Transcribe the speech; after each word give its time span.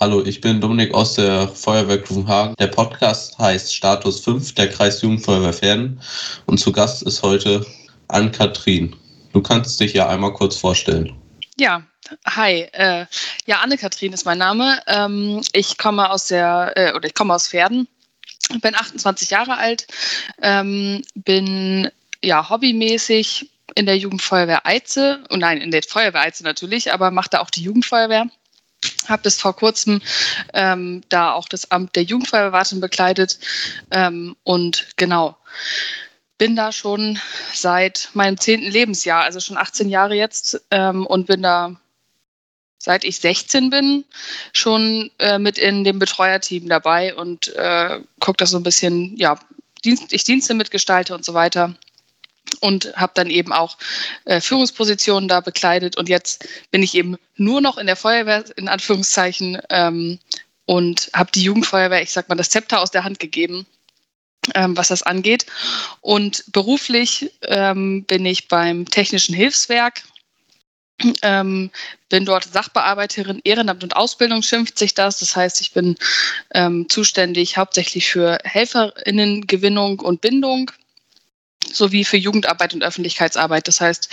Hallo, 0.00 0.24
ich 0.26 0.40
bin 0.40 0.60
Dominik 0.60 0.92
aus 0.92 1.14
der 1.14 1.46
Feuerwehr 1.46 2.02
Hagen. 2.26 2.56
Der 2.58 2.66
Podcast 2.66 3.38
heißt 3.38 3.72
Status 3.72 4.18
5 4.24 4.52
der 4.54 4.68
Kreis 4.68 5.00
Jugendfeuerwehr 5.00 5.52
Pferden 5.52 6.00
und 6.46 6.58
zu 6.58 6.72
Gast 6.72 7.04
ist 7.04 7.22
heute 7.22 7.64
Ann-Kathrin. 8.08 8.96
Du 9.32 9.40
kannst 9.40 9.78
dich 9.78 9.92
ja 9.92 10.08
einmal 10.08 10.32
kurz 10.32 10.56
vorstellen. 10.56 11.14
Ja, 11.58 11.84
hi. 12.26 12.66
Äh, 12.72 13.06
ja, 13.46 13.60
Anne-Kathrin 13.60 14.12
ist 14.12 14.24
mein 14.24 14.38
Name. 14.38 14.80
Ähm, 14.88 15.42
ich 15.52 15.78
komme 15.78 16.10
aus 16.10 16.26
der, 16.26 16.72
äh, 16.74 16.92
oder 16.92 17.06
ich 17.06 17.14
komme 17.14 17.32
aus 17.32 17.46
Pferden, 17.46 17.86
bin 18.62 18.74
28 18.74 19.30
Jahre 19.30 19.56
alt, 19.56 19.86
ähm, 20.42 21.02
bin 21.14 21.88
ja 22.20 22.50
hobbymäßig 22.50 23.48
in 23.76 23.86
der 23.86 23.96
Jugendfeuerwehr 23.96 24.66
Eize, 24.66 25.18
und 25.28 25.36
oh 25.36 25.36
nein, 25.36 25.58
in 25.58 25.70
der 25.70 25.84
Feuerwehr 25.84 26.22
Eize 26.22 26.42
natürlich, 26.42 26.92
aber 26.92 27.12
mache 27.12 27.30
da 27.30 27.40
auch 27.40 27.50
die 27.50 27.62
Jugendfeuerwehr. 27.62 28.26
Habe 29.08 29.22
bis 29.22 29.40
vor 29.40 29.54
kurzem 29.54 30.00
ähm, 30.52 31.02
da 31.08 31.32
auch 31.32 31.48
das 31.48 31.70
Amt 31.70 31.96
der 31.96 32.04
Jugendfeuerwehrwartin 32.04 32.80
bekleidet 32.80 33.38
ähm, 33.90 34.36
und 34.42 34.86
genau 34.96 35.36
bin 36.38 36.56
da 36.56 36.72
schon 36.72 37.18
seit 37.52 38.10
meinem 38.12 38.38
zehnten 38.38 38.70
Lebensjahr, 38.70 39.22
also 39.22 39.40
schon 39.40 39.56
18 39.56 39.88
Jahre 39.88 40.14
jetzt 40.14 40.60
ähm, 40.70 41.06
und 41.06 41.26
bin 41.26 41.42
da 41.42 41.76
seit 42.78 43.04
ich 43.04 43.18
16 43.18 43.70
bin, 43.70 44.04
schon 44.52 45.10
äh, 45.18 45.38
mit 45.38 45.56
in 45.56 45.84
dem 45.84 45.98
Betreuerteam 45.98 46.68
dabei 46.68 47.14
und 47.14 47.48
äh, 47.54 48.00
gucke 48.20 48.36
da 48.36 48.46
so 48.46 48.58
ein 48.58 48.62
bisschen, 48.62 49.16
ja, 49.16 49.38
ich 49.82 50.24
Dienste 50.24 50.54
mitgestalte 50.54 51.14
und 51.14 51.24
so 51.24 51.34
weiter 51.34 51.74
und 52.54 52.92
habe 52.96 53.12
dann 53.14 53.30
eben 53.30 53.52
auch 53.52 53.76
äh, 54.24 54.40
Führungspositionen 54.40 55.28
da 55.28 55.40
bekleidet 55.40 55.96
und 55.96 56.08
jetzt 56.08 56.46
bin 56.70 56.82
ich 56.82 56.94
eben 56.94 57.16
nur 57.36 57.60
noch 57.60 57.78
in 57.78 57.86
der 57.86 57.96
Feuerwehr 57.96 58.44
in 58.56 58.68
Anführungszeichen 58.68 59.60
ähm, 59.70 60.18
und 60.66 61.10
habe 61.12 61.30
die 61.32 61.42
Jugendfeuerwehr, 61.42 62.02
ich 62.02 62.12
sag 62.12 62.28
mal, 62.28 62.36
das 62.36 62.50
Zepter 62.50 62.80
aus 62.80 62.90
der 62.90 63.04
Hand 63.04 63.18
gegeben, 63.18 63.66
ähm, 64.54 64.76
was 64.76 64.88
das 64.88 65.02
angeht. 65.02 65.46
Und 66.00 66.44
beruflich 66.52 67.32
ähm, 67.42 68.04
bin 68.04 68.24
ich 68.26 68.48
beim 68.48 68.86
Technischen 68.86 69.34
Hilfswerk. 69.34 70.02
Ähm, 71.22 71.70
bin 72.08 72.24
dort 72.24 72.44
Sachbearbeiterin 72.44 73.40
Ehrenamt 73.42 73.82
und 73.82 73.96
Ausbildung 73.96 74.42
schimpft 74.42 74.78
sich 74.78 74.94
das. 74.94 75.18
Das 75.18 75.34
heißt, 75.34 75.60
ich 75.60 75.72
bin 75.72 75.96
ähm, 76.54 76.88
zuständig 76.88 77.56
hauptsächlich 77.56 78.08
für 78.08 78.38
Helferinnengewinnung 78.44 79.98
und 79.98 80.20
Bindung 80.20 80.70
sowie 81.72 82.04
für 82.04 82.16
Jugendarbeit 82.16 82.74
und 82.74 82.82
Öffentlichkeitsarbeit. 82.82 83.68
Das 83.68 83.80
heißt, 83.80 84.08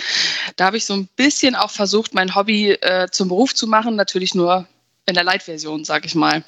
da 0.56 0.66
habe 0.66 0.76
ich 0.76 0.84
so 0.84 0.94
ein 0.94 1.08
bisschen 1.16 1.54
auch 1.54 1.70
versucht, 1.70 2.14
mein 2.14 2.34
Hobby 2.34 2.72
äh, 2.72 3.08
zum 3.10 3.28
Beruf 3.28 3.54
zu 3.54 3.66
machen, 3.66 3.96
natürlich 3.96 4.34
nur 4.34 4.66
in 5.06 5.14
der 5.14 5.24
Light-Version, 5.24 5.84
sage 5.84 6.06
ich 6.06 6.14
mal. 6.14 6.44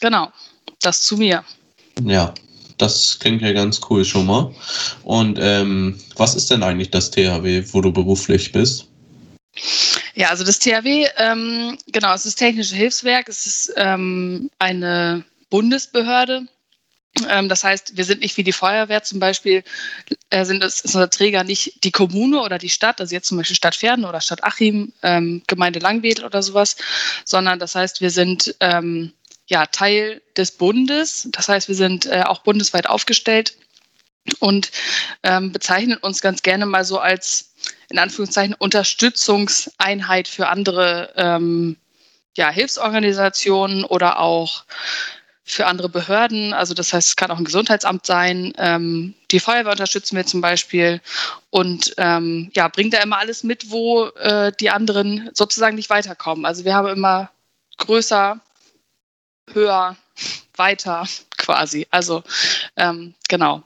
Genau, 0.00 0.32
das 0.80 1.02
zu 1.02 1.16
mir. 1.16 1.44
Ja, 2.02 2.34
das 2.78 3.18
klingt 3.18 3.42
ja 3.42 3.52
ganz 3.52 3.80
cool 3.88 4.04
schon 4.04 4.26
mal. 4.26 4.54
Und 5.02 5.38
ähm, 5.40 5.98
was 6.16 6.34
ist 6.34 6.50
denn 6.50 6.62
eigentlich 6.62 6.90
das 6.90 7.10
THW, 7.10 7.64
wo 7.72 7.80
du 7.80 7.92
beruflich 7.92 8.52
bist? 8.52 8.86
Ja, 10.14 10.28
also 10.28 10.44
das 10.44 10.58
THW, 10.58 11.06
ähm, 11.16 11.78
genau, 11.86 12.14
es 12.14 12.26
ist 12.26 12.36
Technische 12.36 12.74
Hilfswerk, 12.74 13.28
es 13.28 13.46
ist 13.46 13.74
ähm, 13.76 14.50
eine 14.58 15.24
Bundesbehörde, 15.50 16.46
das 17.48 17.64
heißt, 17.64 17.96
wir 17.96 18.04
sind 18.04 18.20
nicht 18.20 18.36
wie 18.36 18.44
die 18.44 18.52
Feuerwehr 18.52 19.02
zum 19.02 19.20
Beispiel, 19.20 19.64
äh, 20.30 20.44
sind 20.44 20.62
es, 20.62 20.80
ist 20.82 20.94
unser 20.94 21.10
Träger 21.10 21.44
nicht 21.44 21.84
die 21.84 21.90
Kommune 21.90 22.42
oder 22.42 22.58
die 22.58 22.68
Stadt, 22.68 23.00
also 23.00 23.14
jetzt 23.14 23.28
zum 23.28 23.38
Beispiel 23.38 23.56
Stadt 23.56 23.74
Pferden 23.74 24.04
oder 24.04 24.20
Stadt 24.20 24.44
Achim, 24.44 24.92
ähm, 25.02 25.42
Gemeinde 25.46 25.78
Langwedel 25.78 26.24
oder 26.24 26.42
sowas, 26.42 26.76
sondern 27.24 27.58
das 27.58 27.74
heißt, 27.74 28.00
wir 28.00 28.10
sind 28.10 28.54
ähm, 28.60 29.12
ja 29.46 29.66
Teil 29.66 30.20
des 30.36 30.52
Bundes. 30.52 31.28
Das 31.32 31.48
heißt, 31.48 31.68
wir 31.68 31.74
sind 31.74 32.06
äh, 32.06 32.22
auch 32.26 32.40
bundesweit 32.40 32.86
aufgestellt 32.86 33.56
und 34.40 34.70
ähm, 35.22 35.52
bezeichnen 35.52 35.98
uns 35.98 36.20
ganz 36.20 36.42
gerne 36.42 36.66
mal 36.66 36.84
so 36.84 36.98
als 36.98 37.52
in 37.88 37.98
Anführungszeichen 37.98 38.54
Unterstützungseinheit 38.54 40.28
für 40.28 40.48
andere 40.48 41.12
ähm, 41.16 41.76
ja, 42.36 42.50
Hilfsorganisationen 42.50 43.84
oder 43.84 44.20
auch 44.20 44.64
für 45.48 45.66
andere 45.66 45.88
Behörden. 45.88 46.52
Also 46.52 46.74
das 46.74 46.92
heißt, 46.92 47.08
es 47.08 47.16
kann 47.16 47.30
auch 47.30 47.38
ein 47.38 47.44
Gesundheitsamt 47.44 48.04
sein. 48.04 48.52
Ähm, 48.58 49.14
die 49.30 49.38
Feuerwehr 49.38 49.70
unterstützen 49.70 50.16
wir 50.16 50.26
zum 50.26 50.40
Beispiel 50.40 51.00
und 51.50 51.94
ähm, 51.98 52.50
ja, 52.54 52.66
bringt 52.66 52.92
da 52.92 52.98
immer 52.98 53.18
alles 53.18 53.44
mit, 53.44 53.70
wo 53.70 54.06
äh, 54.06 54.50
die 54.58 54.70
anderen 54.70 55.30
sozusagen 55.34 55.76
nicht 55.76 55.88
weiterkommen. 55.88 56.44
Also 56.44 56.64
wir 56.64 56.74
haben 56.74 56.88
immer 56.88 57.30
größer, 57.78 58.40
höher, 59.52 59.96
weiter 60.56 61.06
quasi. 61.36 61.86
Also 61.92 62.24
ähm, 62.76 63.14
genau, 63.28 63.62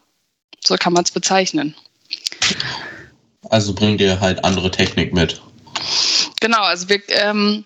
so 0.62 0.76
kann 0.76 0.92
man 0.92 1.04
es 1.04 1.10
bezeichnen. 1.10 1.74
Also 3.48 3.74
bringt 3.74 4.02
ihr 4.02 4.20
halt 4.20 4.44
andere 4.44 4.70
Technik 4.70 5.14
mit. 5.14 5.40
Genau, 6.40 6.60
also 6.60 6.90
wir 6.90 7.00
ähm, 7.08 7.64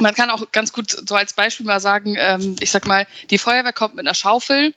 man 0.00 0.14
kann 0.14 0.30
auch 0.30 0.50
ganz 0.52 0.72
gut 0.72 0.90
so 0.90 1.14
als 1.14 1.32
Beispiel 1.32 1.66
mal 1.66 1.80
sagen, 1.80 2.16
ähm, 2.18 2.56
ich 2.60 2.70
sag 2.70 2.86
mal, 2.86 3.06
die 3.30 3.38
Feuerwehr 3.38 3.72
kommt 3.72 3.94
mit 3.94 4.06
einer 4.06 4.14
Schaufel. 4.14 4.74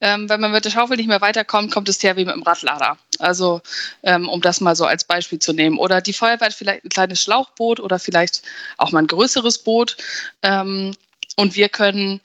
Ähm, 0.00 0.28
wenn 0.28 0.40
man 0.40 0.52
mit 0.52 0.64
der 0.64 0.70
Schaufel 0.70 0.96
nicht 0.96 1.06
mehr 1.06 1.20
weiterkommt, 1.20 1.72
kommt 1.72 1.88
das 1.88 1.98
THW 1.98 2.24
mit 2.24 2.34
dem 2.34 2.42
Radlader. 2.42 2.98
Also, 3.20 3.62
ähm, 4.02 4.28
um 4.28 4.40
das 4.40 4.60
mal 4.60 4.76
so 4.76 4.84
als 4.84 5.04
Beispiel 5.04 5.38
zu 5.38 5.52
nehmen. 5.52 5.78
Oder 5.78 6.00
die 6.00 6.12
Feuerwehr 6.12 6.48
hat 6.48 6.54
vielleicht 6.54 6.84
ein 6.84 6.90
kleines 6.90 7.22
Schlauchboot 7.22 7.80
oder 7.80 7.98
vielleicht 7.98 8.42
auch 8.76 8.92
mal 8.92 8.98
ein 8.98 9.06
größeres 9.06 9.58
Boot. 9.58 9.96
Ähm, 10.42 10.94
und 11.36 11.54
wir 11.54 11.68
können 11.68 12.20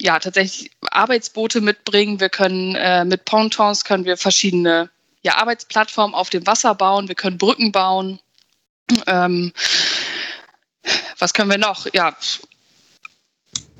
ja 0.00 0.18
tatsächlich 0.18 0.72
Arbeitsboote 0.90 1.60
mitbringen. 1.60 2.20
Wir 2.20 2.28
können 2.28 2.74
äh, 2.74 3.04
mit 3.04 3.24
Pontons 3.24 3.84
können 3.84 4.04
wir 4.04 4.16
verschiedene 4.16 4.90
ja, 5.22 5.36
Arbeitsplattformen 5.36 6.14
auf 6.14 6.28
dem 6.30 6.46
Wasser 6.46 6.74
bauen. 6.74 7.08
Wir 7.08 7.14
können 7.14 7.38
Brücken 7.38 7.72
bauen. 7.72 8.18
Ähm, 9.06 9.52
was 11.18 11.32
können 11.32 11.50
wir 11.50 11.58
noch? 11.58 11.86
Ja, 11.92 12.16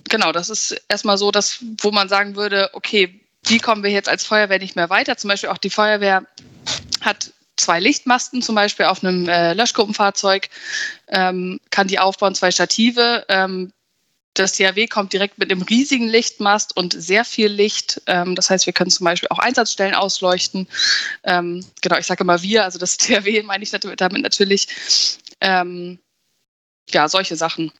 genau, 0.08 0.32
das 0.32 0.50
ist 0.50 0.80
erstmal 0.88 1.18
so, 1.18 1.30
dass, 1.30 1.58
wo 1.80 1.90
man 1.90 2.08
sagen 2.08 2.36
würde, 2.36 2.70
okay, 2.72 3.20
wie 3.44 3.58
kommen 3.58 3.82
wir 3.82 3.90
jetzt 3.90 4.08
als 4.08 4.24
Feuerwehr 4.24 4.58
nicht 4.58 4.76
mehr 4.76 4.90
weiter? 4.90 5.16
Zum 5.16 5.28
Beispiel 5.28 5.50
auch 5.50 5.58
die 5.58 5.70
Feuerwehr 5.70 6.24
hat 7.00 7.32
zwei 7.56 7.80
Lichtmasten 7.80 8.42
zum 8.42 8.54
Beispiel 8.54 8.86
auf 8.86 9.02
einem 9.02 9.28
äh, 9.28 9.54
Löschgruppenfahrzeug, 9.54 10.48
ähm, 11.08 11.60
kann 11.70 11.88
die 11.88 11.98
aufbauen, 11.98 12.34
zwei 12.34 12.50
Stative. 12.50 13.24
Ähm, 13.28 13.72
das 14.34 14.52
THW 14.52 14.86
kommt 14.86 15.12
direkt 15.12 15.38
mit 15.38 15.50
einem 15.50 15.62
riesigen 15.62 16.08
Lichtmast 16.08 16.74
und 16.76 16.94
sehr 16.96 17.24
viel 17.24 17.48
Licht. 17.48 18.00
Ähm, 18.06 18.34
das 18.34 18.48
heißt, 18.48 18.64
wir 18.64 18.72
können 18.72 18.90
zum 18.90 19.04
Beispiel 19.04 19.28
auch 19.28 19.38
Einsatzstellen 19.38 19.94
ausleuchten. 19.94 20.68
Ähm, 21.24 21.64
genau, 21.82 21.98
ich 21.98 22.06
sage 22.06 22.24
immer 22.24 22.40
wir, 22.42 22.64
also 22.64 22.78
das 22.78 22.96
THW 22.98 23.42
meine 23.42 23.62
ich 23.62 23.70
damit 23.70 24.22
natürlich. 24.22 24.68
Ja, 26.92 27.08
solche 27.08 27.36
Sachen. 27.36 27.72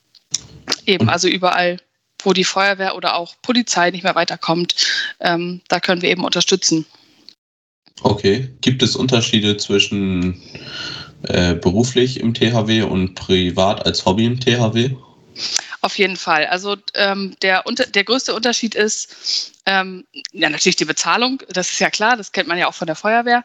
Eben, 0.86 1.08
also 1.08 1.28
überall, 1.28 1.78
wo 2.22 2.32
die 2.32 2.44
Feuerwehr 2.44 2.96
oder 2.96 3.16
auch 3.16 3.34
Polizei 3.42 3.90
nicht 3.90 4.04
mehr 4.04 4.14
weiterkommt, 4.14 4.74
ähm, 5.20 5.60
da 5.68 5.80
können 5.80 6.02
wir 6.02 6.10
eben 6.10 6.24
unterstützen. 6.24 6.86
Okay. 8.02 8.48
Gibt 8.60 8.82
es 8.82 8.96
Unterschiede 8.96 9.56
zwischen 9.56 10.42
äh, 11.24 11.54
beruflich 11.54 12.20
im 12.20 12.34
THW 12.34 12.82
und 12.82 13.14
privat 13.14 13.84
als 13.86 14.04
Hobby 14.04 14.24
im 14.24 14.40
THW? 14.40 14.96
Auf 15.80 15.98
jeden 15.98 16.16
Fall. 16.16 16.46
Also 16.46 16.76
ähm, 16.94 17.36
der, 17.42 17.64
der 17.94 18.04
größte 18.04 18.34
Unterschied 18.34 18.74
ist 18.74 19.52
ähm, 19.66 20.04
ja 20.32 20.50
natürlich 20.50 20.76
die 20.76 20.84
Bezahlung. 20.84 21.42
Das 21.48 21.70
ist 21.70 21.80
ja 21.80 21.90
klar, 21.90 22.16
das 22.16 22.32
kennt 22.32 22.48
man 22.48 22.58
ja 22.58 22.68
auch 22.68 22.74
von 22.74 22.86
der 22.86 22.96
Feuerwehr. 22.96 23.42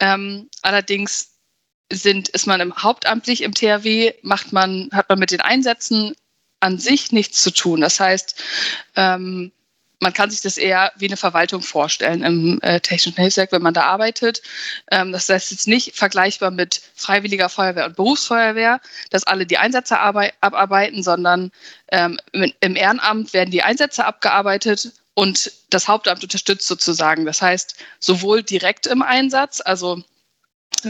Ähm, 0.00 0.48
allerdings 0.62 1.33
sind, 1.92 2.28
ist 2.30 2.46
man 2.46 2.60
im, 2.60 2.74
hauptamtlich 2.76 3.42
im 3.42 3.54
THW, 3.54 4.12
macht 4.22 4.52
man, 4.52 4.88
hat 4.92 5.08
man 5.08 5.18
mit 5.18 5.30
den 5.30 5.40
Einsätzen 5.40 6.14
an 6.60 6.78
sich 6.78 7.12
nichts 7.12 7.42
zu 7.42 7.50
tun. 7.50 7.80
Das 7.80 8.00
heißt, 8.00 8.42
ähm, 8.96 9.52
man 10.00 10.12
kann 10.12 10.30
sich 10.30 10.40
das 10.42 10.58
eher 10.58 10.92
wie 10.96 11.06
eine 11.06 11.16
Verwaltung 11.16 11.62
vorstellen 11.62 12.22
im 12.22 12.60
äh, 12.62 12.80
Technischen 12.80 13.16
Hilfswerk, 13.16 13.52
wenn 13.52 13.62
man 13.62 13.74
da 13.74 13.84
arbeitet. 13.84 14.42
Ähm, 14.90 15.12
das 15.12 15.28
heißt 15.28 15.50
jetzt 15.50 15.68
nicht 15.68 15.96
vergleichbar 15.96 16.50
mit 16.50 16.82
Freiwilliger 16.94 17.48
Feuerwehr 17.48 17.86
und 17.86 17.96
Berufsfeuerwehr, 17.96 18.80
dass 19.10 19.24
alle 19.24 19.46
die 19.46 19.58
Einsätze 19.58 19.98
abarbeiten, 19.98 21.02
sondern 21.02 21.50
ähm, 21.90 22.18
im 22.32 22.76
Ehrenamt 22.76 23.32
werden 23.32 23.50
die 23.50 23.62
Einsätze 23.62 24.04
abgearbeitet 24.04 24.92
und 25.14 25.52
das 25.70 25.88
Hauptamt 25.88 26.22
unterstützt 26.22 26.66
sozusagen. 26.66 27.24
Das 27.24 27.40
heißt, 27.40 27.76
sowohl 27.98 28.42
direkt 28.42 28.86
im 28.86 29.00
Einsatz, 29.00 29.62
also 29.64 30.02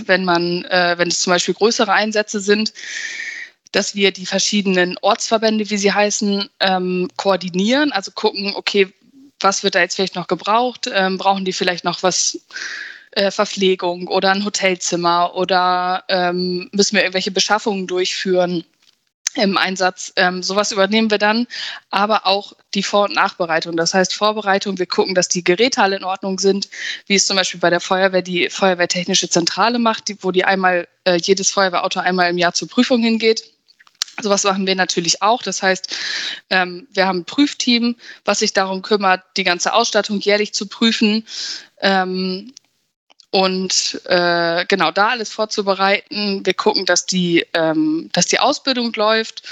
wenn 0.06 0.25
man, 0.25 0.64
äh, 0.64 0.94
wenn 0.99 1.08
es 1.08 1.20
zum 1.20 1.32
Beispiel 1.32 1.55
größere 1.55 1.93
Einsätze 1.93 2.41
sind, 2.41 2.73
dass 3.73 3.94
wir 3.94 4.12
die 4.12 4.26
verschiedenen 4.26 4.96
Ortsverbände, 5.00 5.69
wie 5.69 5.76
sie 5.76 5.93
heißen, 5.93 6.49
ähm, 6.61 7.08
koordinieren, 7.17 7.93
also 7.93 8.12
gucken, 8.12 8.52
okay, 8.55 8.93
was 9.41 9.64
wird 9.64 9.75
da 9.75 9.81
jetzt 9.81 9.96
vielleicht 9.96 10.14
noch 10.14 10.29
gebraucht? 10.29 10.88
Ähm, 10.93 11.19
brauchen 11.19 11.44
die 11.44 11.52
vielleicht 11.52 11.85
noch 11.85 12.02
was 12.02 12.41
äh, 13.12 13.31
Verpflegung 13.31 14.08
oder 14.08 14.31
ein 14.31 14.44
Hotelzimmer 14.44 15.35
oder 15.35 16.05
ähm, 16.08 16.69
müssen 16.73 16.94
wir 16.94 17.02
irgendwelche 17.02 17.31
Beschaffungen 17.31 17.87
durchführen? 17.87 18.64
Im 19.34 19.56
Einsatz. 19.56 20.12
Ähm, 20.16 20.42
sowas 20.42 20.72
übernehmen 20.72 21.10
wir 21.10 21.19
dann, 21.19 21.46
aber 21.90 22.26
auch 22.26 22.52
die 22.75 22.82
Vor- 22.82 23.04
und 23.04 23.14
Nachbereitung. 23.14 23.76
Das 23.76 23.94
heißt 23.94 24.14
Vorbereitung, 24.14 24.78
wir 24.78 24.86
gucken, 24.86 25.14
dass 25.14 25.28
die 25.28 25.44
Geräte 25.44 25.82
alle 25.82 25.96
in 25.96 26.04
Ordnung 26.04 26.38
sind, 26.38 26.69
wie 27.06 27.14
es 27.14 27.26
zum 27.26 27.36
Beispiel 27.36 27.60
bei 27.60 27.70
der 27.70 27.81
Feuerwehr 27.81 28.22
die 28.22 28.48
Feuerwehrtechnische 28.50 29.28
Zentrale 29.28 29.78
macht, 29.78 30.08
die, 30.08 30.22
wo 30.22 30.31
die 30.31 30.44
einmal 30.44 30.88
äh, 31.04 31.16
jedes 31.16 31.50
Feuerwehrauto 31.50 32.00
einmal 32.00 32.31
im 32.31 32.38
Jahr 32.38 32.54
zur 32.54 32.69
Prüfung 32.69 33.02
hingeht. 33.02 33.44
Sowas 34.22 34.44
machen 34.44 34.66
wir 34.66 34.76
natürlich 34.76 35.22
auch. 35.22 35.42
Das 35.42 35.62
heißt, 35.62 35.96
ähm, 36.50 36.87
wir 36.92 37.06
haben 37.06 37.20
ein 37.20 37.25
Prüfteam, 37.25 37.96
was 38.25 38.38
sich 38.38 38.52
darum 38.52 38.82
kümmert, 38.82 39.22
die 39.37 39.44
ganze 39.44 39.72
Ausstattung 39.75 40.20
jährlich 40.20 40.54
zu 40.54 40.69
prüfen. 40.69 41.26
Ähm, 41.80 42.52
und 43.34 44.00
äh, 44.04 44.64
genau 44.66 44.92
da 44.92 45.08
alles 45.08 45.32
vorzubereiten. 45.32 46.46
Wir 46.46 46.54
gucken, 46.54 46.86
dass 46.86 47.04
die, 47.04 47.44
ähm, 47.52 48.08
dass 48.12 48.26
die 48.26 48.38
Ausbildung 48.38 48.92
läuft. 48.94 49.42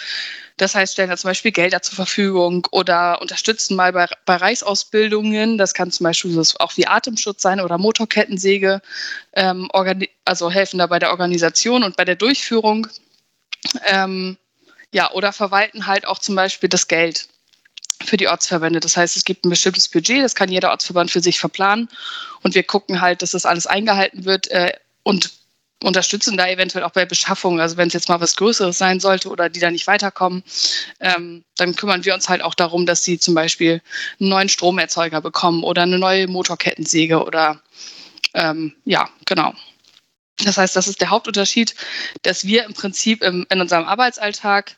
Das 0.56 0.76
heißt, 0.76 0.93
stellen 0.93 1.11
da 1.11 1.17
zum 1.17 1.31
Beispiel 1.31 1.50
Gelder 1.50 1.82
zur 1.82 1.96
Verfügung 1.96 2.69
oder 2.70 3.20
unterstützen 3.20 3.75
mal 3.75 3.93
bei, 3.93 4.06
bei 4.25 4.37
Reichsausbildungen. 4.37 5.58
Das 5.58 5.75
kann 5.75 5.90
zum 5.90 6.05
Beispiel 6.05 6.40
auch 6.61 6.76
wie 6.76 6.87
Atemschutz 6.87 7.43
sein 7.43 7.61
oder 7.61 7.76
Motorkettensäge. 7.76 8.82
Ähm, 9.32 9.69
also 10.25 10.49
helfen 10.49 10.78
da 10.78 10.87
bei 10.87 11.00
der 11.00 11.11
Organisation 11.11 11.82
und 11.82 11.96
bei 11.96 12.05
der 12.05 12.14
Durchführung. 12.14 12.87
Ähm, 13.88 14.37
ja, 14.93 15.11
oder 15.11 15.32
verwalten 15.32 15.88
halt 15.88 16.06
auch 16.06 16.20
zum 16.20 16.37
Beispiel 16.37 16.69
das 16.69 16.87
Geld 16.87 17.26
für 18.06 18.16
die 18.16 18.28
Ortsverbände. 18.28 18.81
Das 18.81 18.96
heißt, 18.96 19.16
es 19.16 19.25
gibt 19.25 19.44
ein 19.44 19.50
bestimmtes 19.50 19.88
Budget, 19.88 20.22
das 20.22 20.34
kann 20.34 20.50
jeder 20.50 20.70
Ortsverband 20.70 21.10
für 21.10 21.20
sich 21.20 21.38
verplanen. 21.38 21.88
Und 22.43 22.54
wir 22.54 22.62
gucken 22.62 23.00
halt, 23.00 23.22
dass 23.22 23.32
das 23.32 23.46
alles 23.46 23.66
eingehalten 23.66 24.25
wird 24.25 24.49
äh, 24.50 24.72
und 25.02 25.31
unterstützen 25.82 26.37
da 26.37 26.49
eventuell 26.49 26.84
auch 26.84 26.93
bei 26.93 27.04
Beschaffung. 27.04 27.60
Also 27.60 27.76
wenn 27.76 27.88
es 27.88 27.94
jetzt 27.94 28.08
mal 28.08 28.20
was 28.20 28.37
Größeres 28.37 28.78
sein 28.78 29.00
sollte 29.00 29.28
oder 29.28 29.49
die 29.49 29.60
da 29.60 29.70
nicht 29.70 29.87
weiterkommen, 29.87 30.44
ähm, 31.00 31.44
dann 31.56 31.76
kümmern 31.76 32.04
wir 32.04 32.14
uns 32.14 32.28
halt 32.28 32.43
auch 32.43 32.54
darum, 32.54 32.87
dass 32.87 33.04
sie 33.04 33.19
zum 33.19 33.34
Beispiel 33.34 33.82
einen 34.20 34.28
neuen 34.28 34.49
Stromerzeuger 34.49 35.20
bekommen 35.20 35.64
oder 35.64 35.82
eine 35.82 35.99
neue 35.99 36.28
Motorkettensäge 36.28 37.25
oder 37.25 37.60
ähm, 38.34 38.75
ja, 38.84 39.08
genau. 39.26 39.52
Das 40.38 40.56
heißt, 40.56 40.75
das 40.75 40.88
ist 40.88 41.00
der 41.00 41.10
Hauptunterschied, 41.10 41.75
dass 42.22 42.46
wir 42.46 42.64
im 42.64 42.75
Prinzip 42.75 43.22
im, 43.22 43.46
in 43.50 43.60
unserem 43.60 43.84
Arbeitsalltag 43.84 44.76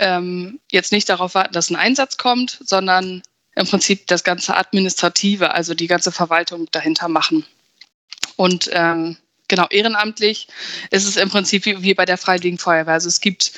ähm, 0.00 0.58
jetzt 0.72 0.90
nicht 0.90 1.08
darauf 1.08 1.34
warten, 1.34 1.52
dass 1.52 1.70
ein 1.70 1.76
Einsatz 1.76 2.16
kommt, 2.16 2.58
sondern 2.64 3.22
im 3.54 3.66
Prinzip 3.66 4.06
das 4.06 4.24
ganze 4.24 4.56
Administrative, 4.56 5.52
also 5.52 5.74
die 5.74 5.86
ganze 5.86 6.10
Verwaltung 6.10 6.66
dahinter 6.72 7.08
machen. 7.08 7.44
Und 8.36 8.70
ähm, 8.72 9.16
genau, 9.48 9.66
ehrenamtlich 9.68 10.48
ist 10.90 11.06
es 11.06 11.16
im 11.16 11.28
Prinzip 11.28 11.66
wie, 11.66 11.82
wie 11.82 11.94
bei 11.94 12.06
der 12.06 12.16
Freiwilligen 12.16 12.58
Feuerwehr. 12.58 12.94
Also 12.94 13.08
es 13.08 13.20
gibt 13.20 13.52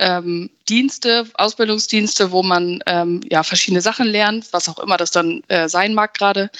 ähm, 0.00 0.48
Dienste, 0.68 1.26
Ausbildungsdienste, 1.34 2.32
wo 2.32 2.42
man 2.42 2.82
ähm, 2.86 3.20
ja 3.30 3.42
verschiedene 3.42 3.82
Sachen 3.82 4.06
lernt, 4.06 4.52
was 4.52 4.68
auch 4.68 4.78
immer 4.78 4.96
das 4.96 5.10
dann 5.10 5.42
äh, 5.48 5.68
sein 5.68 5.92
mag 5.92 6.14
gerade. 6.14 6.50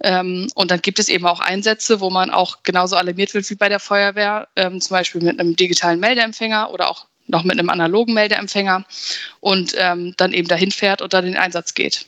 Ähm, 0.00 0.48
und 0.54 0.70
dann 0.70 0.80
gibt 0.80 1.00
es 1.00 1.08
eben 1.08 1.26
auch 1.26 1.40
Einsätze, 1.40 2.00
wo 2.00 2.10
man 2.10 2.30
auch 2.30 2.62
genauso 2.62 2.94
alarmiert 2.94 3.34
wird 3.34 3.50
wie 3.50 3.56
bei 3.56 3.68
der 3.68 3.80
Feuerwehr, 3.80 4.48
ähm, 4.54 4.80
zum 4.80 4.94
Beispiel 4.94 5.22
mit 5.22 5.40
einem 5.40 5.56
digitalen 5.56 5.98
Meldeempfänger 5.98 6.70
oder 6.70 6.88
auch 6.88 7.06
noch 7.28 7.44
mit 7.44 7.58
einem 7.58 7.70
analogen 7.70 8.14
Meldeempfänger 8.14 8.84
und 9.40 9.74
ähm, 9.76 10.14
dann 10.16 10.32
eben 10.32 10.48
dahin 10.48 10.70
fährt 10.70 11.02
und 11.02 11.12
dann 11.12 11.24
in 11.24 11.32
den 11.32 11.40
Einsatz 11.40 11.74
geht. 11.74 12.06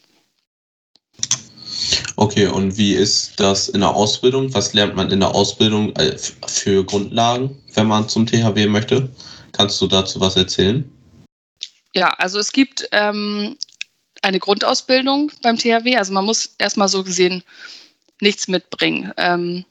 Okay, 2.16 2.46
und 2.46 2.76
wie 2.76 2.92
ist 2.92 3.40
das 3.40 3.68
in 3.68 3.80
der 3.80 3.94
Ausbildung? 3.94 4.52
Was 4.52 4.74
lernt 4.74 4.94
man 4.94 5.10
in 5.10 5.20
der 5.20 5.34
Ausbildung 5.34 5.94
äh, 5.96 6.16
für 6.46 6.84
Grundlagen, 6.84 7.58
wenn 7.74 7.86
man 7.86 8.08
zum 8.08 8.26
THW 8.26 8.66
möchte? 8.66 9.08
Kannst 9.52 9.80
du 9.80 9.86
dazu 9.86 10.20
was 10.20 10.36
erzählen? 10.36 10.90
Ja, 11.94 12.10
also 12.18 12.38
es 12.38 12.52
gibt 12.52 12.88
ähm, 12.92 13.56
eine 14.22 14.38
Grundausbildung 14.38 15.32
beim 15.42 15.56
THW. 15.56 15.96
Also 15.96 16.12
man 16.12 16.24
muss 16.24 16.54
erstmal 16.58 16.88
so 16.88 17.02
gesehen 17.02 17.42
nichts 18.20 18.48
mitbringen. 18.48 19.12
Ähm, 19.16 19.64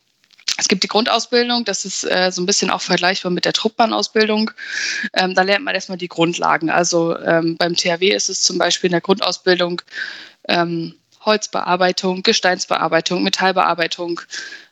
es 0.59 0.67
gibt 0.67 0.83
die 0.83 0.88
Grundausbildung, 0.88 1.63
das 1.63 1.85
ist 1.85 2.03
äh, 2.03 2.31
so 2.31 2.41
ein 2.41 2.45
bisschen 2.45 2.69
auch 2.69 2.81
vergleichbar 2.81 3.31
mit 3.31 3.45
der 3.45 3.53
Truppbahnausbildung. 3.53 4.51
Ähm, 5.13 5.33
da 5.33 5.44
lernt 5.44 5.63
man 5.63 5.73
erstmal 5.73 5.97
die 5.97 6.09
Grundlagen. 6.09 6.69
Also 6.69 7.17
ähm, 7.17 7.56
beim 7.57 7.75
THW 7.75 8.09
ist 8.09 8.29
es 8.29 8.41
zum 8.44 8.57
Beispiel 8.57 8.89
in 8.89 8.94
der 8.94 9.01
Grundausbildung 9.01 9.81
ähm, 10.47 10.95
Holzbearbeitung, 11.21 12.23
Gesteinsbearbeitung, 12.23 13.23
Metallbearbeitung. 13.23 14.21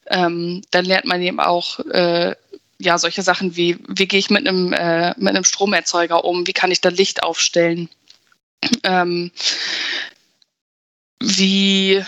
Ähm, 0.07 0.61
dann 0.71 0.85
lernt 0.85 1.05
man 1.05 1.21
eben 1.21 1.39
auch 1.39 1.79
äh, 1.79 2.35
ja, 2.79 2.97
solche 2.97 3.21
Sachen 3.21 3.55
wie, 3.55 3.77
wie 3.87 4.07
gehe 4.07 4.19
ich 4.19 4.29
mit 4.29 4.47
einem, 4.47 4.73
äh, 4.73 5.13
mit 5.17 5.29
einem 5.29 5.43
Stromerzeuger 5.43 6.23
um, 6.23 6.45
wie 6.47 6.53
kann 6.53 6.71
ich 6.71 6.81
da 6.81 6.89
Licht 6.89 7.23
aufstellen, 7.23 7.89
ähm, 8.83 9.31
wie 11.19 12.03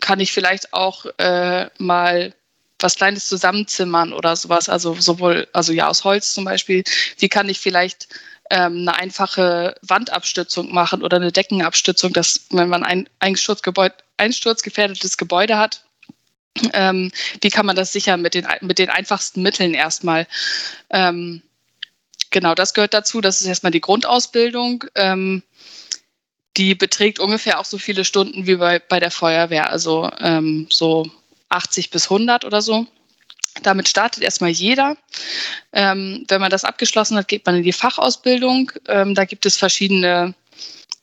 kann 0.00 0.20
ich 0.20 0.32
vielleicht 0.32 0.72
auch 0.72 1.06
äh, 1.18 1.68
mal 1.78 2.34
was 2.82 2.96
Kleines 2.96 3.28
zusammenzimmern 3.28 4.12
oder 4.12 4.36
sowas, 4.36 4.68
also 4.68 4.94
sowohl, 4.94 5.48
also 5.52 5.72
ja, 5.72 5.88
aus 5.88 6.04
Holz 6.04 6.32
zum 6.34 6.44
Beispiel, 6.44 6.84
wie 7.18 7.28
kann 7.28 7.48
ich 7.48 7.60
vielleicht 7.60 8.08
ähm, 8.50 8.80
eine 8.80 8.96
einfache 8.96 9.74
Wandabstützung 9.82 10.72
machen 10.72 11.02
oder 11.02 11.16
eine 11.16 11.32
Deckenabstützung, 11.32 12.12
dass 12.12 12.46
wenn 12.50 12.68
man 12.68 12.82
ein 12.82 13.08
einsturzgefährdetes 13.20 15.16
Gebäude 15.16 15.56
hat, 15.58 15.84
ähm, 16.72 17.12
wie 17.40 17.50
kann 17.50 17.66
man 17.66 17.76
das 17.76 17.92
sichern 17.92 18.20
mit 18.22 18.34
den, 18.34 18.46
mit 18.60 18.78
den 18.78 18.90
einfachsten 18.90 19.42
Mitteln 19.42 19.72
erstmal? 19.72 20.26
Ähm, 20.90 21.42
genau, 22.30 22.54
das 22.54 22.74
gehört 22.74 22.92
dazu. 22.92 23.20
Das 23.20 23.40
ist 23.40 23.46
erstmal 23.46 23.72
die 23.72 23.80
Grundausbildung. 23.80 24.84
Ähm, 24.96 25.42
die 26.56 26.74
beträgt 26.74 27.20
ungefähr 27.20 27.60
auch 27.60 27.64
so 27.64 27.78
viele 27.78 28.04
Stunden 28.04 28.46
wie 28.46 28.56
bei, 28.56 28.80
bei 28.80 28.98
der 28.98 29.12
Feuerwehr, 29.12 29.70
also 29.70 30.10
ähm, 30.18 30.66
so 30.70 31.08
80 31.50 31.90
bis 31.90 32.04
100 32.04 32.44
oder 32.44 32.62
so. 32.62 32.86
Damit 33.62 33.88
startet 33.88 34.22
erstmal 34.22 34.50
jeder. 34.50 34.96
Ähm, 35.72 36.24
wenn 36.28 36.40
man 36.40 36.50
das 36.50 36.64
abgeschlossen 36.64 37.16
hat, 37.16 37.28
geht 37.28 37.44
man 37.46 37.56
in 37.56 37.62
die 37.62 37.72
Fachausbildung. 37.72 38.72
Ähm, 38.88 39.14
da 39.14 39.24
gibt 39.24 39.44
es 39.44 39.56
verschiedene 39.56 40.34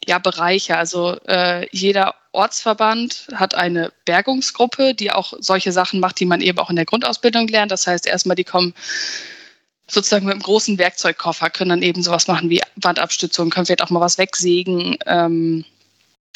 ja, 0.06 0.18
Bereiche. 0.18 0.78
Also 0.78 1.18
äh, 1.28 1.68
jeder 1.72 2.16
Ortsverband 2.32 3.28
hat 3.36 3.56
eine 3.56 3.92
Bergungsgruppe, 4.06 4.94
die 4.94 5.12
auch 5.12 5.34
solche 5.40 5.72
Sachen 5.72 6.00
macht, 6.00 6.20
die 6.20 6.26
man 6.26 6.42
eben 6.42 6.60
auch 6.60 6.70
in 6.70 6.78
der 6.78 6.86
Grundausbildung 6.86 7.48
lernt. 7.48 7.72
Das 7.72 7.86
heißt, 7.86 8.08
erstmal, 8.08 8.36
die 8.36 8.46
kommen 8.46 8.74
sozusagen 9.90 10.26
mit 10.26 10.34
einem 10.34 10.44
großen 10.44 10.78
Werkzeugkoffer, 10.78 11.50
können 11.50 11.70
dann 11.70 11.82
eben 11.82 12.04
sowas 12.04 12.28
machen 12.28 12.50
wie 12.50 12.62
Wandabstützung, 12.76 13.50
können 13.50 13.66
vielleicht 13.66 13.84
auch 13.84 13.90
mal 13.90 14.02
was 14.02 14.18
wegsägen, 14.18 14.98
ähm, 15.06 15.66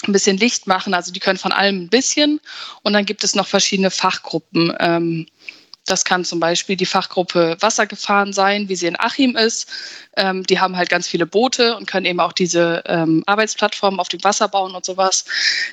ein 0.07 0.13
bisschen 0.13 0.37
Licht 0.37 0.67
machen. 0.67 0.93
Also 0.93 1.11
die 1.11 1.19
können 1.19 1.37
von 1.37 1.51
allem 1.51 1.83
ein 1.83 1.89
bisschen. 1.89 2.39
Und 2.83 2.93
dann 2.93 3.05
gibt 3.05 3.23
es 3.23 3.35
noch 3.35 3.47
verschiedene 3.47 3.91
Fachgruppen. 3.91 4.75
Ähm, 4.79 5.27
das 5.85 6.05
kann 6.05 6.23
zum 6.23 6.39
Beispiel 6.39 6.75
die 6.75 6.85
Fachgruppe 6.85 7.57
Wassergefahren 7.59 8.33
sein, 8.33 8.69
wie 8.69 8.75
sie 8.75 8.87
in 8.87 8.99
Achim 8.99 9.35
ist. 9.35 9.67
Ähm, 10.15 10.43
die 10.43 10.59
haben 10.59 10.77
halt 10.77 10.89
ganz 10.89 11.07
viele 11.07 11.25
Boote 11.25 11.75
und 11.75 11.87
können 11.87 12.05
eben 12.05 12.19
auch 12.19 12.33
diese 12.33 12.83
ähm, 12.85 13.23
Arbeitsplattformen 13.25 13.99
auf 13.99 14.07
dem 14.07 14.23
Wasser 14.23 14.47
bauen 14.47 14.75
und 14.75 14.85
sowas. 14.85 15.25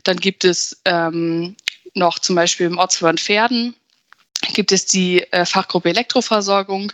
Dann 0.05 0.17
gibt 0.17 0.45
es 0.45 0.81
ähm, 0.85 1.57
noch 1.95 2.19
zum 2.19 2.37
Beispiel 2.37 2.67
im 2.67 2.79
Ortsverband 2.79 3.21
Pferden 3.21 3.75
gibt 4.55 4.73
es 4.73 4.87
die 4.87 5.23
äh, 5.33 5.45
Fachgruppe 5.45 5.91
Elektroversorgung. 5.91 6.93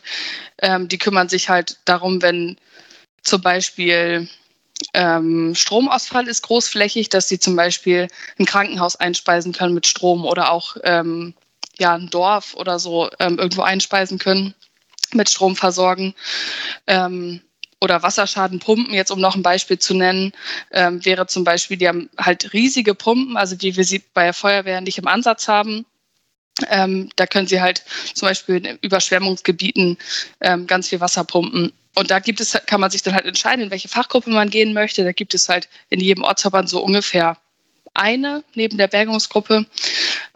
Ähm, 0.58 0.88
die 0.88 0.98
kümmern 0.98 1.28
sich 1.28 1.48
halt 1.48 1.78
darum, 1.84 2.22
wenn 2.22 2.56
zum 3.22 3.40
Beispiel 3.42 4.28
ähm, 4.94 5.54
Stromausfall 5.54 6.28
ist 6.28 6.42
großflächig, 6.42 7.08
dass 7.08 7.28
sie 7.28 7.40
zum 7.40 7.56
Beispiel 7.56 8.08
ein 8.38 8.46
Krankenhaus 8.46 8.96
einspeisen 8.96 9.52
können 9.52 9.74
mit 9.74 9.86
Strom 9.86 10.24
oder 10.24 10.52
auch 10.52 10.76
ähm, 10.84 11.34
ja, 11.78 11.94
ein 11.94 12.10
Dorf 12.10 12.54
oder 12.54 12.78
so 12.78 13.10
ähm, 13.18 13.38
irgendwo 13.38 13.62
einspeisen 13.62 14.18
können, 14.18 14.54
mit 15.12 15.28
Strom 15.28 15.56
versorgen. 15.56 16.14
Ähm, 16.86 17.40
oder 17.80 18.02
Wasserschadenpumpen, 18.02 18.94
jetzt 18.94 19.10
um 19.10 19.20
noch 19.20 19.34
ein 19.34 19.42
Beispiel 19.42 19.78
zu 19.78 19.94
nennen, 19.94 20.32
ähm, 20.70 21.04
wäre 21.04 21.26
zum 21.26 21.44
Beispiel, 21.44 21.76
die 21.76 21.88
haben 21.88 22.08
halt 22.16 22.52
riesige 22.52 22.94
Pumpen, 22.94 23.36
also 23.36 23.60
wie 23.60 23.76
wir 23.76 23.84
sie 23.84 24.02
bei 24.14 24.24
der 24.24 24.32
Feuerwehr 24.32 24.80
nicht 24.80 24.96
im 24.96 25.08
Ansatz 25.08 25.48
haben. 25.48 25.84
Ähm, 26.68 27.10
da 27.16 27.26
können 27.26 27.48
sie 27.48 27.60
halt 27.60 27.84
zum 28.14 28.28
Beispiel 28.28 28.64
in 28.64 28.78
Überschwemmungsgebieten 28.80 29.98
ganz 30.66 30.88
viel 30.88 31.00
Wasser 31.00 31.24
pumpen. 31.24 31.72
Und 31.94 32.10
da 32.10 32.18
gibt 32.18 32.40
es, 32.40 32.58
kann 32.66 32.80
man 32.80 32.90
sich 32.90 33.02
dann 33.02 33.14
halt 33.14 33.24
entscheiden, 33.24 33.64
in 33.64 33.70
welche 33.70 33.88
Fachgruppe 33.88 34.30
man 34.30 34.50
gehen 34.50 34.72
möchte. 34.72 35.04
Da 35.04 35.12
gibt 35.12 35.34
es 35.34 35.48
halt 35.48 35.68
in 35.90 36.00
jedem 36.00 36.24
Ortsverband 36.24 36.68
so 36.68 36.82
ungefähr 36.82 37.36
eine 37.94 38.42
neben 38.54 38.76
der 38.76 38.88
Bergungsgruppe. 38.88 39.66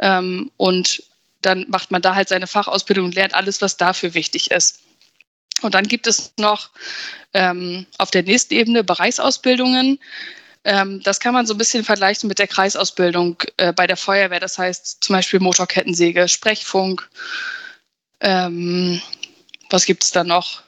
Ähm, 0.01 0.51
und 0.57 1.03
dann 1.43 1.67
macht 1.69 1.91
man 1.91 2.03
da 2.03 2.15
halt 2.15 2.29
seine 2.29 2.47
Fachausbildung 2.47 3.07
und 3.07 3.15
lernt 3.15 3.35
alles, 3.35 3.61
was 3.61 3.77
dafür 3.77 4.15
wichtig 4.15 4.51
ist. 4.51 4.81
Und 5.63 5.75
dann 5.75 5.89
gibt 5.89 6.07
es 6.07 6.33
noch 6.39 6.71
ähm, 7.35 7.87
auf 7.99 8.11
der 8.11 8.23
nächsten 8.23 8.55
Ebene 8.55 8.85
Bereichsausbildungen. 8.85 9.99
Ähm, 10.65 11.03
das 11.03 11.19
kann 11.21 11.35
man 11.35 11.47
so 11.47 11.55
ein 11.55 11.59
bisschen 11.59 11.85
vergleichen 11.85 12.29
mit 12.29 12.39
der 12.39 12.47
Kreisausbildung 12.47 13.43
äh, 13.57 13.73
bei 13.73 13.87
der 13.87 13.97
Feuerwehr. 13.97 14.41
Das 14.41 14.59
heißt 14.59 14.99
zum 15.03 15.15
Beispiel 15.15 15.41
Motorkettensäge, 15.41 16.29
Sprechfunk. 16.29 17.09
Ähm, 18.21 19.01
was 19.71 19.87
gibt 19.87 20.05
es 20.05 20.13
da 20.13 20.25
noch? 20.25 20.63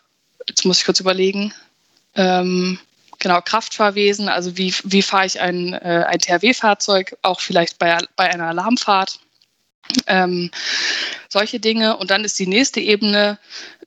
Jetzt 0.48 0.64
muss 0.64 0.78
ich 0.78 0.84
kurz 0.84 1.00
überlegen. 1.00 1.52
ähm, 2.14 2.78
genau 3.20 3.40
Kraftfahrwesen, 3.40 4.28
also 4.28 4.56
wie, 4.56 4.74
wie 4.84 5.02
fahre 5.02 5.26
ich 5.26 5.40
ein, 5.40 5.74
äh, 5.74 6.04
ein 6.08 6.18
THW-Fahrzeug, 6.18 7.16
auch 7.22 7.40
vielleicht 7.40 7.78
bei, 7.78 7.98
bei 8.16 8.24
einer 8.24 8.48
Alarmfahrt. 8.48 9.20
Ähm, 10.06 10.50
solche 11.28 11.60
Dinge. 11.60 11.96
Und 11.96 12.10
dann 12.10 12.24
ist 12.24 12.38
die 12.38 12.46
nächste 12.46 12.80
Ebene 12.80 13.38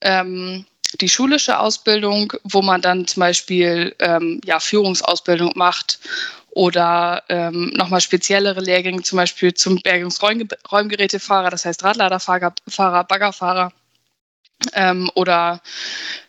ähm, 0.01 0.65
die 1.01 1.09
schulische 1.09 1.59
Ausbildung, 1.59 2.33
wo 2.43 2.61
man 2.61 2.81
dann 2.81 3.07
zum 3.07 3.21
Beispiel 3.21 3.95
ähm, 3.99 4.39
ja, 4.45 4.59
Führungsausbildung 4.59 5.53
macht 5.55 5.99
oder 6.51 7.23
ähm, 7.29 7.71
nochmal 7.75 8.01
speziellere 8.01 8.61
Lehrgänge, 8.61 9.01
zum 9.01 9.17
Beispiel 9.17 9.53
zum 9.55 9.81
Bergungsräumgerätefahrer, 9.81 11.49
das 11.49 11.65
heißt 11.65 11.83
Radladerfahrer, 11.83 12.53
Fahrer, 12.67 13.03
Baggerfahrer. 13.05 13.71
Ähm, 14.73 15.11
oder 15.15 15.61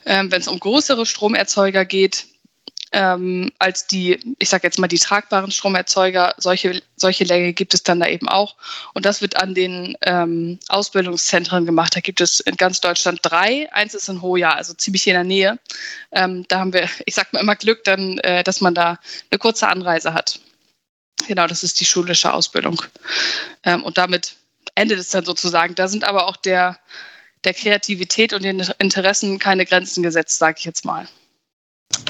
ähm, 0.05 0.31
wenn 0.33 0.41
es 0.41 0.49
um 0.49 0.59
größere 0.59 1.07
Stromerzeuger 1.07 1.85
geht, 1.85 2.27
ähm, 2.95 3.51
als 3.59 3.89
die, 3.89 4.37
ich 4.39 4.49
sage 4.49 4.67
jetzt 4.67 4.79
mal, 4.79 4.87
die 4.87 5.01
tragbaren 5.01 5.51
Stromerzeuger. 5.51 6.35
Solche, 6.39 6.81
solche 6.97 7.25
Länge 7.25 7.53
gibt 7.53 7.75
es 7.75 7.83
dann 7.83 7.99
da 7.99 8.07
eben 8.07 8.29
auch. 8.29 8.55
Und 8.95 9.05
das 9.05 9.21
wird 9.21 9.37
an 9.37 9.53
den 9.53 9.97
ähm, 10.03 10.61
Ausbildungszentren 10.69 11.67
gemacht. 11.67 11.97
Da 11.97 12.01
gibt 12.01 12.21
es 12.21 12.39
in 12.39 12.57
ganz 12.57 12.81
Deutschland 12.81 13.19
drei. 13.23 13.71
Eins 13.73 13.95
ist 13.95 14.09
in 14.09 14.23
Hoja, 14.23 14.53
also 14.53 14.75
ziemlich 14.75 15.09
in 15.09 15.15
der 15.15 15.25
Nähe. 15.25 15.59
Ähm, 16.13 16.45
da 16.47 16.61
haben 16.61 16.73
wir, 16.73 16.89
ich 17.05 17.17
sage 17.17 17.31
mal 17.33 17.41
immer 17.41 17.57
Glück, 17.57 17.83
dann, 17.83 18.19
äh, 18.19 18.45
dass 18.45 18.61
man 18.61 18.75
da 18.75 19.01
eine 19.31 19.39
kurze 19.39 19.67
Anreise 19.67 20.15
hat. 20.15 20.39
Genau, 21.27 21.49
das 21.49 21.65
ist 21.65 21.81
die 21.81 21.85
schulische 21.85 22.33
Ausbildung. 22.33 22.81
Ähm, 23.65 23.83
und 23.83 23.99
damit 23.99 24.37
endet 24.77 25.01
es 25.01 25.11
dann 25.11 25.25
sozusagen. 25.25 25.75
Da 25.75 25.89
sind 25.89 26.05
aber 26.05 26.29
auch 26.29 26.37
der, 26.37 26.79
der 27.45 27.55
Kreativität 27.55 28.33
und 28.33 28.43
den 28.43 28.61
Interessen 28.79 29.39
keine 29.39 29.67
Grenzen 29.67 30.03
gesetzt, 30.03 30.39
sage 30.39 30.57
ich 30.59 30.65
jetzt 30.65 30.85
mal. 30.85 31.07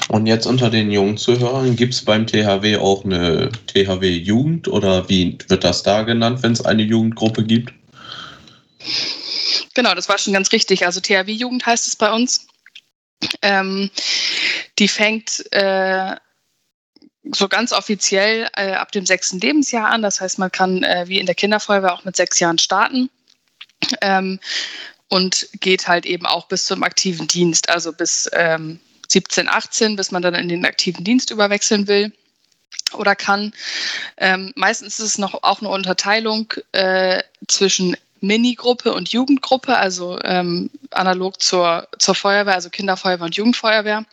Und 0.09 0.27
jetzt 0.27 0.45
unter 0.45 0.69
den 0.69 0.91
jungen 0.91 1.17
Zuhörern, 1.17 1.75
gibt 1.75 1.93
es 1.93 2.05
beim 2.05 2.27
THW 2.27 2.77
auch 2.77 3.03
eine 3.05 3.51
THW-Jugend 3.67 4.67
oder 4.67 5.09
wie 5.09 5.37
wird 5.47 5.63
das 5.63 5.83
da 5.83 6.03
genannt, 6.03 6.43
wenn 6.43 6.53
es 6.53 6.63
eine 6.63 6.83
Jugendgruppe 6.83 7.43
gibt? 7.43 7.73
Genau, 9.73 9.93
das 9.93 10.07
war 10.07 10.17
schon 10.17 10.33
ganz 10.33 10.51
richtig. 10.51 10.85
Also 10.85 11.01
THW-Jugend 11.01 11.65
heißt 11.65 11.87
es 11.87 11.95
bei 11.95 12.11
uns. 12.11 12.47
Ähm, 13.41 13.89
die 14.79 14.87
fängt 14.87 15.43
äh, 15.51 16.15
so 17.31 17.47
ganz 17.47 17.71
offiziell 17.71 18.47
äh, 18.55 18.73
ab 18.73 18.91
dem 18.91 19.05
sechsten 19.05 19.39
Lebensjahr 19.39 19.89
an. 19.89 20.01
Das 20.01 20.21
heißt, 20.21 20.39
man 20.39 20.51
kann 20.51 20.83
äh, 20.83 21.05
wie 21.07 21.19
in 21.19 21.25
der 21.25 21.35
Kinderfeuerwehr 21.35 21.93
auch 21.93 22.05
mit 22.05 22.15
sechs 22.15 22.39
Jahren 22.39 22.57
starten. 22.57 23.09
Ähm, 24.01 24.39
und 25.09 25.47
geht 25.59 25.87
halt 25.87 26.05
eben 26.05 26.25
auch 26.25 26.47
bis 26.47 26.65
zum 26.65 26.83
aktiven 26.83 27.27
Dienst, 27.27 27.69
also 27.69 27.93
bis 27.93 28.29
ähm, 28.33 28.79
17, 29.07 29.47
18, 29.47 29.95
bis 29.95 30.11
man 30.11 30.21
dann 30.21 30.35
in 30.35 30.49
den 30.49 30.65
aktiven 30.65 31.03
Dienst 31.03 31.31
überwechseln 31.31 31.87
will 31.87 32.11
oder 32.93 33.15
kann. 33.15 33.53
Ähm, 34.17 34.51
meistens 34.55 34.99
ist 34.99 35.05
es 35.05 35.17
noch 35.17 35.43
auch 35.43 35.59
eine 35.59 35.69
Unterteilung 35.69 36.53
äh, 36.71 37.21
zwischen 37.47 37.95
Minigruppe 38.21 38.93
und 38.93 39.09
Jugendgruppe, 39.09 39.77
also 39.77 40.19
ähm, 40.23 40.69
analog 40.91 41.41
zur, 41.41 41.87
zur 41.99 42.15
Feuerwehr, 42.15 42.55
also 42.55 42.69
Kinderfeuerwehr 42.69 43.25
und 43.25 43.35
Jugendfeuerwehr. 43.35 44.05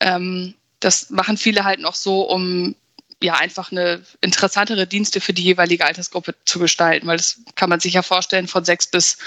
Ähm, 0.00 0.54
das 0.80 1.10
machen 1.10 1.36
viele 1.36 1.64
halt 1.64 1.80
noch 1.80 1.94
so, 1.94 2.22
um 2.22 2.74
ja 3.22 3.34
einfach 3.34 3.70
eine 3.70 4.02
interessantere 4.20 4.86
Dienste 4.86 5.20
für 5.20 5.32
die 5.32 5.42
jeweilige 5.42 5.84
Altersgruppe 5.84 6.34
zu 6.44 6.58
gestalten, 6.58 7.06
weil 7.06 7.18
das 7.18 7.40
kann 7.54 7.68
man 7.68 7.80
sich 7.80 7.94
ja 7.94 8.02
vorstellen, 8.02 8.48
von 8.48 8.64
sechs 8.64 8.86
bis 8.86 9.18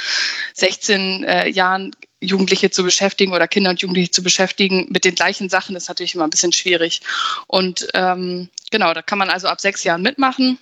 16 0.55 1.23
äh, 1.23 1.47
Jahren 1.49 1.95
Jugendliche 2.19 2.71
zu 2.71 2.83
beschäftigen 2.83 3.33
oder 3.33 3.47
Kinder 3.47 3.69
und 3.69 3.81
Jugendliche 3.81 4.11
zu 4.11 4.23
beschäftigen 4.23 4.87
mit 4.89 5.05
den 5.05 5.15
gleichen 5.15 5.49
Sachen 5.49 5.75
ist 5.75 5.89
natürlich 5.89 6.15
immer 6.15 6.23
ein 6.23 6.29
bisschen 6.29 6.53
schwierig. 6.53 7.01
Und 7.47 7.87
ähm, 7.93 8.49
genau, 8.71 8.93
da 8.93 9.01
kann 9.01 9.17
man 9.17 9.29
also 9.29 9.47
ab 9.47 9.61
sechs 9.61 9.83
Jahren 9.83 10.01
mitmachen 10.01 10.57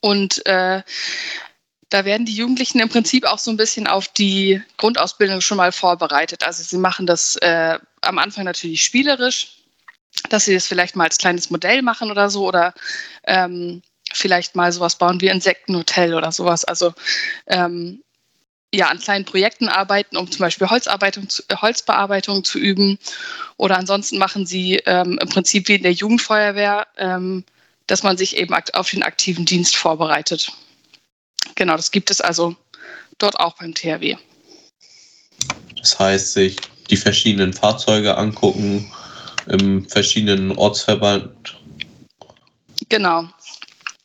und 0.00 0.44
äh, 0.46 0.82
da 1.88 2.04
werden 2.04 2.26
die 2.26 2.34
Jugendlichen 2.34 2.80
im 2.80 2.88
Prinzip 2.88 3.24
auch 3.24 3.38
so 3.38 3.50
ein 3.50 3.56
bisschen 3.56 3.86
auf 3.86 4.08
die 4.08 4.62
Grundausbildung 4.78 5.40
schon 5.40 5.58
mal 5.58 5.72
vorbereitet. 5.72 6.42
Also 6.42 6.62
sie 6.62 6.78
machen 6.78 7.06
das 7.06 7.36
äh, 7.36 7.78
am 8.00 8.18
Anfang 8.18 8.44
natürlich 8.44 8.82
spielerisch, 8.82 9.61
dass 10.32 10.46
sie 10.46 10.54
das 10.54 10.66
vielleicht 10.66 10.96
mal 10.96 11.04
als 11.04 11.18
kleines 11.18 11.50
Modell 11.50 11.82
machen 11.82 12.10
oder 12.10 12.30
so 12.30 12.46
oder 12.46 12.74
ähm, 13.24 13.82
vielleicht 14.12 14.56
mal 14.56 14.72
sowas 14.72 14.96
bauen 14.96 15.20
wie 15.20 15.28
Insektenhotel 15.28 16.14
oder 16.14 16.32
sowas. 16.32 16.64
Also 16.64 16.92
ähm, 17.46 18.02
ja, 18.74 18.88
an 18.88 18.98
kleinen 18.98 19.26
Projekten 19.26 19.68
arbeiten, 19.68 20.16
um 20.16 20.30
zum 20.30 20.40
Beispiel 20.40 20.68
Holzarbeitung, 20.68 21.28
äh, 21.48 21.56
Holzbearbeitung 21.56 22.42
zu 22.44 22.58
üben. 22.58 22.98
Oder 23.58 23.76
ansonsten 23.76 24.18
machen 24.18 24.46
sie 24.46 24.76
ähm, 24.86 25.18
im 25.20 25.28
Prinzip 25.28 25.68
wie 25.68 25.74
in 25.74 25.82
der 25.82 25.92
Jugendfeuerwehr, 25.92 26.86
ähm, 26.96 27.44
dass 27.86 28.02
man 28.02 28.16
sich 28.16 28.36
eben 28.36 28.54
auf 28.54 28.90
den 28.90 29.02
aktiven 29.02 29.44
Dienst 29.44 29.76
vorbereitet. 29.76 30.50
Genau, 31.54 31.76
das 31.76 31.90
gibt 31.90 32.10
es 32.10 32.20
also 32.22 32.56
dort 33.18 33.38
auch 33.38 33.56
beim 33.56 33.74
THW. 33.74 34.16
Das 35.76 35.98
heißt, 35.98 36.32
sich 36.32 36.56
die 36.88 36.96
verschiedenen 36.96 37.52
Fahrzeuge 37.52 38.16
angucken, 38.16 38.90
im 39.46 39.88
verschiedenen 39.88 40.52
Ortsverband. 40.56 41.56
Genau. 42.88 43.28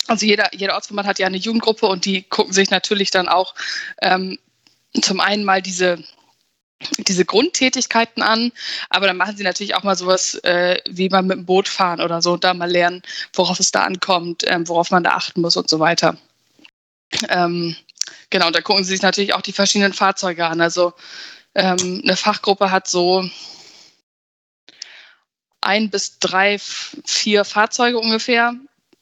Also 0.07 0.25
jeder, 0.25 0.49
jeder 0.53 0.75
Ortsverband 0.75 1.07
hat 1.07 1.19
ja 1.19 1.27
eine 1.27 1.37
Jugendgruppe 1.37 1.87
und 1.87 2.05
die 2.05 2.23
gucken 2.23 2.53
sich 2.53 2.69
natürlich 2.69 3.11
dann 3.11 3.27
auch 3.27 3.55
ähm, 4.01 4.39
zum 5.01 5.19
einen 5.19 5.43
mal 5.43 5.61
diese 5.61 6.03
diese 6.99 7.25
Grundtätigkeiten 7.25 8.21
an, 8.21 8.51
aber 8.89 9.07
dann 9.07 9.17
machen 9.17 9.35
sie 9.35 9.43
natürlich 9.43 9.75
auch 9.75 9.83
mal 9.83 9.95
sowas, 9.95 10.35
äh, 10.43 10.79
wie 10.87 11.09
man 11.09 11.25
mit 11.25 11.37
dem 11.37 11.45
Boot 11.45 11.67
fahren 11.67 12.01
oder 12.01 12.21
so, 12.21 12.33
und 12.33 12.43
da 12.43 12.53
mal 12.53 12.69
lernen, 12.69 13.01
worauf 13.33 13.59
es 13.59 13.71
da 13.71 13.83
ankommt, 13.83 14.43
ähm, 14.45 14.67
worauf 14.67 14.91
man 14.91 15.03
da 15.03 15.11
achten 15.11 15.41
muss 15.41 15.57
und 15.57 15.69
so 15.69 15.79
weiter. 15.79 16.17
Ähm, 17.29 17.75
genau, 18.29 18.47
und 18.47 18.55
da 18.55 18.61
gucken 18.61 18.83
sie 18.83 18.91
sich 18.91 19.01
natürlich 19.01 19.33
auch 19.33 19.41
die 19.41 19.53
verschiedenen 19.53 19.93
Fahrzeuge 19.93 20.45
an. 20.45 20.61
Also 20.61 20.93
ähm, 21.55 22.01
eine 22.03 22.15
Fachgruppe 22.15 22.69
hat 22.69 22.87
so 22.87 23.27
ein 25.67 25.89
bis 25.89 26.17
drei, 26.19 26.57
vier 26.59 27.45
Fahrzeuge 27.45 27.99
ungefähr. 27.99 28.53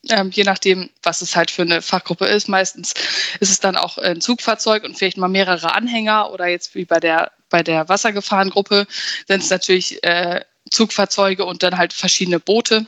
Ähm, 0.09 0.29
je 0.31 0.43
nachdem, 0.43 0.89
was 1.01 1.21
es 1.21 1.35
halt 1.35 1.49
für 1.49 1.63
eine 1.63 1.81
Fachgruppe 1.81 2.25
ist. 2.25 2.47
Meistens 2.47 2.93
ist 3.39 3.49
es 3.49 3.59
dann 3.59 3.75
auch 3.75 3.97
ein 3.97 4.21
Zugfahrzeug 4.21 4.83
und 4.83 4.97
vielleicht 4.97 5.17
mal 5.17 5.27
mehrere 5.27 5.73
Anhänger 5.73 6.31
oder 6.31 6.47
jetzt 6.47 6.75
wie 6.75 6.85
bei 6.85 6.99
der, 6.99 7.31
bei 7.49 7.63
der 7.63 7.89
Wassergefahrengruppe 7.89 8.85
sind 9.27 9.41
es 9.41 9.49
natürlich 9.49 10.03
äh, 10.03 10.41
Zugfahrzeuge 10.69 11.45
und 11.45 11.63
dann 11.63 11.77
halt 11.77 11.93
verschiedene 11.93 12.39
Boote. 12.39 12.85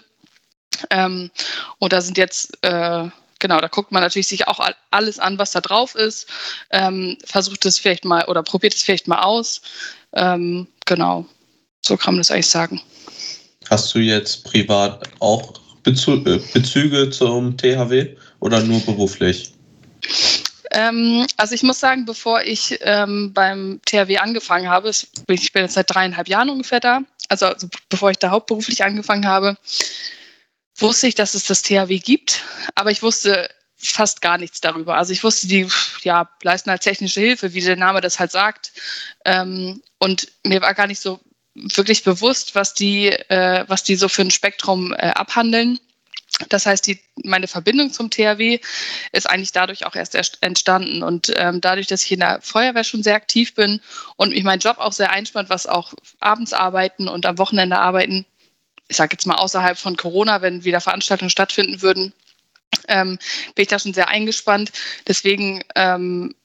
Ähm, 0.92 1.32
und 1.80 1.94
da 1.94 2.02
sind 2.02 2.18
jetzt, 2.20 2.58
äh, 2.62 3.10
genau, 3.40 3.62
da 3.62 3.68
guckt 3.68 3.92
man 3.92 4.04
natürlich 4.04 4.28
sich 4.28 4.48
auch 4.48 4.60
alles 4.92 5.18
an, 5.18 5.40
was 5.40 5.52
da 5.52 5.62
drauf 5.62 5.96
ist, 5.96 6.28
ähm, 6.70 7.18
versucht 7.26 7.66
es 7.66 7.80
vielleicht 7.80 8.06
mal 8.06 8.26
oder 8.26 8.44
probiert 8.44 8.76
es 8.76 8.84
vielleicht 8.84 9.08
mal 9.08 9.22
aus. 9.22 9.62
Ähm, 10.14 10.68
genau, 10.86 11.26
so 11.84 11.98
kann 11.98 12.14
man 12.14 12.20
das 12.20 12.30
eigentlich 12.30 12.50
sagen. 12.50 12.82
Hast 13.70 13.94
du 13.94 14.00
jetzt 14.00 14.44
privat 14.44 15.10
auch 15.20 15.54
Bezü 15.84 16.14
äh, 16.26 16.40
Bezüge 16.54 17.10
zum 17.10 17.58
THW 17.58 18.16
oder 18.40 18.62
nur 18.62 18.80
beruflich? 18.82 19.54
Ähm, 20.72 21.26
also 21.38 21.56
ich 21.56 21.64
muss 21.64 21.80
sagen, 21.80 22.06
bevor 22.06 22.42
ich 22.42 22.78
ähm, 22.82 23.32
beim 23.34 23.80
THW 23.86 24.18
angefangen 24.18 24.70
habe, 24.70 24.92
ich 25.28 25.54
bin 25.54 25.64
jetzt 25.64 25.74
seit 25.74 25.94
dreieinhalb 25.94 26.28
Jahren 26.28 26.50
ungefähr 26.50 26.80
da, 26.80 27.02
also, 27.30 27.48
also 27.48 27.68
bevor 27.90 28.12
ich 28.12 28.18
da 28.18 28.32
hauptberuflich 28.32 28.84
angefangen 28.84 29.28
habe, 29.28 29.58
wusste 30.78 31.08
ich, 31.08 31.16
dass 31.16 31.34
es 31.34 31.46
das 31.46 31.62
THW 31.62 32.00
gibt, 32.00 32.44
aber 32.76 32.92
ich 32.92 33.02
wusste 33.02 33.50
fast 33.78 34.22
gar 34.22 34.38
nichts 34.38 34.60
darüber. 34.60 34.98
Also 34.98 35.14
ich 35.14 35.24
wusste, 35.24 35.48
die 35.48 35.68
ja, 36.02 36.30
leisten 36.42 36.72
halt 36.72 36.82
technische 36.82 37.22
Hilfe, 37.22 37.54
wie 37.54 37.62
der 37.62 37.76
Name 37.76 38.02
das 38.02 38.20
halt 38.20 38.32
sagt. 38.32 38.72
Ähm, 39.24 39.82
und 40.00 40.28
mir 40.44 40.62
war 40.62 40.74
gar 40.74 40.88
nicht 40.88 41.00
so 41.00 41.20
wirklich 41.76 42.04
bewusst, 42.04 42.56
was 42.56 42.74
die, 42.74 43.08
äh, 43.08 43.66
was 43.68 43.84
die 43.84 43.96
so 43.96 44.08
für 44.08 44.22
ein 44.22 44.32
Spektrum 44.32 44.94
äh, 44.94 45.10
abhandeln. 45.10 45.80
Das 46.50 46.66
heißt, 46.66 46.86
die, 46.86 47.00
meine 47.24 47.48
Verbindung 47.48 47.92
zum 47.92 48.12
THW 48.12 48.60
ist 49.12 49.30
eigentlich 49.30 49.54
dadurch 49.54 49.86
auch 49.86 49.96
erst 49.96 50.16
entstanden. 50.42 51.02
Und 51.02 51.34
ähm, 51.36 51.62
dadurch, 51.62 51.88
dass 51.88 52.04
ich 52.04 52.12
in 52.12 52.20
der 52.20 52.40
Feuerwehr 52.42 52.84
schon 52.84 53.02
sehr 53.02 53.16
aktiv 53.16 53.56
bin 53.56 53.82
und 54.18 54.32
mich 54.34 54.44
mein 54.44 54.60
Job 54.60 54.78
auch 54.78 54.92
sehr 54.92 55.12
einspannt, 55.12 55.50
was 55.50 55.66
auch 55.66 55.94
abends 56.20 56.54
arbeiten 56.54 57.08
und 57.08 57.26
am 57.26 57.38
Wochenende 57.38 57.80
arbeiten, 57.80 58.26
ich 58.88 58.98
sage 58.98 59.14
jetzt 59.14 59.26
mal 59.26 59.36
außerhalb 59.36 59.78
von 59.78 59.98
Corona, 59.98 60.42
wenn 60.42 60.64
wieder 60.64 60.80
Veranstaltungen 60.80 61.30
stattfinden 61.30 61.82
würden, 61.82 62.14
ähm, 62.88 63.18
bin 63.56 63.64
ich 63.64 63.68
da 63.68 63.80
schon 63.80 63.94
sehr 63.94 64.10
eingespannt. 64.10 64.72
Deswegen 65.08 65.64
ähm, 65.76 66.36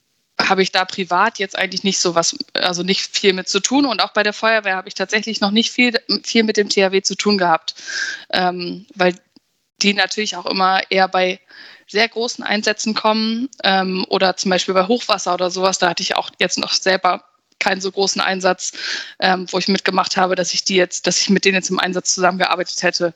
habe 0.49 0.62
ich 0.62 0.72
da 0.72 0.84
privat 0.84 1.38
jetzt 1.38 1.56
eigentlich 1.56 1.84
nicht 1.84 1.99
so 1.99 2.14
was, 2.14 2.37
also 2.54 2.82
nicht 2.82 3.16
viel 3.16 3.32
mit 3.32 3.49
zu 3.49 3.61
tun. 3.61 3.87
Und 3.87 4.00
auch 4.00 4.12
bei 4.12 4.22
der 4.22 4.32
Feuerwehr 4.32 4.76
habe 4.76 4.88
ich 4.88 4.94
tatsächlich 4.94 5.40
noch 5.40 5.50
nicht 5.50 5.70
viel, 5.70 5.99
viel 6.25 6.42
mit 6.42 6.56
dem 6.56 6.68
THW 6.68 7.02
zu 7.02 7.14
tun 7.14 7.38
gehabt, 7.38 7.75
ähm, 8.30 8.87
weil 8.94 9.14
die 9.82 9.94
natürlich 9.94 10.37
auch 10.37 10.46
immer 10.46 10.80
eher 10.90 11.08
bei 11.08 11.40
sehr 11.88 12.08
großen 12.08 12.44
Einsätzen 12.44 12.94
kommen 12.94 13.49
ähm, 13.64 14.06
oder 14.08 14.37
zum 14.37 14.50
Beispiel 14.50 14.75
bei 14.75 14.87
Hochwasser 14.87 15.34
oder 15.34 15.50
sowas. 15.50 15.78
Da 15.78 15.90
hatte 15.90 16.02
ich 16.02 16.16
auch 16.16 16.30
jetzt 16.38 16.58
noch 16.58 16.72
selber 16.72 17.25
keinen 17.58 17.80
so 17.80 17.92
großen 17.92 18.20
Einsatz, 18.20 18.72
ähm, 19.20 19.46
wo 19.50 19.58
ich 19.58 19.68
mitgemacht 19.68 20.16
habe, 20.16 20.34
dass 20.34 20.54
ich 20.54 20.64
die 20.64 20.76
jetzt, 20.76 21.06
dass 21.06 21.20
ich 21.20 21.30
mit 21.30 21.44
denen 21.44 21.56
jetzt 21.56 21.70
im 21.70 21.78
Einsatz 21.78 22.14
zusammengearbeitet 22.14 22.82
hätte, 22.82 23.14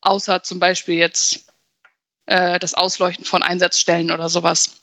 außer 0.00 0.42
zum 0.42 0.58
Beispiel 0.58 0.96
jetzt 0.96 1.46
äh, 2.26 2.58
das 2.58 2.74
Ausleuchten 2.74 3.24
von 3.24 3.42
Einsatzstellen 3.42 4.10
oder 4.10 4.28
sowas. 4.28 4.81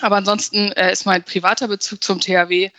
Aber 0.00 0.16
ansonsten 0.16 0.72
äh, 0.72 0.92
ist 0.92 1.06
mein 1.06 1.22
privater 1.22 1.68
Bezug 1.68 2.02
zum 2.02 2.20
THW 2.20 2.70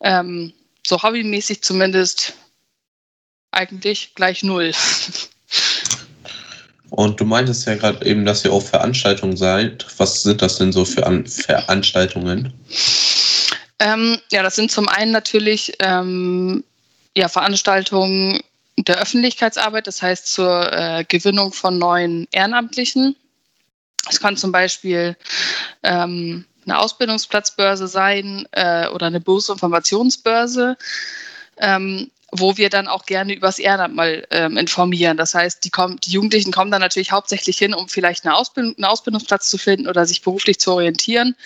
ähm, 0.00 0.52
so 0.86 1.02
hobbymäßig 1.02 1.62
zumindest 1.62 2.34
eigentlich 3.50 4.14
gleich 4.14 4.42
null. 4.42 4.72
Und 6.90 7.20
du 7.20 7.24
meintest 7.24 7.66
ja 7.66 7.74
gerade 7.74 8.06
eben, 8.06 8.24
dass 8.24 8.44
ihr 8.44 8.52
auf 8.52 8.68
Veranstaltungen 8.68 9.36
seid. 9.36 9.86
Was 9.98 10.22
sind 10.22 10.40
das 10.40 10.56
denn 10.56 10.72
so 10.72 10.84
für 10.84 11.04
An 11.04 11.26
Veranstaltungen? 11.26 12.52
Ähm, 13.80 14.18
ja, 14.30 14.42
das 14.42 14.56
sind 14.56 14.70
zum 14.70 14.88
einen 14.88 15.10
natürlich 15.10 15.74
ähm, 15.80 16.64
ja, 17.16 17.28
Veranstaltungen 17.28 18.40
der 18.78 19.00
Öffentlichkeitsarbeit, 19.00 19.86
das 19.86 20.00
heißt 20.00 20.32
zur 20.32 20.72
äh, 20.72 21.04
Gewinnung 21.08 21.52
von 21.52 21.78
neuen 21.78 22.28
Ehrenamtlichen. 22.30 23.16
Es 24.08 24.20
kann 24.20 24.36
zum 24.36 24.52
Beispiel 24.52 25.16
ähm, 25.82 26.44
eine 26.64 26.78
Ausbildungsplatzbörse 26.78 27.88
sein 27.88 28.46
äh, 28.52 28.88
oder 28.88 29.06
eine 29.06 29.20
Berufsinformationsbörse. 29.20 30.76
Ähm, 31.58 32.10
wo 32.32 32.56
wir 32.56 32.70
dann 32.70 32.88
auch 32.88 33.06
gerne 33.06 33.34
übers 33.34 33.58
Ehrenamt 33.58 33.94
mal 33.94 34.26
ähm, 34.30 34.56
informieren. 34.56 35.16
Das 35.16 35.34
heißt, 35.34 35.64
die, 35.64 35.70
kommen, 35.70 35.98
die 36.04 36.10
Jugendlichen 36.10 36.52
kommen 36.52 36.70
dann 36.70 36.80
natürlich 36.80 37.12
hauptsächlich 37.12 37.56
hin, 37.56 37.74
um 37.74 37.88
vielleicht 37.88 38.24
eine 38.24 38.34
Ausbildung, 38.34 38.74
einen 38.76 38.84
Ausbildungsplatz 38.84 39.48
zu 39.48 39.58
finden 39.58 39.88
oder 39.88 40.06
sich 40.06 40.22
beruflich 40.22 40.58
zu 40.58 40.72
orientieren. 40.72 41.36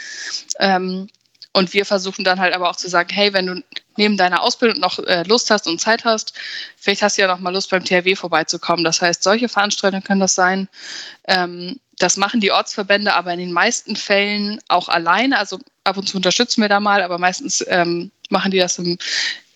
Ähm, 0.59 1.09
und 1.53 1.73
wir 1.75 1.85
versuchen 1.85 2.25
dann 2.25 2.41
halt 2.41 2.55
aber 2.55 2.71
auch 2.71 2.77
zu 2.77 2.89
sagen, 2.89 3.11
hey, 3.13 3.33
wenn 3.33 3.47
du 3.47 3.63
neben 4.01 4.17
deiner 4.17 4.43
Ausbildung 4.43 4.81
noch 4.81 4.99
äh, 4.99 5.25
Lust 5.25 5.51
hast 5.51 5.67
und 5.67 5.79
Zeit 5.79 6.07
hast, 6.07 6.33
vielleicht 6.79 7.03
hast 7.03 7.19
du 7.19 7.23
ja 7.23 7.29
noch 7.29 7.39
mal 7.39 7.53
Lust 7.53 7.71
beim 7.71 7.85
THW 7.85 8.17
vorbeizukommen. 8.17 8.83
Das 8.83 9.03
heißt, 9.03 9.23
solche 9.23 9.51
Veranstaltungen 9.51 10.03
können 10.03 10.21
das 10.21 10.35
sein. 10.35 10.69
Ähm, 11.29 11.79
das 11.99 12.17
machen 12.17 12.41
die 12.41 12.51
Ortsverbände 12.51 13.13
aber 13.13 13.35
in 13.35 13.39
den 13.41 13.53
meisten 13.53 13.97
Fällen 13.97 14.59
auch 14.69 14.89
alleine. 14.89 15.39
Also 15.39 15.59
ab 15.85 15.99
und 15.99 16.09
zu 16.09 16.17
unterstützen 16.17 16.63
wir 16.63 16.71
da 16.71 16.81
mal, 16.81 17.03
aber 17.03 17.19
meistens 17.19 17.63
ähm, 17.69 18.11
machen 18.31 18.51
die 18.51 18.59
das 18.59 18.79
im, 18.79 18.97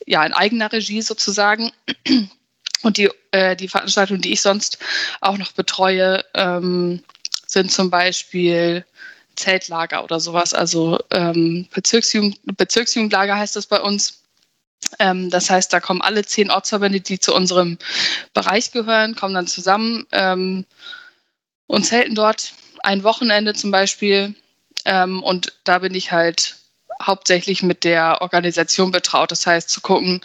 ja, 0.06 0.22
in 0.26 0.34
eigener 0.34 0.70
Regie 0.70 1.00
sozusagen. 1.00 1.72
Und 2.82 2.98
die, 2.98 3.08
äh, 3.30 3.56
die 3.56 3.68
Veranstaltungen, 3.68 4.20
die 4.20 4.34
ich 4.34 4.42
sonst 4.42 4.76
auch 5.22 5.38
noch 5.38 5.52
betreue, 5.52 6.22
ähm, 6.34 7.02
sind 7.46 7.72
zum 7.72 7.88
Beispiel 7.88 8.84
Zeltlager 9.36 10.04
oder 10.04 10.20
sowas. 10.20 10.52
Also 10.52 10.98
ähm, 11.12 11.66
Bezirksjugend, 11.72 12.38
Bezirksjugendlager 12.58 13.38
heißt 13.38 13.56
das 13.56 13.66
bei 13.66 13.80
uns. 13.80 14.23
Ähm, 14.98 15.30
das 15.30 15.50
heißt, 15.50 15.72
da 15.72 15.80
kommen 15.80 16.02
alle 16.02 16.24
zehn 16.24 16.50
Ortsverbände, 16.50 17.00
die 17.00 17.18
zu 17.18 17.34
unserem 17.34 17.78
Bereich 18.32 18.72
gehören, 18.72 19.14
kommen 19.14 19.34
dann 19.34 19.46
zusammen 19.46 20.06
ähm, 20.12 20.64
und 21.66 21.84
zelten 21.84 22.14
dort 22.14 22.52
ein 22.82 23.02
Wochenende 23.02 23.54
zum 23.54 23.70
Beispiel. 23.70 24.34
Ähm, 24.84 25.22
und 25.22 25.52
da 25.64 25.78
bin 25.78 25.94
ich 25.94 26.12
halt 26.12 26.56
hauptsächlich 27.02 27.62
mit 27.62 27.84
der 27.84 28.20
Organisation 28.20 28.90
betraut. 28.90 29.30
Das 29.30 29.46
heißt, 29.46 29.68
zu 29.70 29.80
gucken, 29.80 30.20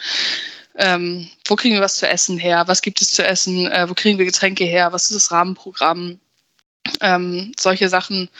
ähm, 0.76 1.28
wo 1.46 1.56
kriegen 1.56 1.74
wir 1.74 1.82
was 1.82 1.96
zu 1.96 2.08
essen 2.08 2.38
her, 2.38 2.68
was 2.68 2.82
gibt 2.82 3.02
es 3.02 3.10
zu 3.10 3.24
essen, 3.26 3.70
äh, 3.70 3.88
wo 3.88 3.94
kriegen 3.94 4.18
wir 4.18 4.24
Getränke 4.24 4.64
her, 4.64 4.92
was 4.92 5.10
ist 5.10 5.16
das 5.16 5.32
Rahmenprogramm. 5.32 6.20
Ähm, 7.00 7.52
solche 7.58 7.88
Sachen 7.88 8.30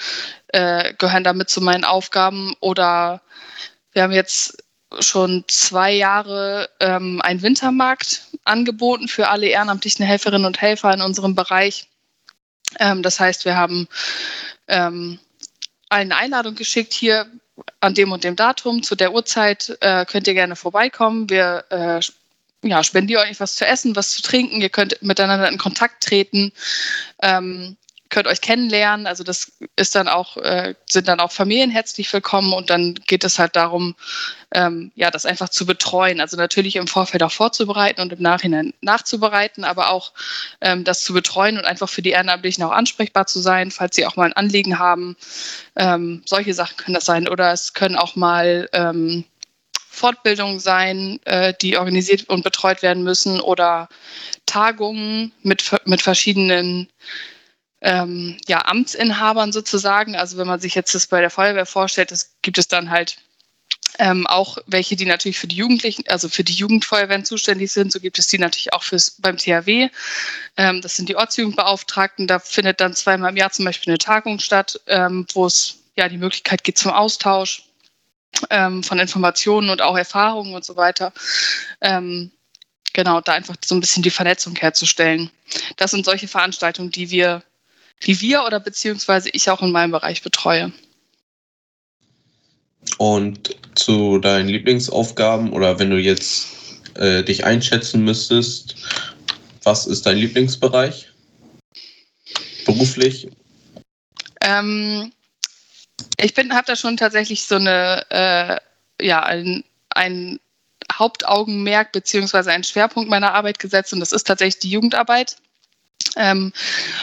äh, 0.48 0.94
gehören 0.94 1.24
damit 1.24 1.50
zu 1.50 1.60
meinen 1.60 1.84
Aufgaben. 1.84 2.54
Oder 2.60 3.20
wir 3.92 4.02
haben 4.02 4.12
jetzt 4.12 4.62
schon 4.98 5.44
zwei 5.46 5.92
Jahre 5.92 6.68
ähm, 6.80 7.20
einen 7.22 7.42
Wintermarkt 7.42 8.22
angeboten 8.44 9.08
für 9.08 9.28
alle 9.28 9.46
ehrenamtlichen 9.46 10.04
Helferinnen 10.04 10.46
und 10.46 10.60
Helfer 10.60 10.92
in 10.92 11.02
unserem 11.02 11.34
Bereich. 11.34 11.88
Ähm, 12.78 13.02
das 13.02 13.20
heißt, 13.20 13.44
wir 13.44 13.56
haben 13.56 13.88
ähm, 14.68 15.18
eine 15.88 16.16
Einladung 16.16 16.54
geschickt, 16.54 16.92
hier 16.92 17.26
an 17.80 17.94
dem 17.94 18.12
und 18.12 18.24
dem 18.24 18.36
Datum, 18.36 18.82
zu 18.82 18.94
der 18.94 19.12
Uhrzeit 19.12 19.76
äh, 19.80 20.04
könnt 20.06 20.26
ihr 20.26 20.34
gerne 20.34 20.56
vorbeikommen. 20.56 21.28
Wir 21.28 21.64
äh, 21.70 22.00
ja, 22.62 22.84
spendieren 22.84 23.28
euch 23.28 23.40
was 23.40 23.54
zu 23.54 23.66
essen, 23.66 23.96
was 23.96 24.10
zu 24.10 24.22
trinken. 24.22 24.60
Ihr 24.60 24.70
könnt 24.70 25.00
miteinander 25.02 25.48
in 25.48 25.58
Kontakt 25.58 26.04
treten. 26.04 26.52
Ähm, 27.22 27.76
könnt 28.10 28.26
euch 28.26 28.40
kennenlernen. 28.40 29.06
Also 29.06 29.24
das 29.24 29.52
ist 29.76 29.94
dann 29.94 30.08
auch, 30.08 30.36
äh, 30.36 30.74
sind 30.86 31.08
dann 31.08 31.20
auch 31.20 31.32
Familien 31.32 31.70
herzlich 31.70 32.12
willkommen 32.12 32.52
und 32.52 32.68
dann 32.68 32.94
geht 33.06 33.24
es 33.24 33.38
halt 33.38 33.56
darum, 33.56 33.94
ähm, 34.52 34.90
ja, 34.96 35.10
das 35.10 35.26
einfach 35.26 35.48
zu 35.48 35.64
betreuen. 35.64 36.20
Also 36.20 36.36
natürlich 36.36 36.76
im 36.76 36.88
Vorfeld 36.88 37.22
auch 37.22 37.32
vorzubereiten 37.32 38.00
und 38.00 38.12
im 38.12 38.20
Nachhinein 38.20 38.74
nachzubereiten, 38.80 39.64
aber 39.64 39.90
auch 39.90 40.12
ähm, 40.60 40.84
das 40.84 41.02
zu 41.02 41.12
betreuen 41.12 41.56
und 41.56 41.64
einfach 41.64 41.88
für 41.88 42.02
die 42.02 42.10
Ehrenamtlichen 42.10 42.64
auch 42.64 42.72
ansprechbar 42.72 43.26
zu 43.26 43.38
sein, 43.38 43.70
falls 43.70 43.96
sie 43.96 44.06
auch 44.06 44.16
mal 44.16 44.24
ein 44.24 44.32
Anliegen 44.32 44.78
haben. 44.78 45.16
Ähm, 45.76 46.22
solche 46.26 46.52
Sachen 46.52 46.76
können 46.76 46.94
das 46.94 47.04
sein. 47.04 47.28
Oder 47.28 47.52
es 47.52 47.72
können 47.72 47.96
auch 47.96 48.16
mal 48.16 48.68
ähm, 48.72 49.24
Fortbildungen 50.00 50.60
sein, 50.60 51.20
äh, 51.24 51.52
die 51.60 51.76
organisiert 51.76 52.28
und 52.28 52.42
betreut 52.42 52.82
werden 52.82 53.02
müssen 53.02 53.40
oder 53.40 53.88
Tagungen 54.46 55.32
mit, 55.42 55.70
mit 55.84 56.00
verschiedenen 56.00 56.88
ähm, 57.80 58.36
ja, 58.46 58.64
Amtsinhabern 58.66 59.52
sozusagen. 59.52 60.16
Also 60.16 60.36
wenn 60.36 60.46
man 60.46 60.60
sich 60.60 60.74
jetzt 60.74 60.94
das 60.94 61.06
bei 61.06 61.20
der 61.20 61.30
Feuerwehr 61.30 61.66
vorstellt, 61.66 62.10
das 62.10 62.34
gibt 62.42 62.58
es 62.58 62.68
dann 62.68 62.90
halt 62.90 63.16
ähm, 63.98 64.26
auch 64.26 64.58
welche, 64.66 64.96
die 64.96 65.04
natürlich 65.04 65.38
für 65.38 65.46
die 65.46 65.56
Jugendlichen, 65.56 66.04
also 66.08 66.28
für 66.28 66.44
die 66.44 66.52
Jugendfeuerwehren 66.52 67.24
zuständig 67.24 67.72
sind. 67.72 67.92
So 67.92 68.00
gibt 68.00 68.18
es 68.18 68.28
die 68.28 68.38
natürlich 68.38 68.72
auch 68.72 68.82
fürs, 68.82 69.10
beim 69.18 69.36
THW. 69.36 69.88
Ähm, 70.56 70.80
das 70.80 70.96
sind 70.96 71.08
die 71.08 71.16
Ortsjugendbeauftragten. 71.16 72.26
Da 72.26 72.38
findet 72.38 72.80
dann 72.80 72.94
zweimal 72.94 73.30
im 73.30 73.36
Jahr 73.36 73.50
zum 73.50 73.64
Beispiel 73.64 73.90
eine 73.90 73.98
Tagung 73.98 74.38
statt, 74.38 74.80
ähm, 74.86 75.26
wo 75.34 75.46
es 75.46 75.78
ja 75.96 76.08
die 76.08 76.18
Möglichkeit 76.18 76.64
gibt 76.64 76.78
zum 76.78 76.92
Austausch 76.92 77.64
ähm, 78.48 78.82
von 78.82 78.98
Informationen 78.98 79.70
und 79.70 79.82
auch 79.82 79.96
Erfahrungen 79.96 80.54
und 80.54 80.64
so 80.64 80.76
weiter. 80.76 81.12
Ähm, 81.80 82.30
genau, 82.92 83.20
da 83.20 83.32
einfach 83.32 83.56
so 83.64 83.74
ein 83.74 83.80
bisschen 83.80 84.02
die 84.02 84.10
Vernetzung 84.10 84.56
herzustellen. 84.56 85.30
Das 85.76 85.90
sind 85.90 86.04
solche 86.04 86.28
Veranstaltungen, 86.28 86.90
die 86.90 87.10
wir 87.10 87.42
die 88.06 88.20
wir 88.20 88.44
oder 88.44 88.60
beziehungsweise 88.60 89.28
ich 89.30 89.50
auch 89.50 89.62
in 89.62 89.72
meinem 89.72 89.92
Bereich 89.92 90.22
betreue. 90.22 90.72
Und 92.98 93.56
zu 93.74 94.18
deinen 94.18 94.48
Lieblingsaufgaben 94.48 95.52
oder 95.52 95.78
wenn 95.78 95.90
du 95.90 95.98
jetzt 95.98 96.48
äh, 96.94 97.22
dich 97.22 97.44
einschätzen 97.44 98.04
müsstest, 98.04 98.76
was 99.62 99.86
ist 99.86 100.06
dein 100.06 100.16
Lieblingsbereich 100.16 101.08
beruflich? 102.64 103.28
Ähm, 104.40 105.12
ich 106.18 106.34
habe 106.36 106.66
da 106.66 106.76
schon 106.76 106.96
tatsächlich 106.96 107.42
so 107.42 107.56
eine, 107.56 108.04
äh, 108.10 109.04
ja, 109.04 109.22
ein, 109.22 109.64
ein 109.90 110.40
Hauptaugenmerk 110.92 111.92
beziehungsweise 111.92 112.50
einen 112.50 112.64
Schwerpunkt 112.64 113.10
meiner 113.10 113.34
Arbeit 113.34 113.58
gesetzt 113.58 113.92
und 113.92 114.00
das 114.00 114.12
ist 114.12 114.26
tatsächlich 114.26 114.60
die 114.60 114.70
Jugendarbeit. 114.70 115.36
Ähm, 116.16 116.52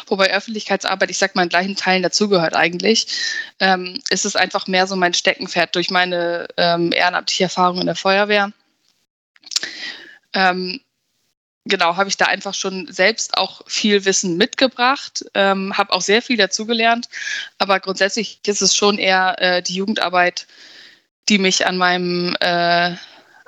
wobei 0.07 0.31
Öffentlichkeitsarbeit, 0.33 1.09
ich 1.09 1.17
sag 1.17 1.35
mal, 1.35 1.43
in 1.43 1.49
gleichen 1.49 1.75
Teilen 1.75 2.03
dazugehört 2.03 2.55
eigentlich, 2.55 3.07
ähm, 3.59 4.01
ist 4.09 4.25
es 4.25 4.35
einfach 4.35 4.67
mehr 4.67 4.87
so 4.87 4.95
mein 4.95 5.13
Steckenpferd 5.13 5.75
durch 5.75 5.89
meine 5.89 6.47
ähm, 6.57 6.91
ehrenamtliche 6.91 7.45
Erfahrung 7.45 7.79
in 7.79 7.85
der 7.85 7.95
Feuerwehr. 7.95 8.51
Ähm, 10.33 10.81
genau, 11.65 11.95
habe 11.95 12.09
ich 12.09 12.17
da 12.17 12.25
einfach 12.25 12.53
schon 12.53 12.91
selbst 12.91 13.37
auch 13.37 13.61
viel 13.67 14.05
Wissen 14.05 14.37
mitgebracht, 14.37 15.25
ähm, 15.33 15.77
habe 15.77 15.93
auch 15.93 16.01
sehr 16.01 16.21
viel 16.21 16.37
dazugelernt, 16.37 17.07
aber 17.57 17.79
grundsätzlich 17.79 18.39
ist 18.45 18.61
es 18.61 18.75
schon 18.75 18.97
eher 18.97 19.35
äh, 19.39 19.61
die 19.61 19.75
Jugendarbeit, 19.75 20.47
die 21.29 21.37
mich 21.37 21.65
an 21.65 21.77
meinem 21.77 22.35
äh, 22.39 22.95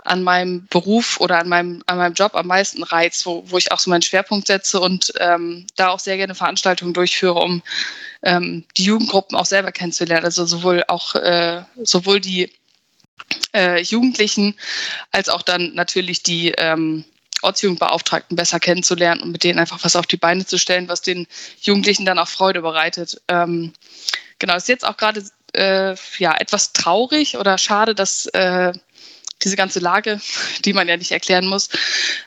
an 0.03 0.23
meinem 0.23 0.67
Beruf 0.67 1.19
oder 1.19 1.39
an 1.39 1.49
meinem, 1.49 1.83
an 1.85 1.97
meinem 1.97 2.13
Job 2.13 2.35
am 2.35 2.47
meisten 2.47 2.83
reizt, 2.83 3.25
wo, 3.25 3.43
wo 3.47 3.57
ich 3.57 3.71
auch 3.71 3.79
so 3.79 3.89
meinen 3.89 4.01
Schwerpunkt 4.01 4.47
setze 4.47 4.79
und 4.79 5.13
ähm, 5.19 5.67
da 5.75 5.89
auch 5.89 5.99
sehr 5.99 6.17
gerne 6.17 6.35
Veranstaltungen 6.35 6.93
durchführe, 6.93 7.39
um 7.39 7.61
ähm, 8.21 8.65
die 8.77 8.83
Jugendgruppen 8.83 9.37
auch 9.37 9.45
selber 9.45 9.71
kennenzulernen. 9.71 10.25
Also 10.25 10.45
sowohl 10.45 10.83
auch 10.87 11.15
äh, 11.15 11.63
sowohl 11.83 12.19
die 12.19 12.51
äh, 13.53 13.81
Jugendlichen 13.81 14.55
als 15.11 15.29
auch 15.29 15.41
dann 15.41 15.73
natürlich 15.75 16.23
die 16.23 16.49
ähm, 16.57 17.05
Ortsjugendbeauftragten 17.41 18.35
besser 18.35 18.59
kennenzulernen 18.59 19.21
und 19.21 19.31
mit 19.31 19.43
denen 19.43 19.59
einfach 19.59 19.83
was 19.83 19.95
auf 19.95 20.05
die 20.05 20.17
Beine 20.17 20.45
zu 20.45 20.57
stellen, 20.57 20.89
was 20.89 21.01
den 21.01 21.27
Jugendlichen 21.61 22.05
dann 22.05 22.19
auch 22.19 22.27
Freude 22.27 22.61
bereitet. 22.61 23.21
Ähm, 23.27 23.73
genau, 24.39 24.55
ist 24.55 24.67
jetzt 24.67 24.85
auch 24.85 24.97
gerade 24.97 25.23
äh, 25.53 25.95
ja 26.17 26.35
etwas 26.37 26.73
traurig 26.73 27.37
oder 27.37 27.57
schade, 27.57 27.95
dass 27.95 28.25
äh, 28.27 28.73
diese 29.41 29.55
ganze 29.55 29.79
Lage, 29.79 30.19
die 30.65 30.73
man 30.73 30.87
ja 30.87 30.97
nicht 30.97 31.11
erklären 31.11 31.47
muss, 31.47 31.69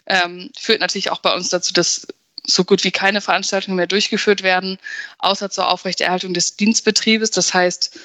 ähm, 0.06 0.50
führt 0.58 0.80
natürlich 0.80 1.10
auch 1.10 1.20
bei 1.20 1.34
uns 1.34 1.48
dazu, 1.50 1.72
dass 1.72 2.06
so 2.44 2.64
gut 2.64 2.84
wie 2.84 2.90
keine 2.90 3.20
Veranstaltungen 3.20 3.76
mehr 3.76 3.86
durchgeführt 3.86 4.42
werden, 4.42 4.78
außer 5.18 5.50
zur 5.50 5.68
Aufrechterhaltung 5.68 6.34
des 6.34 6.56
Dienstbetriebes. 6.56 7.30
Das 7.30 7.54
heißt, 7.54 7.98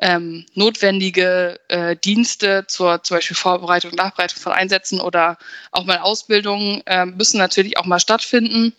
ähm, 0.00 0.46
notwendige 0.54 1.58
äh, 1.68 1.96
Dienste 1.96 2.64
zur 2.68 3.02
zum 3.02 3.16
Beispiel 3.16 3.36
Vorbereitung, 3.36 3.92
Nachbereitung 3.94 4.40
von 4.40 4.52
Einsätzen 4.52 5.00
oder 5.00 5.38
auch 5.72 5.84
mal 5.84 5.98
Ausbildungen 5.98 6.82
äh, 6.86 7.06
müssen 7.06 7.38
natürlich 7.38 7.78
auch 7.78 7.84
mal 7.84 7.98
stattfinden. 7.98 8.74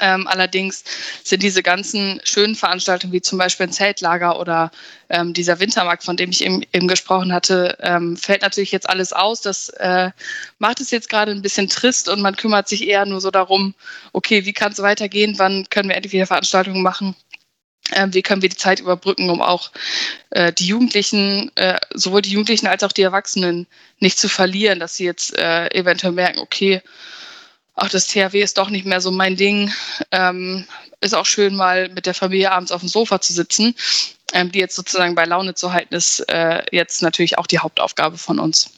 Ähm, 0.00 0.26
allerdings 0.26 0.84
sind 1.22 1.42
diese 1.42 1.62
ganzen 1.62 2.20
schönen 2.24 2.54
Veranstaltungen 2.54 3.12
wie 3.12 3.20
zum 3.20 3.38
Beispiel 3.38 3.66
ein 3.66 3.72
Zeltlager 3.72 4.38
oder 4.38 4.70
ähm, 5.08 5.32
dieser 5.32 5.60
Wintermarkt, 5.60 6.04
von 6.04 6.16
dem 6.16 6.30
ich 6.30 6.44
eben, 6.44 6.62
eben 6.72 6.88
gesprochen 6.88 7.32
hatte, 7.32 7.76
ähm, 7.80 8.16
fällt 8.16 8.42
natürlich 8.42 8.72
jetzt 8.72 8.88
alles 8.88 9.12
aus. 9.12 9.40
Das 9.40 9.68
äh, 9.70 10.10
macht 10.58 10.80
es 10.80 10.90
jetzt 10.90 11.08
gerade 11.08 11.32
ein 11.32 11.42
bisschen 11.42 11.68
trist 11.68 12.08
und 12.08 12.20
man 12.20 12.36
kümmert 12.36 12.68
sich 12.68 12.86
eher 12.86 13.06
nur 13.06 13.20
so 13.20 13.30
darum, 13.30 13.74
okay, 14.12 14.44
wie 14.44 14.52
kann 14.52 14.72
es 14.72 14.78
weitergehen, 14.78 15.38
wann 15.38 15.68
können 15.70 15.88
wir 15.88 15.96
endlich 15.96 16.12
wieder 16.12 16.26
Veranstaltungen 16.26 16.82
machen. 16.82 17.16
Ähm, 17.92 18.12
wie 18.14 18.22
können 18.22 18.42
wir 18.42 18.48
die 18.48 18.56
Zeit 18.56 18.80
überbrücken, 18.80 19.30
um 19.30 19.40
auch 19.40 19.70
äh, 20.30 20.52
die 20.52 20.66
Jugendlichen, 20.66 21.52
äh, 21.54 21.78
sowohl 21.94 22.20
die 22.20 22.32
Jugendlichen 22.32 22.66
als 22.66 22.82
auch 22.82 22.90
die 22.90 23.02
Erwachsenen 23.02 23.68
nicht 24.00 24.18
zu 24.18 24.28
verlieren, 24.28 24.80
dass 24.80 24.96
sie 24.96 25.04
jetzt 25.04 25.38
äh, 25.38 25.68
eventuell 25.68 26.12
merken, 26.12 26.40
okay, 26.40 26.82
ach, 27.76 27.90
das 27.90 28.08
THW 28.08 28.42
ist 28.42 28.58
doch 28.58 28.70
nicht 28.70 28.86
mehr 28.86 29.00
so 29.00 29.10
mein 29.10 29.36
Ding. 29.36 29.70
Ähm, 30.10 30.66
ist 31.00 31.14
auch 31.14 31.26
schön, 31.26 31.54
mal 31.54 31.88
mit 31.90 32.06
der 32.06 32.14
Familie 32.14 32.50
abends 32.50 32.72
auf 32.72 32.80
dem 32.80 32.88
Sofa 32.88 33.20
zu 33.20 33.32
sitzen. 33.32 33.74
Ähm, 34.32 34.50
die 34.50 34.58
jetzt 34.58 34.74
sozusagen 34.74 35.14
bei 35.14 35.24
Laune 35.24 35.54
zu 35.54 35.72
halten, 35.72 35.94
ist 35.94 36.20
äh, 36.28 36.62
jetzt 36.72 37.00
natürlich 37.00 37.38
auch 37.38 37.46
die 37.46 37.60
Hauptaufgabe 37.60 38.18
von 38.18 38.40
uns. 38.40 38.70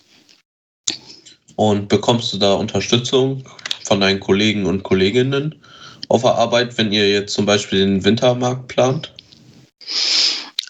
Und 1.56 1.88
bekommst 1.88 2.32
du 2.32 2.38
da 2.38 2.52
Unterstützung 2.54 3.48
von 3.84 4.00
deinen 4.00 4.20
Kollegen 4.20 4.66
und 4.66 4.82
Kolleginnen 4.82 5.60
auf 6.08 6.22
der 6.22 6.34
Arbeit, 6.34 6.76
wenn 6.76 6.92
ihr 6.92 7.10
jetzt 7.10 7.32
zum 7.32 7.46
Beispiel 7.46 7.80
den 7.80 8.04
Wintermarkt 8.04 8.68
plant? 8.68 9.12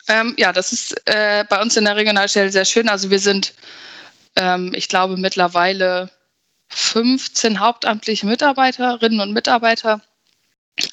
Ähm, 0.09 0.35
ja, 0.39 0.53
das 0.53 0.73
ist 0.73 0.95
äh, 1.07 1.45
bei 1.49 1.61
uns 1.61 1.77
in 1.77 1.85
der 1.85 1.97
Regionalstelle 1.97 2.51
sehr 2.51 2.65
schön. 2.65 2.89
Also 2.89 3.11
wir 3.11 3.19
sind, 3.19 3.53
ähm, 4.37 4.73
ich 4.75 4.89
glaube, 4.89 5.17
mittlerweile 5.17 6.11
15 6.69 7.61
hauptamtliche 7.61 8.27
Mitarbeiterinnen 8.27 9.21
und 9.21 9.33
Mitarbeiter 9.33 10.01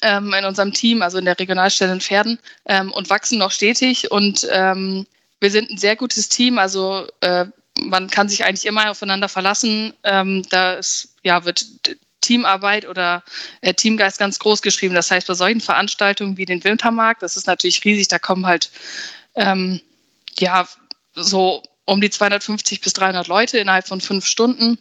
ähm, 0.02 0.32
in 0.32 0.44
unserem 0.44 0.72
Team, 0.72 1.02
also 1.02 1.18
in 1.18 1.24
der 1.24 1.38
Regionalstelle 1.38 1.92
in 1.92 2.00
Pferden, 2.00 2.38
ähm, 2.66 2.92
und 2.92 3.10
wachsen 3.10 3.38
noch 3.38 3.50
stetig. 3.50 4.10
Und 4.10 4.46
ähm, 4.50 5.06
wir 5.40 5.50
sind 5.50 5.70
ein 5.70 5.78
sehr 5.78 5.96
gutes 5.96 6.28
Team. 6.28 6.58
Also 6.58 7.06
äh, 7.20 7.46
man 7.78 8.08
kann 8.08 8.28
sich 8.28 8.44
eigentlich 8.44 8.66
immer 8.66 8.90
aufeinander 8.90 9.28
verlassen. 9.28 9.92
Ähm, 10.02 10.42
da 10.50 10.80
ja, 11.22 11.44
wird 11.44 11.66
Teamarbeit 12.20 12.88
oder 12.88 13.22
äh, 13.60 13.74
Teamgeist 13.74 14.18
ganz 14.18 14.38
groß 14.38 14.62
geschrieben. 14.62 14.94
Das 14.94 15.10
heißt, 15.10 15.26
bei 15.26 15.34
solchen 15.34 15.60
Veranstaltungen 15.60 16.36
wie 16.36 16.46
den 16.46 16.64
Wintermarkt, 16.64 17.22
das 17.22 17.36
ist 17.36 17.46
natürlich 17.46 17.84
riesig, 17.84 18.08
da 18.08 18.18
kommen 18.18 18.46
halt 18.46 18.70
ähm, 19.34 19.80
ja 20.38 20.66
so 21.14 21.62
um 21.84 22.00
die 22.00 22.10
250 22.10 22.80
bis 22.80 22.94
300 22.94 23.28
Leute 23.28 23.58
innerhalb 23.58 23.86
von 23.86 24.00
fünf 24.00 24.26
Stunden 24.26 24.78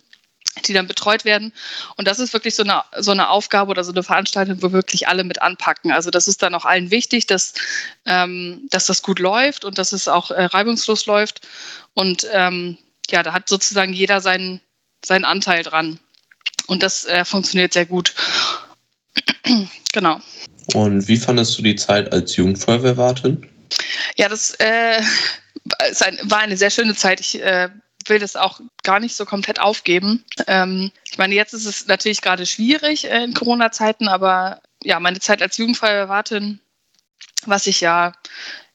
die 0.68 0.74
dann 0.74 0.88
betreut 0.88 1.26
werden. 1.26 1.54
Und 1.98 2.08
das 2.08 2.20
ist 2.20 2.34
wirklich 2.34 2.56
so 2.56 2.64
eine, 2.64 2.84
so 3.00 3.12
eine 3.12 3.30
Aufgabe 3.30 3.72
oder 3.72 3.84
so 3.84 3.92
eine 3.92 4.04
Veranstaltung, 4.04 4.62
wo 4.62 4.72
wirklich 4.72 5.08
alle 5.08 5.24
mit 5.24 5.42
anpacken. 5.42 5.92
Also 5.92 6.12
das 6.12 6.28
ist 6.28 6.42
dann 6.42 6.56
auch 6.56 6.66
allen 6.66 6.92
wichtig, 6.92 7.28
dass, 7.28 7.54
ähm, 8.06 8.68
dass 8.70 8.86
das 8.86 9.02
gut 9.02 9.20
läuft 9.20 9.66
und 9.66 9.78
dass 9.78 9.92
es 9.92 10.08
auch 10.08 10.32
äh, 10.32 10.46
reibungslos 10.46 11.06
läuft. 11.06 11.42
Und 11.94 12.28
ähm, 12.32 12.78
ja, 13.10 13.24
da 13.24 13.34
hat 13.34 13.50
sozusagen 13.50 13.94
jeder 13.94 14.22
seinen, 14.22 14.62
seinen 15.04 15.26
Anteil 15.26 15.64
dran. 15.64 16.00
Und 16.68 16.84
das 16.84 17.06
äh, 17.06 17.26
funktioniert 17.26 17.74
sehr 17.74 17.86
gut. 17.86 18.14
genau. 19.94 20.20
Und 20.74 21.08
wie 21.08 21.18
fandest 21.18 21.58
du 21.58 21.62
die 21.62 21.76
Zeit 21.76 22.12
als 22.12 22.36
Jugendfeuerwehrwartin? 22.36 23.48
Ja, 24.16 24.30
das 24.30 24.56
äh, 24.56 25.02
war 26.24 26.40
eine 26.40 26.58
sehr 26.58 26.72
schöne 26.72 26.96
Zeit. 26.96 27.20
Ich 27.20 27.42
äh, 27.42 27.70
will 28.10 28.20
das 28.20 28.36
auch 28.36 28.60
gar 28.84 29.00
nicht 29.00 29.16
so 29.16 29.26
komplett 29.26 29.60
aufgeben. 29.60 30.24
Ähm, 30.48 30.92
ich 31.10 31.18
meine, 31.18 31.36
jetzt 31.36 31.54
ist 31.54 31.66
es 31.66 31.88
natürlich 31.88 32.22
gerade 32.22 32.46
schwierig 32.46 33.10
äh, 33.10 33.24
in 33.24 33.34
Corona-Zeiten, 33.34 34.08
aber 34.08 34.62
ja, 34.84 35.00
meine 35.00 35.20
Zeit 35.20 35.42
als 35.42 35.58
Jugendfeuerwehrwartin, 35.58 36.60
was 37.46 37.68
ich 37.68 37.82
ja, 37.82 38.14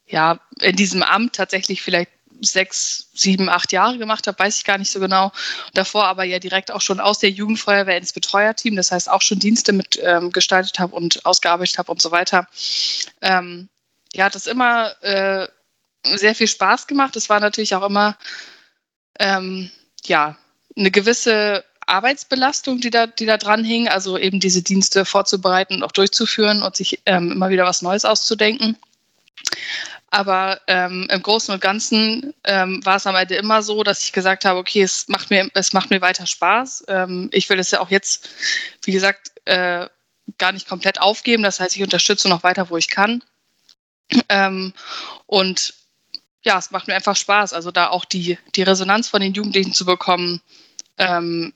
ja 0.06 0.40
in 0.60 0.76
diesem 0.76 1.02
Amt 1.02 1.34
tatsächlich 1.34 1.82
vielleicht 1.82 2.10
sechs, 2.42 3.10
sieben, 3.12 3.48
acht 3.48 3.72
Jahre 3.72 3.98
gemacht 3.98 4.26
habe, 4.26 4.38
weiß 4.38 4.58
ich 4.58 4.64
gar 4.64 4.78
nicht 4.78 4.90
so 4.90 5.00
genau. 5.00 5.32
Davor 5.74 6.06
aber 6.06 6.24
ja 6.24 6.38
direkt 6.38 6.70
auch 6.70 6.80
schon 6.80 7.00
aus 7.00 7.18
der 7.18 7.30
Jugendfeuerwehr 7.30 7.98
ins 7.98 8.12
Betreuerteam, 8.12 8.76
das 8.76 8.92
heißt 8.92 9.10
auch 9.10 9.22
schon 9.22 9.38
Dienste 9.38 9.72
mit 9.72 9.98
ähm, 10.02 10.32
gestaltet 10.32 10.78
habe 10.78 10.94
und 10.94 11.24
ausgearbeitet 11.26 11.78
habe 11.78 11.92
und 11.92 12.00
so 12.00 12.10
weiter. 12.10 12.46
Ähm, 13.20 13.68
ja, 14.12 14.24
hat 14.24 14.34
das 14.34 14.46
immer 14.46 14.94
äh, 15.02 15.46
sehr 16.04 16.34
viel 16.34 16.48
Spaß 16.48 16.86
gemacht. 16.86 17.16
Es 17.16 17.28
war 17.28 17.40
natürlich 17.40 17.74
auch 17.74 17.86
immer 17.86 18.16
ähm, 19.20 19.70
ja, 20.04 20.36
eine 20.76 20.90
gewisse 20.90 21.64
Arbeitsbelastung, 21.86 22.80
die 22.80 22.90
da, 22.90 23.06
die 23.06 23.26
da 23.26 23.36
dran 23.36 23.64
hing, 23.64 23.88
also 23.88 24.18
eben 24.18 24.40
diese 24.40 24.62
Dienste 24.62 25.04
vorzubereiten 25.04 25.74
und 25.74 25.82
auch 25.82 25.92
durchzuführen 25.92 26.62
und 26.62 26.74
sich 26.74 27.00
ähm, 27.06 27.32
immer 27.32 27.50
wieder 27.50 27.64
was 27.64 27.82
Neues 27.82 28.04
auszudenken. 28.04 28.76
Aber 30.10 30.60
ähm, 30.66 31.06
im 31.10 31.22
Großen 31.22 31.54
und 31.54 31.60
Ganzen 31.60 32.34
ähm, 32.44 32.84
war 32.84 32.96
es 32.96 33.06
am 33.06 33.14
Ende 33.14 33.36
immer 33.36 33.62
so, 33.62 33.84
dass 33.84 34.02
ich 34.02 34.12
gesagt 34.12 34.44
habe, 34.44 34.58
okay, 34.58 34.82
es 34.82 35.06
macht 35.08 35.30
mir, 35.30 35.48
es 35.54 35.72
macht 35.72 35.90
mir 35.90 36.00
weiter 36.00 36.26
Spaß. 36.26 36.84
Ähm, 36.88 37.28
ich 37.32 37.48
will 37.48 37.60
es 37.60 37.70
ja 37.70 37.80
auch 37.80 37.90
jetzt, 37.90 38.28
wie 38.82 38.92
gesagt, 38.92 39.32
äh, 39.44 39.86
gar 40.38 40.52
nicht 40.52 40.68
komplett 40.68 41.00
aufgeben. 41.00 41.42
Das 41.42 41.60
heißt, 41.60 41.76
ich 41.76 41.82
unterstütze 41.82 42.28
noch 42.28 42.42
weiter, 42.42 42.70
wo 42.70 42.76
ich 42.76 42.88
kann. 42.88 43.22
Ähm, 44.28 44.72
und 45.26 45.74
ja, 46.44 46.58
es 46.58 46.70
macht 46.70 46.88
mir 46.88 46.94
einfach 46.94 47.16
Spaß, 47.16 47.52
also 47.52 47.70
da 47.70 47.88
auch 47.88 48.04
die, 48.04 48.38
die 48.54 48.62
Resonanz 48.62 49.08
von 49.08 49.20
den 49.20 49.34
Jugendlichen 49.34 49.72
zu 49.72 49.84
bekommen, 49.84 50.40
ähm, 50.98 51.52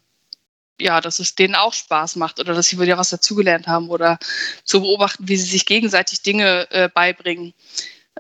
ja, 0.81 1.01
dass 1.01 1.21
es 1.21 1.35
denen 1.35 1.55
auch 1.55 1.73
Spaß 1.73 2.17
macht 2.17 2.41
oder 2.41 2.55
dass 2.55 2.67
sie 2.67 2.81
wieder 2.81 2.99
was 2.99 3.11
dazugelernt 3.11 3.67
haben 3.67 3.89
oder 3.89 4.19
zu 4.65 4.81
beobachten, 4.81 5.29
wie 5.29 5.37
sie 5.37 5.51
sich 5.51 5.67
gegenseitig 5.67 6.23
Dinge 6.23 6.71
äh, 6.71 6.89
beibringen, 6.89 7.55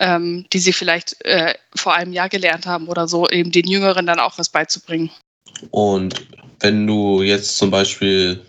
ähm, 0.01 0.47
die 0.53 0.61
sie 0.61 0.73
vielleicht 0.73 1.23
äh, 1.25 1.55
vor 1.75 1.95
einem 1.95 2.13
Jahr 2.13 2.29
gelernt 2.29 2.67
haben 2.67 2.89
oder 2.89 3.09
so, 3.09 3.29
eben 3.29 3.51
den 3.51 3.67
Jüngeren 3.67 4.07
dann 4.07 4.21
auch 4.21 4.39
was 4.39 4.49
beizubringen. 4.49 5.11
Und 5.71 6.27
wenn 6.61 6.87
du 6.87 7.23
jetzt 7.23 7.57
zum 7.59 7.71
Beispiel 7.71 8.45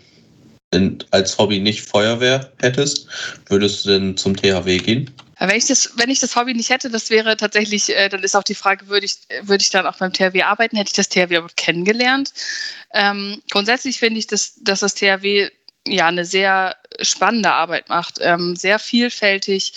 in, 0.72 0.98
als 1.10 1.36
Hobby 1.38 1.60
nicht 1.60 1.82
Feuerwehr 1.82 2.52
hättest, 2.60 3.08
würdest 3.46 3.84
du 3.84 3.90
denn 3.90 4.16
zum 4.16 4.36
THW 4.36 4.78
gehen? 4.78 5.10
Wenn 5.38 5.56
ich, 5.56 5.66
das, 5.66 5.92
wenn 5.96 6.08
ich 6.08 6.20
das 6.20 6.34
Hobby 6.34 6.54
nicht 6.54 6.70
hätte, 6.70 6.88
das 6.88 7.10
wäre 7.10 7.36
tatsächlich, 7.36 7.94
äh, 7.94 8.08
dann 8.08 8.22
ist 8.22 8.34
auch 8.34 8.42
die 8.42 8.54
Frage, 8.54 8.88
würde 8.88 9.04
ich, 9.04 9.16
würde 9.42 9.62
ich 9.62 9.70
dann 9.70 9.86
auch 9.86 9.96
beim 9.96 10.12
THW 10.12 10.42
arbeiten? 10.42 10.76
Hätte 10.76 10.88
ich 10.88 10.94
das 10.94 11.10
THW 11.10 11.36
überhaupt 11.36 11.56
kennengelernt? 11.56 12.32
Ähm, 12.94 13.42
grundsätzlich 13.50 13.98
finde 13.98 14.18
ich, 14.18 14.26
dass, 14.26 14.54
dass 14.56 14.80
das 14.80 14.94
THW 14.94 15.50
ja 15.86 16.06
eine 16.06 16.24
sehr 16.24 16.76
spannende 17.00 17.52
Arbeit 17.52 17.88
macht, 17.88 18.18
ähm, 18.20 18.56
sehr 18.56 18.78
vielfältig, 18.78 19.74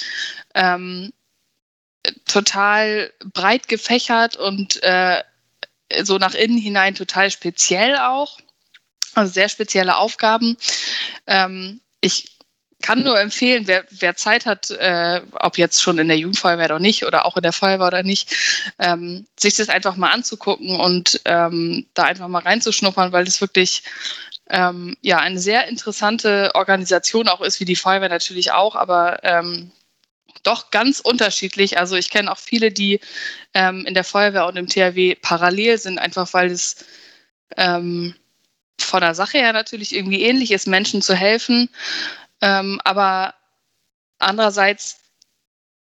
ähm, 0.55 1.11
total 2.25 3.11
breit 3.33 3.67
gefächert 3.67 4.37
und 4.37 4.81
äh, 4.81 5.23
so 6.03 6.17
nach 6.17 6.33
innen 6.33 6.57
hinein 6.57 6.95
total 6.95 7.31
speziell 7.31 7.97
auch. 7.97 8.39
Also 9.13 9.33
sehr 9.33 9.49
spezielle 9.49 9.97
Aufgaben. 9.97 10.57
Ähm, 11.27 11.81
ich 11.99 12.38
kann 12.81 13.03
nur 13.03 13.19
empfehlen, 13.19 13.67
wer, 13.67 13.83
wer 13.89 14.15
Zeit 14.15 14.45
hat, 14.45 14.69
äh, 14.71 15.21
ob 15.33 15.57
jetzt 15.57 15.81
schon 15.81 15.99
in 15.99 16.07
der 16.07 16.17
Jugendfeuerwehr 16.17 16.65
oder 16.65 16.79
nicht 16.79 17.05
oder 17.05 17.25
auch 17.25 17.35
in 17.35 17.43
der 17.43 17.53
Feuerwehr 17.53 17.87
oder 17.87 18.03
nicht, 18.03 18.35
ähm, 18.79 19.25
sich 19.37 19.55
das 19.55 19.69
einfach 19.69 19.95
mal 19.95 20.11
anzugucken 20.11 20.79
und 20.79 21.19
ähm, 21.25 21.87
da 21.93 22.03
einfach 22.03 22.27
mal 22.27 22.41
reinzuschnuppern, 22.41 23.11
weil 23.11 23.25
das 23.25 23.41
wirklich 23.41 23.83
ähm, 24.49 24.95
ja 25.01 25.17
eine 25.17 25.39
sehr 25.39 25.67
interessante 25.67 26.51
Organisation 26.55 27.27
auch 27.27 27.41
ist, 27.41 27.59
wie 27.59 27.65
die 27.65 27.75
Feuerwehr 27.75 28.09
natürlich 28.09 28.51
auch, 28.51 28.75
aber 28.75 29.23
ähm, 29.23 29.71
doch 30.43 30.71
ganz 30.71 30.99
unterschiedlich. 30.99 31.77
Also 31.77 31.95
ich 31.95 32.09
kenne 32.09 32.31
auch 32.31 32.37
viele, 32.37 32.71
die 32.71 32.99
ähm, 33.53 33.85
in 33.85 33.93
der 33.93 34.03
Feuerwehr 34.03 34.47
und 34.47 34.55
im 34.55 34.67
THW 34.67 35.15
parallel 35.15 35.77
sind, 35.77 35.99
einfach 35.99 36.33
weil 36.33 36.49
es 36.49 36.85
ähm, 37.57 38.15
von 38.79 39.01
der 39.01 39.15
Sache 39.15 39.37
her 39.37 39.53
natürlich 39.53 39.93
irgendwie 39.93 40.21
ähnlich 40.21 40.51
ist, 40.51 40.67
Menschen 40.67 41.01
zu 41.01 41.13
helfen. 41.13 41.69
Ähm, 42.41 42.79
aber 42.83 43.35
andererseits 44.19 44.99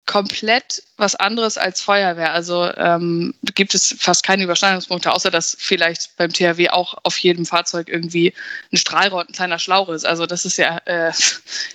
komplett 0.06 0.82
was 0.96 1.14
anderes 1.14 1.56
als 1.56 1.80
Feuerwehr. 1.80 2.32
Also 2.32 2.70
ähm, 2.76 3.34
gibt 3.54 3.74
es 3.74 3.94
fast 3.98 4.24
keine 4.24 4.42
Überschneidungspunkte, 4.44 5.12
außer 5.12 5.30
dass 5.30 5.56
vielleicht 5.58 6.16
beim 6.16 6.32
THW 6.32 6.70
auch 6.70 6.98
auf 7.04 7.16
jedem 7.18 7.46
Fahrzeug 7.46 7.88
irgendwie 7.88 8.34
ein 8.72 8.76
Strahlrohr, 8.76 9.22
ein 9.22 9.32
kleiner 9.32 9.58
Schlauch 9.58 9.88
ist. 9.88 10.04
Also 10.04 10.26
das 10.26 10.44
ist 10.44 10.58
ja 10.58 10.78
äh, 10.86 11.12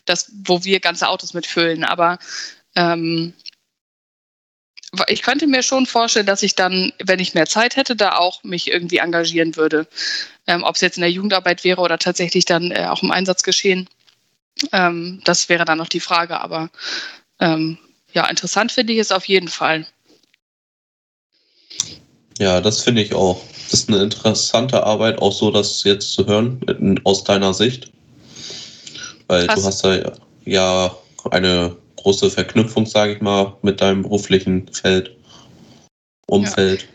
das, 0.05 0.31
wo 0.43 0.63
wir 0.63 0.79
ganze 0.79 1.07
Autos 1.07 1.33
mitfüllen. 1.33 1.83
Aber 1.85 2.19
ähm, 2.75 3.33
ich 5.07 5.21
könnte 5.21 5.47
mir 5.47 5.63
schon 5.63 5.85
vorstellen, 5.85 6.25
dass 6.25 6.43
ich 6.43 6.55
dann, 6.55 6.93
wenn 7.03 7.19
ich 7.19 7.33
mehr 7.33 7.45
Zeit 7.45 7.75
hätte, 7.75 7.95
da 7.95 8.17
auch 8.17 8.43
mich 8.43 8.71
irgendwie 8.71 8.97
engagieren 8.97 9.55
würde. 9.55 9.87
Ähm, 10.47 10.63
Ob 10.63 10.75
es 10.75 10.81
jetzt 10.81 10.97
in 10.97 11.01
der 11.01 11.11
Jugendarbeit 11.11 11.63
wäre 11.63 11.81
oder 11.81 11.97
tatsächlich 11.97 12.45
dann 12.45 12.71
äh, 12.71 12.87
auch 12.87 13.03
im 13.03 13.11
Einsatz 13.11 13.43
geschehen. 13.43 13.89
Ähm, 14.71 15.21
das 15.23 15.49
wäre 15.49 15.65
dann 15.65 15.77
noch 15.77 15.89
die 15.89 15.99
Frage, 15.99 16.39
aber 16.39 16.69
ähm, 17.39 17.77
ja, 18.13 18.27
interessant 18.27 18.71
finde 18.71 18.93
ich 18.93 18.99
es 18.99 19.11
auf 19.11 19.25
jeden 19.25 19.47
Fall. 19.47 19.85
Ja, 22.39 22.61
das 22.61 22.81
finde 22.81 23.01
ich 23.01 23.13
auch. 23.13 23.41
Das 23.69 23.81
ist 23.81 23.89
eine 23.89 24.01
interessante 24.01 24.83
Arbeit, 24.83 25.19
auch 25.21 25.33
so 25.33 25.51
das 25.51 25.83
jetzt 25.83 26.13
zu 26.13 26.25
hören, 26.25 26.99
aus 27.03 27.23
deiner 27.23 27.53
Sicht. 27.53 27.91
Weil 29.27 29.47
Krass. 29.47 29.59
du 29.59 29.65
hast 29.65 29.83
da 29.83 30.13
ja 30.45 30.95
eine 31.31 31.75
große 31.97 32.29
Verknüpfung, 32.29 32.85
sage 32.85 33.15
ich 33.15 33.21
mal, 33.21 33.57
mit 33.61 33.81
deinem 33.81 34.03
beruflichen 34.03 34.67
Feld, 34.71 35.11
Umfeld. 36.27 36.83
Ja. 36.83 36.87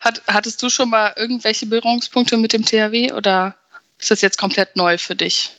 Hat, 0.00 0.22
hattest 0.26 0.62
du 0.62 0.68
schon 0.68 0.90
mal 0.90 1.14
irgendwelche 1.16 1.66
Berührungspunkte 1.66 2.36
mit 2.36 2.52
dem 2.52 2.64
THW 2.64 3.12
oder 3.12 3.54
ist 3.98 4.10
das 4.10 4.20
jetzt 4.20 4.36
komplett 4.36 4.76
neu 4.76 4.98
für 4.98 5.14
dich? 5.14 5.52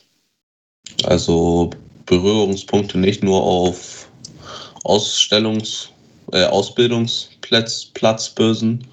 Also 1.05 1.69
Berührungspunkte 2.05 2.97
nicht 2.97 3.23
nur 3.23 3.41
auf 3.41 4.09
Ausstellungs- 4.83 5.87
äh, 6.31 6.45
Ausbildungsplatzbösen 6.45 8.87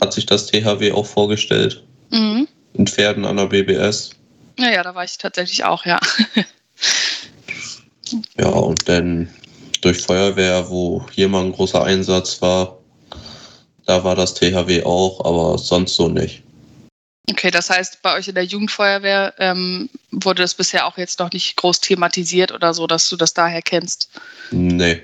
hat 0.00 0.12
sich 0.12 0.26
das 0.26 0.46
THW 0.46 0.92
auch 0.92 1.06
vorgestellt. 1.06 1.82
Mhm. 2.10 2.46
In 2.74 2.86
Pferden 2.86 3.24
an 3.24 3.36
der 3.36 3.46
BBS. 3.46 4.10
Ja, 4.58 4.70
ja, 4.70 4.82
da 4.82 4.94
war 4.94 5.04
ich 5.04 5.16
tatsächlich 5.18 5.64
auch, 5.64 5.84
ja. 5.84 6.00
ja, 8.38 8.48
und 8.48 8.88
dann 8.88 9.28
durch 9.80 10.00
Feuerwehr, 10.00 10.70
wo 10.70 11.04
hier 11.12 11.28
mal 11.28 11.44
ein 11.44 11.52
großer 11.52 11.84
Einsatz 11.84 12.42
war, 12.42 12.78
da 13.86 14.02
war 14.04 14.16
das 14.16 14.34
THW 14.34 14.82
auch, 14.84 15.24
aber 15.24 15.58
sonst 15.58 15.94
so 15.94 16.08
nicht. 16.08 16.42
Okay, 17.30 17.50
das 17.50 17.68
heißt, 17.68 18.00
bei 18.02 18.14
euch 18.14 18.28
in 18.28 18.34
der 18.34 18.44
Jugendfeuerwehr 18.44 19.34
ähm, 19.38 19.90
wurde 20.10 20.42
das 20.42 20.54
bisher 20.54 20.86
auch 20.86 20.96
jetzt 20.96 21.18
noch 21.18 21.30
nicht 21.30 21.56
groß 21.56 21.80
thematisiert 21.80 22.52
oder 22.52 22.72
so, 22.72 22.86
dass 22.86 23.08
du 23.08 23.16
das 23.16 23.34
daher 23.34 23.62
kennst? 23.62 24.10
Nee. 24.50 25.02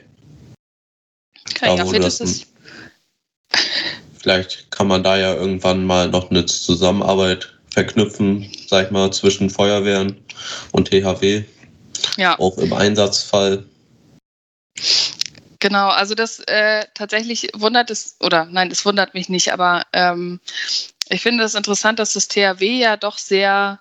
Okay, 1.51 1.77
ja, 1.77 1.99
das 1.99 2.21
es 2.21 2.47
Vielleicht 4.21 4.71
kann 4.71 4.89
man 4.89 5.03
da 5.03 5.19
ja 5.19 5.35
irgendwann 5.35 5.85
mal 5.85 6.09
noch 6.09 6.31
eine 6.31 6.47
Zusammenarbeit 6.47 7.53
verknüpfen, 7.71 8.51
sag 8.69 8.87
ich 8.87 8.91
mal, 8.91 9.13
zwischen 9.13 9.51
Feuerwehren 9.51 10.25
und 10.73 10.89
THW. 10.89 11.45
Ja. 12.17 12.39
Auch 12.39 12.57
im 12.57 12.73
Einsatzfall. 12.73 13.65
Genau, 15.61 15.89
also 15.89 16.15
das 16.15 16.41
äh, 16.41 16.85
tatsächlich 16.95 17.49
wundert 17.55 17.91
es, 17.91 18.17
oder 18.21 18.47
nein, 18.47 18.71
es 18.71 18.85
wundert 18.85 19.15
mich 19.15 19.29
nicht, 19.29 19.53
aber 19.53 19.87
ähm, 19.93 20.41
ich 21.09 21.23
finde 21.23 21.45
es 21.45 21.55
interessant, 21.55 21.99
dass 21.99 22.14
das 22.14 22.29
THW 22.29 22.79
ja 22.79 22.97
doch 22.97 23.19
sehr, 23.19 23.81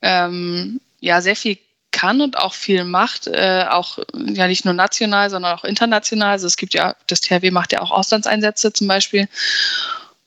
ähm, 0.00 0.80
ja, 1.00 1.20
sehr 1.20 1.36
viel 1.36 1.58
kann 1.90 2.20
und 2.20 2.38
auch 2.38 2.54
viel 2.54 2.84
macht, 2.84 3.26
äh, 3.26 3.66
auch 3.68 3.98
ja 4.14 4.48
nicht 4.48 4.64
nur 4.64 4.74
national, 4.74 5.30
sondern 5.30 5.56
auch 5.58 5.64
international. 5.64 6.32
Also 6.32 6.46
es 6.46 6.56
gibt 6.56 6.74
ja, 6.74 6.96
das 7.06 7.20
THW 7.20 7.50
macht 7.50 7.72
ja 7.72 7.80
auch 7.80 7.90
Auslandseinsätze 7.90 8.72
zum 8.72 8.88
Beispiel. 8.88 9.28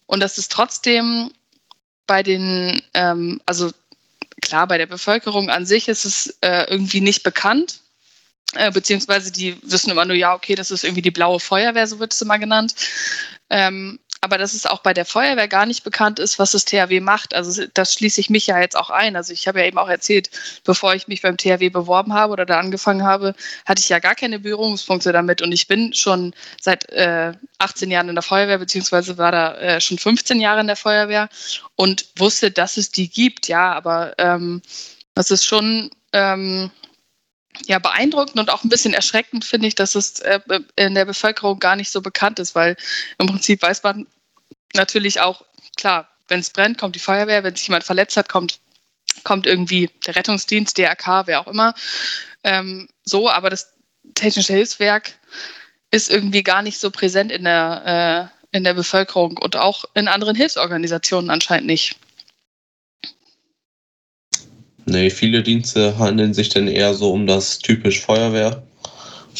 Und 0.05 0.19
das 0.21 0.37
ist 0.37 0.51
trotzdem 0.51 1.31
bei 2.07 2.21
den, 2.21 2.81
ähm, 2.93 3.41
also 3.45 3.71
klar, 4.41 4.67
bei 4.67 4.77
der 4.77 4.85
Bevölkerung 4.85 5.49
an 5.49 5.65
sich 5.65 5.87
ist 5.87 6.05
es 6.05 6.37
äh, 6.41 6.65
irgendwie 6.69 7.01
nicht 7.01 7.23
bekannt. 7.23 7.79
Äh, 8.53 8.71
beziehungsweise 8.71 9.31
die 9.31 9.57
wissen 9.63 9.89
immer 9.89 10.05
nur, 10.05 10.15
ja, 10.15 10.33
okay, 10.33 10.55
das 10.55 10.71
ist 10.71 10.83
irgendwie 10.83 11.01
die 11.01 11.11
blaue 11.11 11.39
Feuerwehr, 11.39 11.87
so 11.87 11.99
wird 11.99 12.13
es 12.13 12.21
immer 12.21 12.39
genannt. 12.39 12.75
Ähm, 13.49 13.99
aber 14.25 14.39
dass 14.39 14.55
es 14.55 14.65
auch 14.65 14.79
bei 14.79 14.91
der 14.91 15.05
Feuerwehr 15.05 15.47
gar 15.47 15.67
nicht 15.67 15.83
bekannt 15.83 16.17
ist, 16.17 16.39
was 16.39 16.49
das 16.49 16.65
THW 16.65 16.99
macht. 16.99 17.35
Also 17.35 17.63
das 17.75 17.93
schließe 17.93 18.19
ich 18.19 18.31
mich 18.31 18.47
ja 18.47 18.59
jetzt 18.59 18.75
auch 18.75 18.89
ein. 18.89 19.15
Also 19.15 19.31
ich 19.33 19.47
habe 19.47 19.59
ja 19.59 19.67
eben 19.67 19.77
auch 19.77 19.87
erzählt, 19.87 20.31
bevor 20.63 20.95
ich 20.95 21.07
mich 21.07 21.21
beim 21.21 21.37
THW 21.37 21.69
beworben 21.69 22.11
habe 22.11 22.33
oder 22.33 22.43
da 22.43 22.59
angefangen 22.59 23.03
habe, 23.03 23.35
hatte 23.67 23.81
ich 23.81 23.89
ja 23.89 23.99
gar 23.99 24.15
keine 24.15 24.39
Berührungspunkte 24.39 25.11
damit. 25.11 25.43
Und 25.43 25.51
ich 25.51 25.67
bin 25.67 25.93
schon 25.93 26.33
seit 26.59 26.89
äh, 26.89 27.33
18 27.59 27.91
Jahren 27.91 28.09
in 28.09 28.15
der 28.15 28.23
Feuerwehr, 28.23 28.57
beziehungsweise 28.57 29.19
war 29.19 29.31
da 29.31 29.53
äh, 29.57 29.79
schon 29.79 29.99
15 29.99 30.39
Jahre 30.39 30.61
in 30.61 30.67
der 30.67 30.75
Feuerwehr 30.75 31.29
und 31.75 32.07
wusste, 32.17 32.49
dass 32.49 32.77
es 32.77 32.89
die 32.89 33.07
gibt. 33.07 33.47
Ja, 33.47 33.73
aber 33.73 34.15
ähm, 34.17 34.63
das 35.13 35.29
ist 35.29 35.45
schon 35.45 35.91
ähm, 36.13 36.71
ja, 37.65 37.79
beeindruckend 37.79 38.39
und 38.39 38.49
auch 38.49 38.63
ein 38.63 38.69
bisschen 38.69 38.93
erschreckend 38.93 39.45
finde 39.45 39.67
ich, 39.67 39.75
dass 39.75 39.95
es 39.95 40.19
äh, 40.19 40.39
in 40.75 40.95
der 40.95 41.05
Bevölkerung 41.05 41.59
gar 41.59 41.75
nicht 41.75 41.91
so 41.91 42.01
bekannt 42.01 42.39
ist, 42.39 42.55
weil 42.55 42.75
im 43.17 43.27
Prinzip 43.27 43.61
weiß 43.61 43.83
man 43.83 44.07
natürlich 44.73 45.21
auch, 45.21 45.43
klar, 45.77 46.09
wenn 46.27 46.39
es 46.39 46.49
brennt, 46.49 46.77
kommt 46.77 46.95
die 46.95 46.99
Feuerwehr, 46.99 47.43
wenn 47.43 47.55
sich 47.55 47.67
jemand 47.67 47.83
verletzt 47.83 48.17
hat, 48.17 48.29
kommt, 48.29 48.59
kommt 49.23 49.45
irgendwie 49.45 49.89
der 50.05 50.15
Rettungsdienst, 50.15 50.77
DRK, 50.77 51.27
wer 51.27 51.39
auch 51.39 51.47
immer. 51.47 51.73
Ähm, 52.43 52.87
so, 53.03 53.29
aber 53.29 53.49
das 53.49 53.73
Technische 54.13 54.53
Hilfswerk 54.53 55.13
ist 55.91 56.09
irgendwie 56.09 56.43
gar 56.43 56.61
nicht 56.61 56.79
so 56.79 56.91
präsent 56.91 57.31
in 57.31 57.43
der, 57.43 58.31
äh, 58.51 58.57
in 58.57 58.63
der 58.63 58.73
Bevölkerung 58.73 59.37
und 59.37 59.55
auch 59.55 59.85
in 59.93 60.07
anderen 60.07 60.35
Hilfsorganisationen 60.35 61.29
anscheinend 61.29 61.67
nicht. 61.67 61.95
Nee, 64.85 65.09
viele 65.09 65.43
Dienste 65.43 65.97
handeln 65.97 66.33
sich 66.33 66.49
dann 66.49 66.67
eher 66.67 66.93
so 66.93 67.11
um 67.11 67.27
das 67.27 67.59
typisch 67.59 68.01
Feuerwehr 68.01 68.63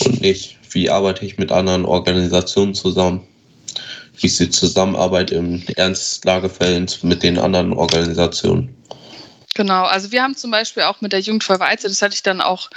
und 0.03 0.21
nicht, 0.21 0.58
wie 0.71 0.89
arbeite 0.89 1.25
ich 1.25 1.38
mit 1.38 1.51
anderen 1.51 1.86
Organisationen 1.86 2.73
zusammen 2.73 3.21
wie 4.19 4.27
ist 4.27 4.39
die 4.39 4.49
Zusammenarbeit 4.49 5.31
in 5.31 5.65
Ernstlagefällen 5.75 6.89
mit 7.01 7.23
den 7.23 7.38
anderen 7.38 7.73
Organisationen? 7.73 8.75
Genau, 9.53 9.84
also 9.84 10.12
wir 10.12 10.21
haben 10.21 10.36
zum 10.36 10.51
Beispiel 10.51 10.84
auch 10.84 10.99
mit 11.01 11.13
der 11.13 11.21
Jugendfeuerwehr 11.21 11.77
das 11.81 12.01
hatte 12.01 12.13
ich 12.13 12.23
dann 12.23 12.41
auch, 12.41 12.69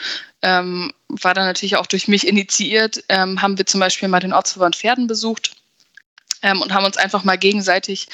ähm, 0.43 0.93
war 1.09 1.35
dann 1.35 1.47
natürlich 1.47 1.77
auch 1.77 1.87
durch 1.87 2.07
mich 2.07 2.27
initiiert, 2.27 3.03
ähm, 3.09 3.43
haben 3.43 3.59
wir 3.59 3.67
zum 3.67 3.81
Beispiel 3.81 4.09
mal 4.09 4.21
den 4.21 4.33
Ortsverband 4.33 4.77
Pferden 4.77 5.09
besucht 5.09 5.57
ähm, 6.43 6.63
und 6.63 6.73
haben 6.73 6.85
uns 6.85 6.97
einfach 6.97 7.25
mal 7.25 7.37
gegenseitig 7.37 8.09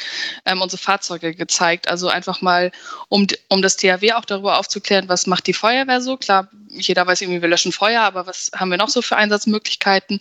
ähm, 0.44 0.62
unsere 0.62 0.80
Fahrzeuge 0.80 1.34
gezeigt. 1.34 1.88
Also 1.88 2.08
einfach 2.08 2.40
mal, 2.40 2.72
um, 3.08 3.26
um 3.48 3.62
das 3.62 3.76
THW 3.76 4.12
auch 4.12 4.24
darüber 4.24 4.58
aufzuklären, 4.58 5.08
was 5.08 5.26
macht 5.26 5.46
die 5.46 5.52
Feuerwehr 5.52 6.00
so. 6.00 6.16
Klar, 6.16 6.48
jeder 6.68 7.06
weiß 7.06 7.20
irgendwie, 7.20 7.42
wir 7.42 7.48
löschen 7.48 7.72
Feuer, 7.72 8.02
aber 8.02 8.26
was 8.26 8.50
haben 8.54 8.70
wir 8.70 8.78
noch 8.78 8.88
so 8.88 9.02
für 9.02 9.16
Einsatzmöglichkeiten? 9.16 10.20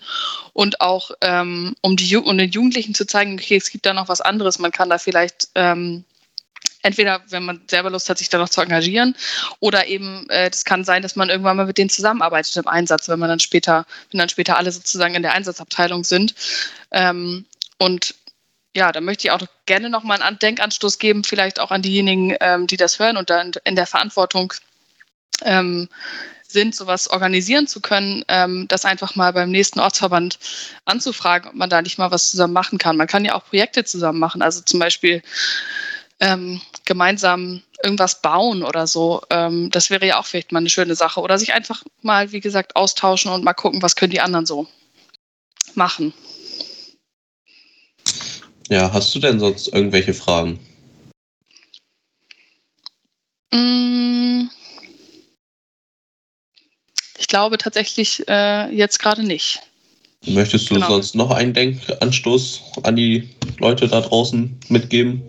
Und 0.53 0.81
auch, 0.81 1.11
ähm, 1.21 1.75
um, 1.81 1.95
die, 1.95 2.15
um 2.17 2.37
den 2.37 2.51
Jugendlichen 2.51 2.93
zu 2.93 3.05
zeigen, 3.05 3.39
okay, 3.39 3.57
es 3.57 3.71
gibt 3.71 3.85
da 3.85 3.93
noch 3.93 4.09
was 4.09 4.21
anderes. 4.21 4.59
Man 4.59 4.71
kann 4.71 4.89
da 4.89 4.97
vielleicht 4.97 5.49
ähm, 5.55 6.03
entweder, 6.83 7.21
wenn 7.29 7.43
man 7.43 7.61
selber 7.67 7.89
Lust 7.89 8.09
hat, 8.09 8.19
sich 8.19 8.29
da 8.29 8.37
noch 8.37 8.49
zu 8.49 8.61
engagieren, 8.61 9.15
oder 9.59 9.87
eben, 9.87 10.29
äh, 10.29 10.49
das 10.49 10.65
kann 10.65 10.83
sein, 10.83 11.01
dass 11.01 11.15
man 11.15 11.29
irgendwann 11.29 11.57
mal 11.57 11.65
mit 11.65 11.77
denen 11.77 11.89
zusammenarbeitet 11.89 12.55
im 12.57 12.67
Einsatz, 12.67 13.09
wenn 13.09 13.19
man 13.19 13.29
dann 13.29 13.39
später, 13.39 13.85
wenn 14.11 14.19
dann 14.19 14.29
später 14.29 14.57
alle 14.57 14.71
sozusagen 14.71 15.15
in 15.15 15.23
der 15.23 15.33
Einsatzabteilung 15.33 16.03
sind. 16.03 16.35
Ähm, 16.91 17.45
und 17.79 18.15
ja, 18.75 18.91
da 18.91 19.01
möchte 19.01 19.27
ich 19.27 19.31
auch 19.31 19.41
gerne 19.65 19.89
nochmal 19.89 20.21
einen 20.21 20.39
Denkanstoß 20.39 20.97
geben, 20.97 21.23
vielleicht 21.23 21.59
auch 21.59 21.71
an 21.71 21.83
diejenigen, 21.83 22.35
ähm, 22.39 22.65
die 22.67 22.77
das 22.77 22.97
hören 22.97 23.17
und 23.17 23.29
dann 23.29 23.51
in 23.65 23.75
der 23.75 23.85
Verantwortung 23.85 24.53
ähm, 25.43 25.89
sind, 26.47 26.75
sowas 26.75 27.09
organisieren 27.09 27.67
zu 27.67 27.81
können, 27.81 28.23
ähm, 28.27 28.67
das 28.67 28.85
einfach 28.85 29.15
mal 29.15 29.33
beim 29.33 29.51
nächsten 29.51 29.79
Ortsverband 29.79 30.39
anzufragen, 30.85 31.49
ob 31.49 31.55
man 31.55 31.69
da 31.69 31.81
nicht 31.81 31.97
mal 31.97 32.11
was 32.11 32.31
zusammen 32.31 32.53
machen 32.53 32.77
kann. 32.77 32.97
Man 32.97 33.07
kann 33.07 33.25
ja 33.25 33.35
auch 33.35 33.45
Projekte 33.45 33.83
zusammen 33.83 34.19
machen, 34.19 34.41
also 34.41 34.61
zum 34.61 34.79
Beispiel 34.79 35.21
ähm, 36.19 36.61
gemeinsam 36.85 37.61
irgendwas 37.83 38.21
bauen 38.21 38.63
oder 38.63 38.87
so. 38.87 39.21
Ähm, 39.29 39.69
das 39.71 39.89
wäre 39.89 40.05
ja 40.05 40.19
auch 40.19 40.25
vielleicht 40.25 40.51
mal 40.51 40.59
eine 40.59 40.69
schöne 40.69 40.95
Sache. 40.95 41.19
Oder 41.19 41.37
sich 41.37 41.53
einfach 41.53 41.83
mal, 42.01 42.31
wie 42.31 42.39
gesagt, 42.39 42.75
austauschen 42.75 43.31
und 43.31 43.43
mal 43.43 43.53
gucken, 43.53 43.81
was 43.81 43.95
können 43.95 44.11
die 44.11 44.21
anderen 44.21 44.45
so 44.45 44.67
machen. 45.75 46.13
Ja, 48.69 48.91
hast 48.91 49.13
du 49.13 49.19
denn 49.19 49.39
sonst 49.39 49.67
irgendwelche 49.67 50.13
Fragen? 50.13 50.59
Mm. 53.51 54.49
Ich 57.17 57.27
glaube 57.27 57.57
tatsächlich 57.57 58.27
äh, 58.27 58.69
jetzt 58.75 58.99
gerade 58.99 59.23
nicht. 59.23 59.61
Möchtest 60.25 60.69
du 60.69 60.75
genau. 60.75 60.87
sonst 60.87 61.15
noch 61.15 61.31
einen 61.31 61.53
Denkanstoß 61.53 62.61
an 62.83 62.95
die 62.95 63.29
Leute 63.59 63.87
da 63.87 64.01
draußen 64.01 64.57
mitgeben? 64.69 65.21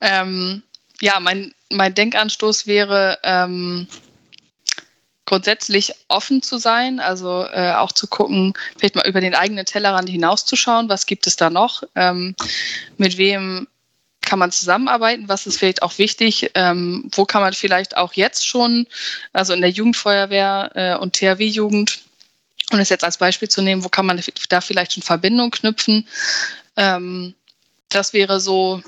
Ähm, 0.00 0.62
ja, 1.00 1.20
mein, 1.20 1.54
mein 1.70 1.94
Denkanstoß 1.94 2.66
wäre, 2.66 3.18
ähm, 3.22 3.86
grundsätzlich 5.26 5.92
offen 6.08 6.42
zu 6.42 6.58
sein, 6.58 7.00
also 7.00 7.46
äh, 7.46 7.72
auch 7.74 7.92
zu 7.92 8.06
gucken, 8.06 8.54
vielleicht 8.76 8.94
mal 8.94 9.06
über 9.06 9.20
den 9.20 9.34
eigenen 9.34 9.64
Tellerrand 9.64 10.08
hinauszuschauen, 10.08 10.88
was 10.88 11.06
gibt 11.06 11.26
es 11.26 11.36
da 11.36 11.50
noch, 11.50 11.82
ähm, 11.94 12.34
mit 12.98 13.16
wem 13.16 13.66
kann 14.24 14.38
man 14.38 14.52
zusammenarbeiten, 14.52 15.28
was 15.28 15.46
ist 15.46 15.58
vielleicht 15.58 15.82
auch 15.82 15.98
wichtig, 15.98 16.50
ähm, 16.54 17.08
wo 17.12 17.24
kann 17.24 17.42
man 17.42 17.52
vielleicht 17.52 17.96
auch 17.96 18.14
jetzt 18.14 18.46
schon, 18.46 18.86
also 19.32 19.52
in 19.52 19.60
der 19.60 19.70
Jugendfeuerwehr 19.70 20.70
äh, 20.74 20.96
und 20.96 21.14
THW-Jugend, 21.14 22.00
um 22.72 22.78
es 22.78 22.88
jetzt 22.88 23.04
als 23.04 23.18
Beispiel 23.18 23.48
zu 23.48 23.62
nehmen, 23.62 23.84
wo 23.84 23.88
kann 23.88 24.06
man 24.06 24.20
da 24.48 24.60
vielleicht 24.60 24.94
schon 24.94 25.02
Verbindung 25.02 25.50
knüpfen. 25.50 26.08
Ähm, 26.76 27.34
das 27.90 28.12
wäre 28.12 28.40
so, 28.40 28.82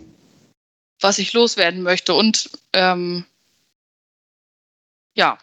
was 1.01 1.19
ich 1.19 1.33
loswerden 1.33 1.83
möchte. 1.83 2.15
Und 2.15 2.51
ähm, 2.73 3.27
ja, 5.15 5.39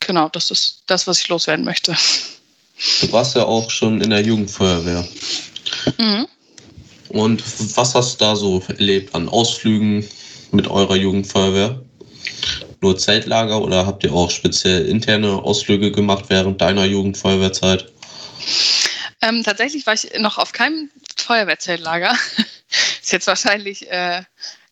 genau, 0.00 0.28
das 0.28 0.50
ist 0.50 0.82
das, 0.86 1.06
was 1.06 1.20
ich 1.20 1.28
loswerden 1.28 1.64
möchte. 1.64 1.96
Du 3.00 3.12
warst 3.12 3.36
ja 3.36 3.44
auch 3.44 3.70
schon 3.70 4.00
in 4.00 4.10
der 4.10 4.22
Jugendfeuerwehr. 4.22 5.06
Mhm. 5.98 6.26
Und 7.10 7.42
was 7.76 7.94
hast 7.94 8.20
du 8.20 8.24
da 8.24 8.36
so 8.36 8.62
erlebt 8.68 9.14
an 9.14 9.28
Ausflügen 9.28 10.08
mit 10.52 10.68
eurer 10.68 10.96
Jugendfeuerwehr? 10.96 11.82
Nur 12.80 12.96
Zeltlager 12.96 13.60
oder 13.60 13.86
habt 13.86 14.04
ihr 14.04 14.12
auch 14.12 14.30
speziell 14.30 14.86
interne 14.86 15.42
Ausflüge 15.42 15.92
gemacht 15.92 16.26
während 16.28 16.60
deiner 16.60 16.84
Jugendfeuerwehrzeit? 16.84 17.92
Ähm, 19.22 19.42
tatsächlich 19.44 19.86
war 19.86 19.94
ich 19.94 20.08
noch 20.18 20.38
auf 20.38 20.52
keinem 20.52 20.90
Feuerwehrzeltlager. 21.16 22.16
Ist 23.02 23.12
jetzt 23.12 23.26
wahrscheinlich, 23.26 23.90
äh, 23.90 24.22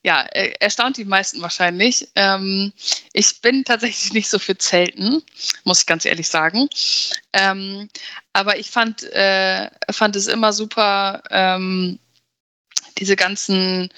ja, 0.09 0.23
erstaunt 0.23 0.97
die 0.97 1.05
meisten 1.05 1.43
wahrscheinlich. 1.43 2.09
Ähm, 2.15 2.73
ich 3.13 3.43
bin 3.43 3.63
tatsächlich 3.63 4.15
nicht 4.15 4.31
so 4.31 4.39
für 4.39 4.57
Zelten, 4.57 5.23
muss 5.65 5.81
ich 5.81 5.87
ganz 5.87 6.07
ehrlich 6.07 6.29
sagen. 6.29 6.67
Ähm, 7.35 7.91
aber 8.33 8.59
ich 8.59 8.71
fand, 8.71 9.03
äh, 9.13 9.69
fand 9.91 10.17
es 10.17 10.27
immer 10.27 10.55
super, 10.55 11.23
ähm, 11.29 11.99
diese 12.99 13.17
ganzen, 13.17 13.91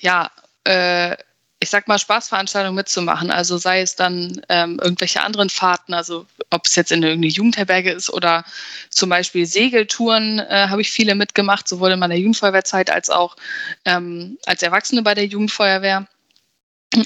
ja, 0.00 0.28
äh, 0.64 1.16
ich 1.60 1.70
sag 1.70 1.88
mal, 1.88 1.98
Spaßveranstaltungen 1.98 2.76
mitzumachen. 2.76 3.30
Also 3.30 3.58
sei 3.58 3.80
es 3.80 3.96
dann 3.96 4.40
ähm, 4.48 4.78
irgendwelche 4.82 5.22
anderen 5.22 5.50
Fahrten, 5.50 5.92
also 5.92 6.26
ob 6.50 6.66
es 6.66 6.76
jetzt 6.76 6.92
in 6.92 7.02
irgendeine 7.02 7.32
Jugendherberge 7.32 7.90
ist 7.90 8.10
oder 8.10 8.44
zum 8.90 9.10
Beispiel 9.10 9.44
Segeltouren 9.44 10.38
äh, 10.38 10.68
habe 10.68 10.82
ich 10.82 10.90
viele 10.90 11.14
mitgemacht, 11.14 11.66
sowohl 11.66 11.92
in 11.92 11.98
meiner 11.98 12.14
Jugendfeuerwehrzeit 12.14 12.90
als 12.90 13.10
auch 13.10 13.36
ähm, 13.84 14.38
als 14.46 14.62
Erwachsene 14.62 15.02
bei 15.02 15.14
der 15.14 15.26
Jugendfeuerwehr. 15.26 16.06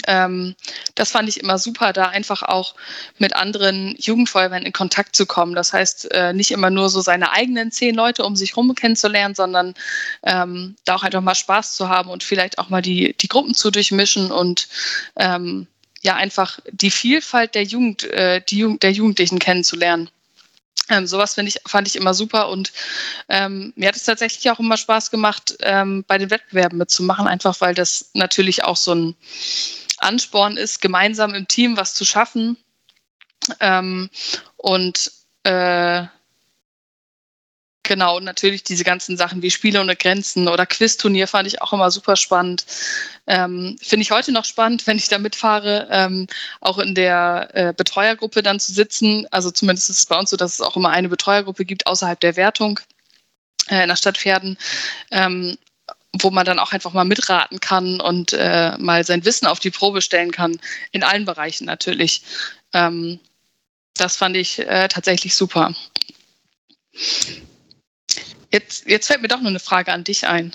Ähm, 0.07 0.55
das 0.95 1.11
fand 1.11 1.27
ich 1.27 1.39
immer 1.41 1.57
super, 1.57 1.91
da 1.91 2.07
einfach 2.07 2.41
auch 2.41 2.75
mit 3.17 3.35
anderen 3.35 3.95
Jugendfeuerwehren 3.97 4.65
in 4.65 4.71
Kontakt 4.71 5.15
zu 5.15 5.25
kommen. 5.25 5.55
Das 5.55 5.73
heißt, 5.73 6.11
äh, 6.11 6.33
nicht 6.33 6.51
immer 6.51 6.69
nur 6.69 6.89
so 6.89 7.01
seine 7.01 7.31
eigenen 7.31 7.71
zehn 7.71 7.93
Leute 7.93 8.23
um 8.23 8.35
sich 8.35 8.51
herum 8.51 8.73
kennenzulernen, 8.75 9.35
sondern 9.35 9.73
ähm, 10.23 10.75
da 10.85 10.95
auch 10.95 11.03
einfach 11.03 11.21
mal 11.21 11.35
Spaß 11.35 11.75
zu 11.75 11.89
haben 11.89 12.09
und 12.09 12.23
vielleicht 12.23 12.59
auch 12.59 12.69
mal 12.69 12.81
die, 12.81 13.13
die 13.19 13.27
Gruppen 13.27 13.53
zu 13.53 13.71
durchmischen 13.71 14.31
und 14.31 14.69
ähm, 15.17 15.67
ja, 16.01 16.15
einfach 16.15 16.59
die 16.71 16.91
Vielfalt 16.91 17.55
der 17.55 17.63
Jugend, 17.63 18.03
äh, 18.03 18.41
die 18.41 18.59
Jugend, 18.59 18.83
der 18.83 18.91
Jugendlichen 18.91 19.39
kennenzulernen. 19.39 20.09
Ähm, 20.93 21.07
sowas 21.07 21.35
ich, 21.37 21.59
fand 21.65 21.87
ich 21.87 21.95
immer 21.95 22.13
super 22.13 22.49
und 22.49 22.71
ähm, 23.27 23.73
mir 23.75 23.87
hat 23.87 23.95
es 23.95 24.03
tatsächlich 24.03 24.49
auch 24.51 24.59
immer 24.59 24.77
Spaß 24.77 25.09
gemacht, 25.09 25.55
ähm, 25.61 26.03
bei 26.07 26.19
den 26.19 26.29
Wettbewerben 26.29 26.77
mitzumachen, 26.77 27.27
einfach 27.27 27.59
weil 27.61 27.73
das 27.73 28.11
natürlich 28.13 28.63
auch 28.63 28.77
so 28.77 28.93
ein 28.93 29.15
Ansporn 29.97 30.55
ist, 30.55 30.81
gemeinsam 30.81 31.33
im 31.33 31.47
Team 31.47 31.77
was 31.77 31.95
zu 31.95 32.05
schaffen. 32.05 32.57
Ähm, 33.59 34.09
und 34.57 35.11
äh, 35.43 36.03
Genau, 37.85 38.15
und 38.15 38.23
natürlich 38.23 38.63
diese 38.63 38.85
ganzen 38.85 39.17
Sachen 39.17 39.41
wie 39.41 39.51
Spiele 39.51 39.81
ohne 39.81 39.97
Grenzen 39.97 40.47
oder 40.47 40.65
Quizturnier 40.65 41.27
fand 41.27 41.47
ich 41.49 41.61
auch 41.61 41.73
immer 41.73 41.91
super 41.91 42.15
spannend. 42.15 42.65
Ähm, 43.27 43.77
Finde 43.81 44.03
ich 44.03 44.11
heute 44.11 44.31
noch 44.31 44.45
spannend, 44.45 44.87
wenn 44.87 44.97
ich 44.97 45.09
da 45.09 45.19
mitfahre, 45.19 45.89
ähm, 45.91 46.27
auch 46.61 46.79
in 46.79 46.95
der 46.95 47.49
äh, 47.53 47.73
Betreuergruppe 47.75 48.41
dann 48.41 48.61
zu 48.61 48.71
sitzen. 48.71 49.27
Also 49.31 49.51
zumindest 49.51 49.89
ist 49.89 49.99
es 49.99 50.05
bei 50.05 50.17
uns 50.17 50.29
so, 50.29 50.37
dass 50.37 50.53
es 50.53 50.61
auch 50.61 50.77
immer 50.77 50.91
eine 50.91 51.09
Betreuergruppe 51.09 51.65
gibt 51.65 51.85
außerhalb 51.85 52.19
der 52.21 52.37
Wertung 52.37 52.79
äh, 53.67 53.83
in 53.83 53.89
der 53.89 53.97
Stadt 53.97 54.17
Pferden. 54.17 54.57
Ähm, 55.11 55.57
wo 56.21 56.29
man 56.29 56.45
dann 56.45 56.59
auch 56.59 56.71
einfach 56.71 56.93
mal 56.93 57.05
mitraten 57.05 57.59
kann 57.59 57.99
und 57.99 58.33
äh, 58.33 58.77
mal 58.77 59.03
sein 59.03 59.25
Wissen 59.25 59.47
auf 59.47 59.59
die 59.59 59.71
Probe 59.71 60.01
stellen 60.01 60.31
kann, 60.31 60.59
in 60.91 61.03
allen 61.03 61.25
Bereichen 61.25 61.65
natürlich. 61.65 62.21
Ähm, 62.71 63.19
das 63.95 64.15
fand 64.15 64.37
ich 64.37 64.59
äh, 64.59 64.87
tatsächlich 64.87 65.35
super. 65.35 65.73
Jetzt, 68.53 68.87
jetzt 68.87 69.07
fällt 69.07 69.23
mir 69.23 69.27
doch 69.27 69.41
nur 69.41 69.49
eine 69.49 69.59
Frage 69.59 69.91
an 69.91 70.03
dich 70.03 70.27
ein. 70.27 70.53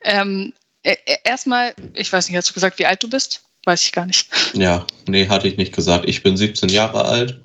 Ähm, 0.00 0.54
e, 0.82 0.92
e, 0.92 1.16
erstmal, 1.24 1.74
ich 1.94 2.10
weiß 2.10 2.26
nicht, 2.26 2.36
hast 2.38 2.48
du 2.48 2.54
gesagt, 2.54 2.78
wie 2.78 2.86
alt 2.86 3.02
du 3.02 3.10
bist? 3.10 3.42
Weiß 3.64 3.82
ich 3.82 3.92
gar 3.92 4.06
nicht. 4.06 4.30
Ja, 4.54 4.86
nee, 5.06 5.28
hatte 5.28 5.46
ich 5.46 5.58
nicht 5.58 5.74
gesagt. 5.74 6.08
Ich 6.08 6.22
bin 6.22 6.38
17 6.38 6.70
Jahre 6.70 7.04
alt. 7.04 7.38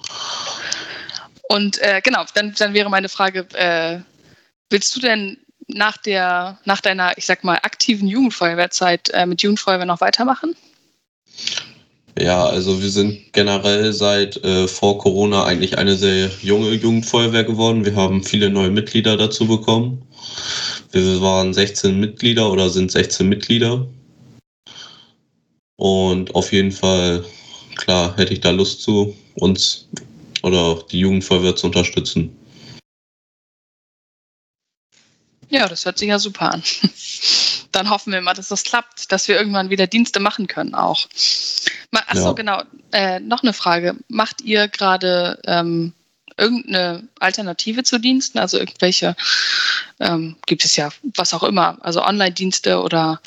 Und 1.50 1.80
äh, 1.80 2.02
genau, 2.02 2.24
dann, 2.34 2.56
dann 2.58 2.74
wäre 2.74 2.90
meine 2.90 3.10
Frage, 3.10 3.46
äh, 3.54 4.00
willst 4.70 4.96
du 4.96 5.02
denn 5.02 5.38
nach, 5.68 5.98
der, 5.98 6.58
nach 6.64 6.80
deiner, 6.80 7.18
ich 7.18 7.26
sag 7.26 7.44
mal, 7.44 7.60
aktiven 7.64 8.08
Jugendfeuerwehrzeit 8.08 9.10
äh, 9.10 9.26
mit 9.26 9.42
Jugendfeuerwehr 9.44 9.86
noch 9.86 10.02
weitermachen? 10.02 10.56
Ja, 12.20 12.46
also 12.48 12.82
wir 12.82 12.90
sind 12.90 13.32
generell 13.34 13.94
seit 13.94 14.44
äh, 14.44 14.68
vor 14.68 14.98
Corona 14.98 15.44
eigentlich 15.44 15.78
eine 15.78 15.96
sehr 15.96 16.32
junge 16.42 16.72
Jugendfeuerwehr 16.72 17.44
geworden. 17.44 17.86
Wir 17.86 17.96
haben 17.96 18.24
viele 18.24 18.50
neue 18.50 18.72
Mitglieder 18.72 19.18
dazu 19.18 19.46
bekommen. 19.46 20.02
Wir 20.92 21.22
waren 21.22 21.54
16 21.54 22.00
Mitglieder 22.00 22.52
oder 22.52 22.72
sind 22.72 22.92
16 22.92 23.30
Mitglieder. 23.30 23.88
Und 25.76 26.34
auf 26.34 26.52
jeden 26.52 26.72
Fall, 26.72 27.24
klar, 27.76 28.18
hätte 28.18 28.34
ich 28.34 28.40
da 28.40 28.50
Lust 28.50 28.82
zu, 28.82 29.16
uns 29.36 29.88
oder 30.42 30.82
die 30.90 31.00
Jugendfeuerwehr 31.00 31.56
zu 31.56 31.68
unterstützen. 31.68 32.36
Ja, 35.50 35.68
das 35.68 35.86
hört 35.86 36.00
sich 36.00 36.10
ja 36.10 36.18
super 36.18 36.54
an. 36.54 36.64
Dann 37.72 37.90
hoffen 37.90 38.14
wir 38.14 38.22
mal, 38.22 38.34
dass 38.34 38.50
das 38.50 38.64
klappt, 38.64 39.12
dass 39.12 39.28
wir 39.28 39.38
irgendwann 39.38 39.70
wieder 39.70 39.88
Dienste 39.88 40.20
machen 40.20 40.48
können 40.48 40.74
auch. 40.74 41.08
Achso, 41.92 42.28
ja. 42.28 42.32
genau. 42.34 42.62
Äh, 42.92 43.20
noch 43.20 43.44
eine 43.44 43.54
Frage. 43.54 43.96
Macht 44.08 44.42
ihr 44.42 44.68
gerade 44.68 45.40
ähm, 45.46 45.94
irgendeine 46.38 47.08
Alternative 47.20 47.84
zu 47.84 48.00
Diensten? 48.00 48.38
Also 48.38 48.58
irgendwelche, 48.58 49.16
ähm, 50.00 50.36
gibt 50.46 50.64
es 50.64 50.76
ja 50.76 50.90
was 51.16 51.34
auch 51.34 51.44
immer, 51.44 51.78
also 51.82 52.04
Online-Dienste 52.04 52.82
oder 52.82 53.20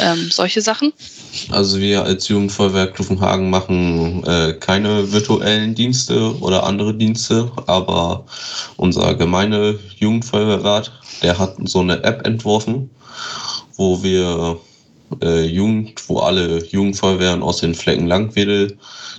ähm, 0.00 0.30
solche 0.30 0.62
Sachen? 0.62 0.92
Also 1.50 1.78
wir 1.78 2.02
als 2.04 2.28
Jugendfeuerwehr 2.28 2.88
Klufenhagen 2.88 3.50
machen 3.50 4.24
äh, 4.24 4.54
keine 4.54 5.12
virtuellen 5.12 5.74
Dienste 5.74 6.38
oder 6.40 6.64
andere 6.64 6.94
Dienste, 6.94 7.52
aber 7.66 8.24
unser 8.76 9.14
gemeine 9.14 9.78
Jugendfeuerwehrrat, 9.98 10.92
der 11.22 11.38
hat 11.38 11.56
so 11.64 11.80
eine 11.80 12.02
App 12.02 12.26
entworfen, 12.26 12.90
wo 13.76 14.02
wir 14.02 14.58
äh, 15.22 15.44
Jugend, 15.44 16.08
wo 16.08 16.18
alle 16.18 16.64
Jugendfeuerwehren 16.64 17.42
aus 17.42 17.58
den 17.58 17.74
Flecken 17.74 18.06
Langwedel 18.06 18.78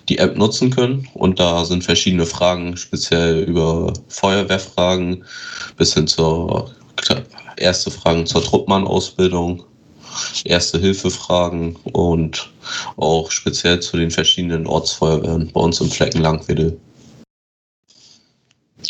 die 0.09 0.17
App 0.17 0.37
nutzen 0.37 0.69
können. 0.69 1.07
Und 1.13 1.39
da 1.39 1.65
sind 1.65 1.83
verschiedene 1.83 2.25
Fragen, 2.25 2.77
speziell 2.77 3.43
über 3.43 3.93
Feuerwehrfragen 4.07 5.23
bis 5.77 5.93
hin 5.93 6.07
zur 6.07 6.71
erste 7.57 7.91
Fragen 7.91 8.25
zur 8.25 8.43
Truppmann-Ausbildung, 8.43 9.63
erste 10.43 10.79
Hilfefragen 10.79 11.75
und 11.83 12.49
auch 12.97 13.31
speziell 13.31 13.79
zu 13.79 13.97
den 13.97 14.11
verschiedenen 14.11 14.67
Ortsfeuerwehren 14.67 15.51
bei 15.51 15.59
uns 15.59 15.79
im 15.81 15.89
Flecken 15.89 16.21
Langwedel. 16.21 16.79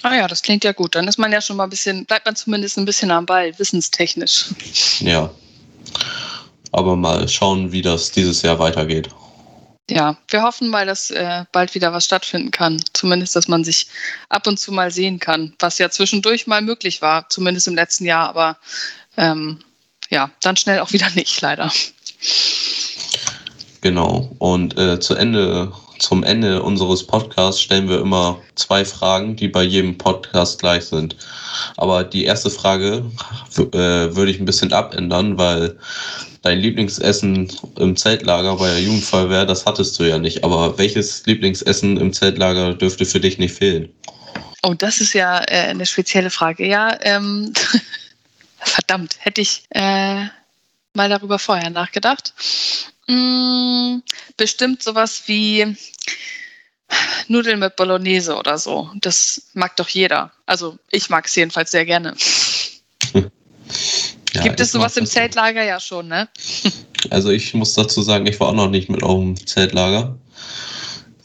Ah 0.04 0.16
ja, 0.16 0.28
das 0.28 0.42
klingt 0.42 0.64
ja 0.64 0.72
gut. 0.72 0.96
Dann 0.96 1.08
ist 1.08 1.18
man 1.18 1.32
ja 1.32 1.42
schon 1.42 1.58
mal 1.58 1.64
ein 1.64 1.70
bisschen, 1.70 2.06
bleibt 2.06 2.26
man 2.26 2.36
zumindest 2.36 2.78
ein 2.78 2.86
bisschen 2.86 3.12
am 3.12 3.26
Ball, 3.26 3.58
wissenstechnisch. 3.58 4.48
Ja, 5.00 5.32
aber 6.76 6.96
mal 6.96 7.28
schauen, 7.28 7.72
wie 7.72 7.82
das 7.82 8.12
dieses 8.12 8.42
Jahr 8.42 8.60
weitergeht. 8.60 9.10
Ja, 9.90 10.18
wir 10.30 10.42
hoffen 10.42 10.70
mal, 10.70 10.86
dass 10.86 11.12
äh, 11.12 11.46
bald 11.52 11.76
wieder 11.76 11.94
was 11.94 12.06
stattfinden 12.06 12.50
kann. 12.50 12.82
Zumindest, 12.94 13.36
dass 13.36 13.48
man 13.48 13.64
sich 13.64 13.88
ab 14.30 14.48
und 14.48 14.60
zu 14.60 14.72
mal 14.72 14.90
sehen 14.90 15.20
kann, 15.20 15.54
was 15.60 15.78
ja 15.78 15.92
zwischendurch 15.92 16.48
mal 16.48 16.62
möglich 16.62 17.04
war, 17.04 17.30
zumindest 17.30 17.68
im 17.68 17.76
letzten 17.76 18.06
Jahr, 18.06 18.28
aber 18.30 18.58
ähm, 19.16 19.60
ja, 20.10 20.32
dann 20.42 20.58
schnell 20.58 20.80
auch 20.80 20.92
wieder 20.92 21.10
nicht, 21.12 21.40
leider. 21.42 21.72
Genau. 23.82 24.32
Und 24.40 24.76
äh, 24.80 25.00
zu 25.00 25.14
Ende, 25.14 25.72
zum 26.00 26.24
Ende 26.24 26.64
unseres 26.64 27.06
Podcasts 27.06 27.62
stellen 27.62 27.88
wir 27.88 28.00
immer 28.00 28.40
zwei 28.56 28.84
Fragen, 28.84 29.36
die 29.36 29.48
bei 29.48 29.62
jedem 29.62 30.00
Podcast 30.00 30.60
gleich 30.60 30.86
sind. 30.86 31.16
Aber 31.78 32.04
die 32.04 32.26
erste 32.26 32.50
Frage 32.50 33.06
äh, 33.56 34.16
würde 34.16 34.32
ich 34.32 34.40
ein 34.40 34.46
bisschen 34.46 34.74
abändern, 34.74 35.38
weil 35.38 35.78
dein 36.46 36.60
Lieblingsessen 36.60 37.52
im 37.78 37.96
Zeltlager 37.98 38.56
bei 38.58 38.70
der 38.70 38.80
Jugendfeuerwehr, 38.80 39.48
das 39.48 39.66
hattest 39.66 40.00
du 40.00 40.04
ja 40.04 40.20
nicht. 40.20 40.44
Aber 40.44 40.78
welches 40.78 41.26
Lieblingsessen 41.26 41.98
im 41.98 42.14
Zeltlager 42.14 42.76
dürfte 42.76 43.06
für 43.06 43.20
dich 43.20 43.40
nicht 43.40 43.56
fehlen? 43.56 43.90
Oh, 44.62 44.76
das 44.76 45.02
ist 45.02 45.14
ja 45.14 45.40
äh, 45.48 45.70
eine 45.70 45.88
spezielle 45.88 46.30
Frage. 46.30 46.68
Ja, 46.68 46.98
ähm, 47.02 47.52
verdammt, 48.60 49.16
hätte 49.20 49.42
ich 49.42 49.64
äh, 49.72 50.26
mal 50.94 51.10
darüber 51.10 51.40
vorher 51.40 51.72
nachgedacht. 51.72 52.34
Hm, 53.08 54.04
bestimmt 54.38 54.84
sowas 54.84 55.24
wie 55.26 55.76
Nudeln 57.28 57.60
mit 57.60 57.76
Bolognese 57.76 58.36
oder 58.36 58.60
so. 58.60 58.92
Das 59.02 59.48
mag 59.54 59.76
doch 59.78 59.90
jeder. 59.90 60.32
Also 60.46 60.78
ich 60.92 61.10
mag 61.10 61.26
es 61.26 61.36
jedenfalls 61.36 61.72
sehr 61.72 61.86
gerne. 61.86 62.16
Ja, 64.36 64.44
Gibt 64.44 64.60
es 64.60 64.72
sowas 64.72 64.98
im 64.98 65.06
Zeltlager 65.06 65.64
ja 65.64 65.80
schon, 65.80 66.08
ne? 66.08 66.28
Also 67.10 67.30
ich 67.30 67.54
muss 67.54 67.74
dazu 67.74 68.02
sagen, 68.02 68.26
ich 68.26 68.40
war 68.40 68.50
auch 68.50 68.54
noch 68.54 68.70
nicht 68.70 68.90
mit 68.90 69.04
auf 69.04 69.20
dem 69.20 69.36
Zeltlager. 69.46 70.18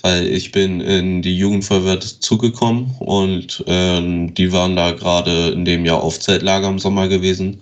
weil 0.02 0.26
ich 0.26 0.50
bin 0.50 0.80
in 0.80 1.20
die 1.20 1.36
Jugendfeuerwehr 1.36 2.00
zugekommen 2.00 2.94
und 3.00 3.62
äh, 3.66 4.00
die 4.32 4.50
waren 4.52 4.74
da 4.74 4.92
gerade 4.92 5.50
in 5.50 5.64
dem 5.64 5.84
Jahr 5.84 6.02
auf 6.02 6.18
Zeltlager 6.18 6.68
im 6.68 6.78
Sommer 6.78 7.08
gewesen. 7.08 7.60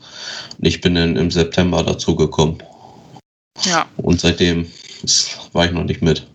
Und 0.58 0.66
ich 0.66 0.80
bin 0.80 0.94
dann 0.94 1.16
im 1.16 1.30
September 1.30 1.82
dazugekommen. 1.82 2.62
Ja. 3.64 3.86
Und 3.96 4.20
seitdem 4.20 4.66
war 5.52 5.66
ich 5.66 5.72
noch 5.72 5.84
nicht 5.84 6.02
mit. 6.02 6.26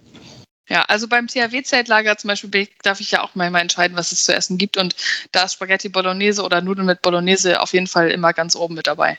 Ja, 0.69 0.83
also 0.83 1.07
beim 1.07 1.27
THW-Zeltlager 1.27 2.17
zum 2.17 2.29
Beispiel 2.29 2.69
darf 2.83 3.01
ich 3.01 3.11
ja 3.11 3.21
auch 3.21 3.35
manchmal 3.35 3.61
entscheiden, 3.61 3.97
was 3.97 4.11
es 4.11 4.23
zu 4.23 4.33
essen 4.33 4.57
gibt. 4.57 4.77
Und 4.77 4.95
da 5.31 5.43
ist 5.43 5.53
Spaghetti 5.53 5.89
Bolognese 5.89 6.41
oder 6.43 6.61
Nudeln 6.61 6.87
mit 6.87 7.01
Bolognese 7.01 7.59
auf 7.61 7.73
jeden 7.73 7.87
Fall 7.87 8.09
immer 8.11 8.33
ganz 8.33 8.55
oben 8.55 8.75
mit 8.75 8.87
dabei. 8.87 9.17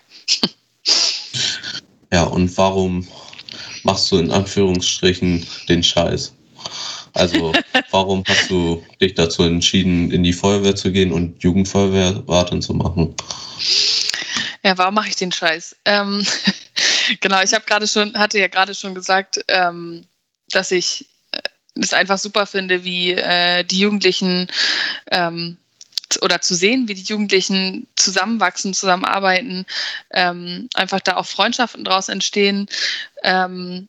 ja, 2.13 2.23
und 2.25 2.57
warum 2.57 3.07
machst 3.83 4.11
du 4.11 4.19
in 4.19 4.31
Anführungsstrichen 4.31 5.47
den 5.69 5.83
Scheiß? 5.83 6.33
Also, 7.13 7.53
warum 7.91 8.25
hast 8.27 8.51
du 8.51 8.85
dich 9.01 9.15
dazu 9.15 9.43
entschieden, 9.43 10.11
in 10.11 10.23
die 10.23 10.33
Feuerwehr 10.33 10.75
zu 10.75 10.93
gehen 10.93 11.13
und 11.13 11.43
Jugendfeuerwehrwarten 11.43 12.63
zu 12.63 12.73
machen? 12.73 13.15
Ja, 14.63 14.79
warum 14.79 14.95
mache 14.95 15.09
ich 15.09 15.17
den 15.17 15.31
Scheiß? 15.31 15.77
Ähm, 15.85 16.27
genau, 17.21 17.43
ich 17.43 17.53
habe 17.53 17.67
gerade 17.67 17.87
schon, 17.87 18.15
hatte 18.19 18.39
ja 18.39 18.49
gerade 18.49 18.75
schon 18.75 18.95
gesagt, 18.95 19.45
ähm, 19.49 20.07
dass 20.49 20.71
ich 20.71 21.07
es 21.75 21.93
einfach 21.93 22.19
super 22.19 22.47
finde, 22.47 22.85
wie 22.85 23.13
äh, 23.13 23.65
die 23.65 23.81
Jugendlichen 23.81 24.49
ähm, 25.11 25.57
oder 26.23 26.41
zu 26.41 26.55
sehen, 26.55 26.89
wie 26.89 26.95
die 26.95 27.03
Jugendlichen 27.03 27.87
zusammenwachsen, 27.97 28.75
zusammenarbeiten, 28.75 29.67
ähm, 30.11 30.69
einfach 30.75 31.01
da 31.01 31.17
auch 31.17 31.27
Freundschaften 31.27 31.85
draus 31.85 32.09
entstehen. 32.09 32.69
Ähm, 33.23 33.89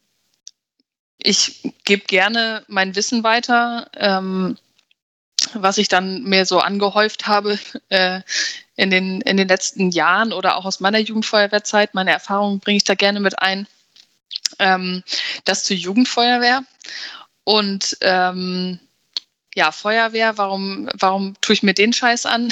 ich 1.17 1.73
gebe 1.83 2.05
gerne 2.05 2.63
mein 2.67 2.95
Wissen 2.95 3.23
weiter, 3.23 3.89
ähm, 3.95 4.57
was 5.53 5.77
ich 5.77 5.87
dann 5.87 6.23
mir 6.23 6.45
so 6.45 6.59
angehäuft 6.59 7.27
habe 7.27 7.59
äh, 7.89 8.21
in, 8.75 8.89
den, 8.89 9.21
in 9.21 9.37
den 9.37 9.47
letzten 9.47 9.91
Jahren 9.91 10.33
oder 10.33 10.57
auch 10.57 10.65
aus 10.65 10.79
meiner 10.79 10.99
Jugendfeuerwehrzeit. 10.99 11.93
Meine 11.93 12.11
Erfahrungen 12.11 12.59
bringe 12.59 12.77
ich 12.77 12.83
da 12.83 12.95
gerne 12.95 13.19
mit 13.19 13.39
ein. 13.39 13.67
Ähm, 14.59 15.03
das 15.43 15.63
zur 15.63 15.75
Jugendfeuerwehr. 15.75 16.63
Und 17.45 17.97
ähm, 18.01 18.79
ja, 19.55 19.71
Feuerwehr, 19.71 20.37
warum, 20.37 20.89
warum 20.93 21.33
tue 21.39 21.53
ich 21.53 21.63
mir 21.63 21.73
den 21.73 21.93
Scheiß 21.93 22.25
an? 22.25 22.51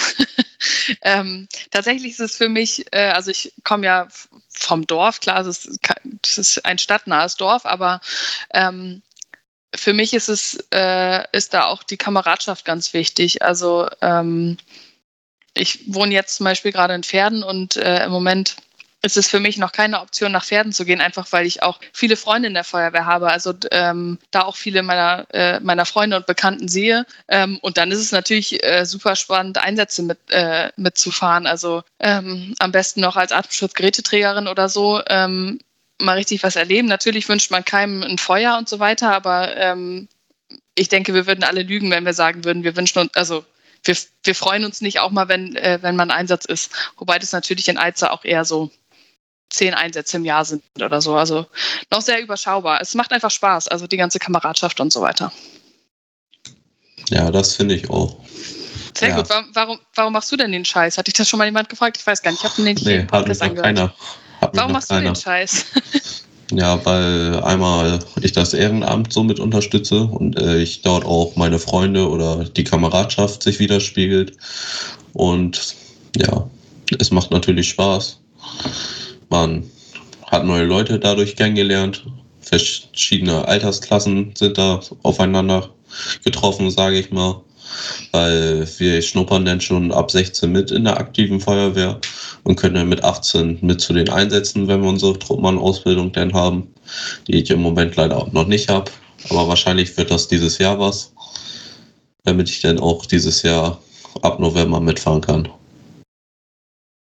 ähm, 1.02 1.50
tatsächlich 1.70 2.14
ist 2.14 2.22
es 2.22 2.38
für 2.38 2.48
mich, 2.48 2.86
äh, 2.94 3.10
also 3.10 3.30
ich 3.30 3.54
komme 3.66 3.86
ja 3.86 4.08
vom 4.50 4.88
Dorf, 4.88 5.20
klar, 5.20 5.42
es 5.42 5.66
ist, 5.66 5.80
es 6.24 6.38
ist 6.38 6.66
ein 6.66 6.78
stadtnahes 6.78 7.36
Dorf, 7.36 7.66
aber 7.66 8.00
ähm, 8.54 9.02
für 9.76 9.94
mich 9.94 10.14
ist 10.14 10.30
es, 10.30 10.66
äh, 10.74 11.26
ist 11.34 11.54
da 11.54 11.66
auch 11.66 11.84
die 11.84 11.98
Kameradschaft 11.98 12.64
ganz 12.64 12.94
wichtig. 12.94 13.42
Also 13.42 13.90
ähm, 14.02 14.58
ich 15.56 15.94
wohne 15.94 16.14
jetzt 16.14 16.36
zum 16.36 16.46
Beispiel 16.46 16.72
gerade 16.72 16.94
in 16.94 17.04
Pferden 17.04 17.44
und 17.44 17.76
äh, 17.76 18.06
im 18.06 18.12
Moment 18.12 18.56
ist 19.06 19.18
es 19.18 19.30
für 19.30 19.42
mich 19.42 19.58
noch 19.58 19.74
keine 19.74 20.00
Option, 20.00 20.32
nach 20.32 20.46
Pferden 20.46 20.72
zu 20.72 20.86
gehen, 20.86 21.02
einfach 21.02 21.28
weil 21.32 21.46
ich 21.46 21.62
auch 21.62 21.80
viele 21.92 22.16
Freunde 22.16 22.48
in 22.48 22.54
der 22.54 22.64
Feuerwehr 22.64 23.06
habe. 23.06 23.30
Also 23.30 23.54
ähm, 23.72 24.18
da 24.32 24.44
auch 24.44 24.56
viele 24.56 24.82
meiner, 24.82 25.28
äh, 25.34 25.60
meiner 25.60 25.86
Freunde 25.86 26.16
und 26.16 26.26
Bekannten 26.26 26.70
sehe. 26.70 27.06
Ähm, 27.28 27.60
und 27.62 27.78
dann 27.78 27.92
ist 27.92 28.00
es 28.00 28.14
natürlich 28.14 28.64
äh, 28.64 28.86
super 28.86 29.18
spannend, 29.18 29.58
Einsätze 29.58 30.04
mit, 30.04 30.20
äh, 30.30 30.70
mitzufahren. 30.78 31.46
Also 31.48 31.84
ähm, 32.00 32.56
am 32.60 32.72
besten 32.72 33.02
noch 33.02 33.18
als 33.18 33.34
Atemschutzgeräteträgerin 33.34 34.48
oder 34.48 34.70
so. 34.70 35.02
Ähm, 35.08 35.60
mal 36.00 36.18
richtig 36.18 36.42
was 36.44 36.56
erleben. 36.56 36.88
Natürlich 36.88 37.28
wünscht 37.28 37.52
man 37.52 37.66
keinem 37.66 38.04
ein 38.04 38.18
Feuer 38.18 38.58
und 38.58 38.70
so 38.70 38.80
weiter, 38.80 39.14
aber 39.14 39.56
ähm, 39.58 40.08
ich 40.76 40.88
denke, 40.88 41.14
wir 41.14 41.28
würden 41.28 41.44
alle 41.44 41.64
lügen, 41.64 41.92
wenn 41.92 42.06
wir 42.06 42.14
sagen 42.14 42.46
würden, 42.46 42.64
wir 42.64 42.76
wünschen 42.76 43.00
uns, 43.00 43.14
also 43.16 43.46
wir, 43.84 43.98
wir 44.24 44.36
freuen 44.36 44.64
uns 44.64 44.82
nicht 44.82 45.00
auch 45.00 45.12
mal, 45.12 45.28
wenn, 45.28 45.56
äh, 45.56 45.80
wenn 45.82 45.96
man 45.96 46.10
Einsatz 46.10 46.46
ist. 46.46 46.72
Wobei 46.98 47.20
das 47.20 47.32
natürlich 47.32 47.68
in 47.68 47.78
Eizer 47.78 48.14
auch 48.14 48.24
eher 48.24 48.46
so 48.46 48.72
zehn 49.54 49.74
Einsätze 49.74 50.18
im 50.18 50.26
Jahr 50.26 50.44
sind 50.44 50.64
oder 50.76 51.02
so. 51.02 51.16
Also 51.16 51.46
noch 51.92 52.02
sehr 52.02 52.22
überschaubar. 52.22 52.82
Es 52.82 52.96
macht 52.96 53.12
einfach 53.14 53.32
Spaß, 53.32 53.68
also 53.68 53.88
die 53.88 53.98
ganze 53.98 54.20
Kameradschaft 54.20 54.80
und 54.80 54.92
so 54.92 55.02
weiter. 55.02 55.32
Ja, 57.10 57.30
das 57.32 57.56
finde 57.56 57.76
ich 57.76 57.90
auch. 57.90 58.18
Sehr 58.98 59.10
ja. 59.10 59.16
gut. 59.18 59.30
Warum, 59.54 59.80
warum 59.96 60.14
machst 60.14 60.32
du 60.32 60.38
denn 60.38 60.52
den 60.52 60.66
Scheiß? 60.66 60.98
Hat 60.98 61.08
dich 61.08 61.14
das 61.14 61.30
schon 61.30 61.38
mal 61.38 61.46
jemand 61.46 61.70
gefragt? 61.70 61.98
Ich 61.98 62.06
weiß 62.06 62.22
gar 62.22 62.32
nicht. 62.32 62.44
Ich 62.44 62.50
habe 62.50 62.62
nicht 62.64 62.86
nee, 62.86 63.06
hat 63.12 63.28
mich 63.28 63.40
noch 63.40 63.56
keiner. 63.56 63.94
Hat 64.42 64.56
warum 64.56 64.72
machst 64.72 64.90
keiner. 64.90 65.02
du 65.02 65.08
den 65.08 65.16
Scheiß? 65.16 65.66
ja, 66.52 66.84
weil 66.86 67.42
einmal 67.44 68.00
ich 68.22 68.32
das 68.32 68.54
Ehrenamt 68.54 69.14
so 69.14 69.24
mit 69.24 69.40
unterstütze 69.40 70.04
und 70.04 70.38
äh, 70.38 70.58
ich 70.58 70.82
dort 70.82 71.06
auch 71.06 71.36
meine 71.36 71.60
Freunde 71.60 72.10
oder 72.10 72.46
die 72.46 72.64
Kameradschaft 72.64 73.44
sich 73.44 73.60
widerspiegelt. 73.60 74.36
Und 75.14 75.76
ja, 76.18 76.50
es 77.00 77.12
macht 77.12 77.32
natürlich 77.32 77.70
Spaß. 77.70 78.20
Man 79.34 79.64
hat 80.28 80.46
neue 80.46 80.64
Leute 80.64 81.00
dadurch 81.00 81.36
kennengelernt. 81.36 82.06
Verschiedene 82.40 83.48
Altersklassen 83.48 84.36
sind 84.38 84.60
da 84.60 84.80
aufeinander 85.02 85.72
getroffen, 86.24 86.70
sage 86.70 87.00
ich 87.00 87.10
mal. 87.10 87.42
Weil 88.12 88.68
wir 88.78 89.02
schnuppern 89.02 89.44
dann 89.44 89.60
schon 89.60 89.92
ab 89.92 90.12
16 90.12 90.52
mit 90.52 90.70
in 90.70 90.84
der 90.84 91.00
aktiven 91.00 91.40
Feuerwehr 91.40 92.00
und 92.44 92.58
können 92.58 92.76
dann 92.76 92.90
mit 92.90 93.04
18 93.04 93.58
mit 93.62 93.82
zu 93.82 93.94
den 93.94 94.08
Einsätzen, 94.08 94.68
wenn 94.68 94.84
wir 94.84 94.90
unsere 94.90 95.18
Truppmann-Ausbildung 95.18 96.12
dann 96.12 96.34
haben, 96.34 96.72
die 97.28 97.38
ich 97.38 97.50
im 97.50 97.64
Moment 97.64 97.96
leider 97.96 98.18
auch 98.18 98.32
noch 98.34 98.46
nicht 98.46 98.70
habe. 98.70 98.92
Aber 99.32 99.48
wahrscheinlich 99.48 99.98
wird 99.98 100.12
das 100.12 100.28
dieses 100.28 100.60
Jahr 100.60 100.78
was, 100.78 101.12
damit 102.24 102.52
ich 102.52 102.62
dann 102.62 102.78
auch 102.78 103.08
dieses 103.08 103.42
Jahr 103.42 103.82
ab 104.22 104.40
November 104.40 104.80
mitfahren 104.80 105.22
kann. 105.22 105.50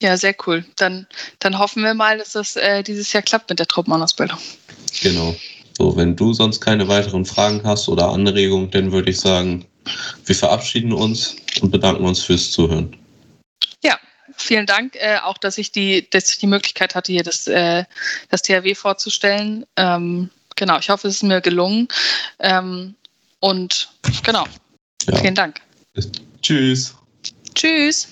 Ja, 0.01 0.17
sehr 0.17 0.35
cool. 0.47 0.65
Dann, 0.77 1.05
dann 1.39 1.59
hoffen 1.59 1.83
wir 1.83 1.93
mal, 1.93 2.17
dass 2.17 2.31
das 2.31 2.55
äh, 2.55 2.81
dieses 2.81 3.13
Jahr 3.13 3.21
klappt 3.21 3.49
mit 3.49 3.59
der 3.59 3.67
Truppenausbildung. 3.67 4.39
Genau. 5.01 5.35
So, 5.77 5.95
wenn 5.95 6.15
du 6.15 6.33
sonst 6.33 6.59
keine 6.59 6.87
weiteren 6.87 7.23
Fragen 7.23 7.61
hast 7.63 7.87
oder 7.87 8.09
Anregungen, 8.09 8.71
dann 8.71 8.91
würde 8.91 9.11
ich 9.11 9.19
sagen, 9.19 9.65
wir 10.25 10.35
verabschieden 10.35 10.91
uns 10.91 11.35
und 11.61 11.69
bedanken 11.71 12.03
uns 12.03 12.23
fürs 12.23 12.51
Zuhören. 12.51 12.95
Ja, 13.83 13.99
vielen 14.35 14.65
Dank. 14.65 14.95
Äh, 14.95 15.17
auch, 15.23 15.37
dass 15.37 15.59
ich, 15.59 15.71
die, 15.71 16.09
dass 16.09 16.29
ich 16.29 16.39
die 16.39 16.47
Möglichkeit 16.47 16.95
hatte, 16.95 17.11
hier 17.11 17.23
das, 17.23 17.47
äh, 17.47 17.85
das 18.29 18.41
THW 18.41 18.73
vorzustellen. 18.73 19.67
Ähm, 19.77 20.31
genau, 20.55 20.79
ich 20.79 20.89
hoffe, 20.89 21.09
es 21.09 21.15
ist 21.15 21.23
mir 21.23 21.41
gelungen. 21.41 21.87
Ähm, 22.39 22.95
und 23.39 23.89
genau, 24.23 24.45
ja. 25.07 25.17
vielen 25.17 25.35
Dank. 25.35 25.61
Tschüss. 26.41 26.95
Tschüss. 27.53 28.07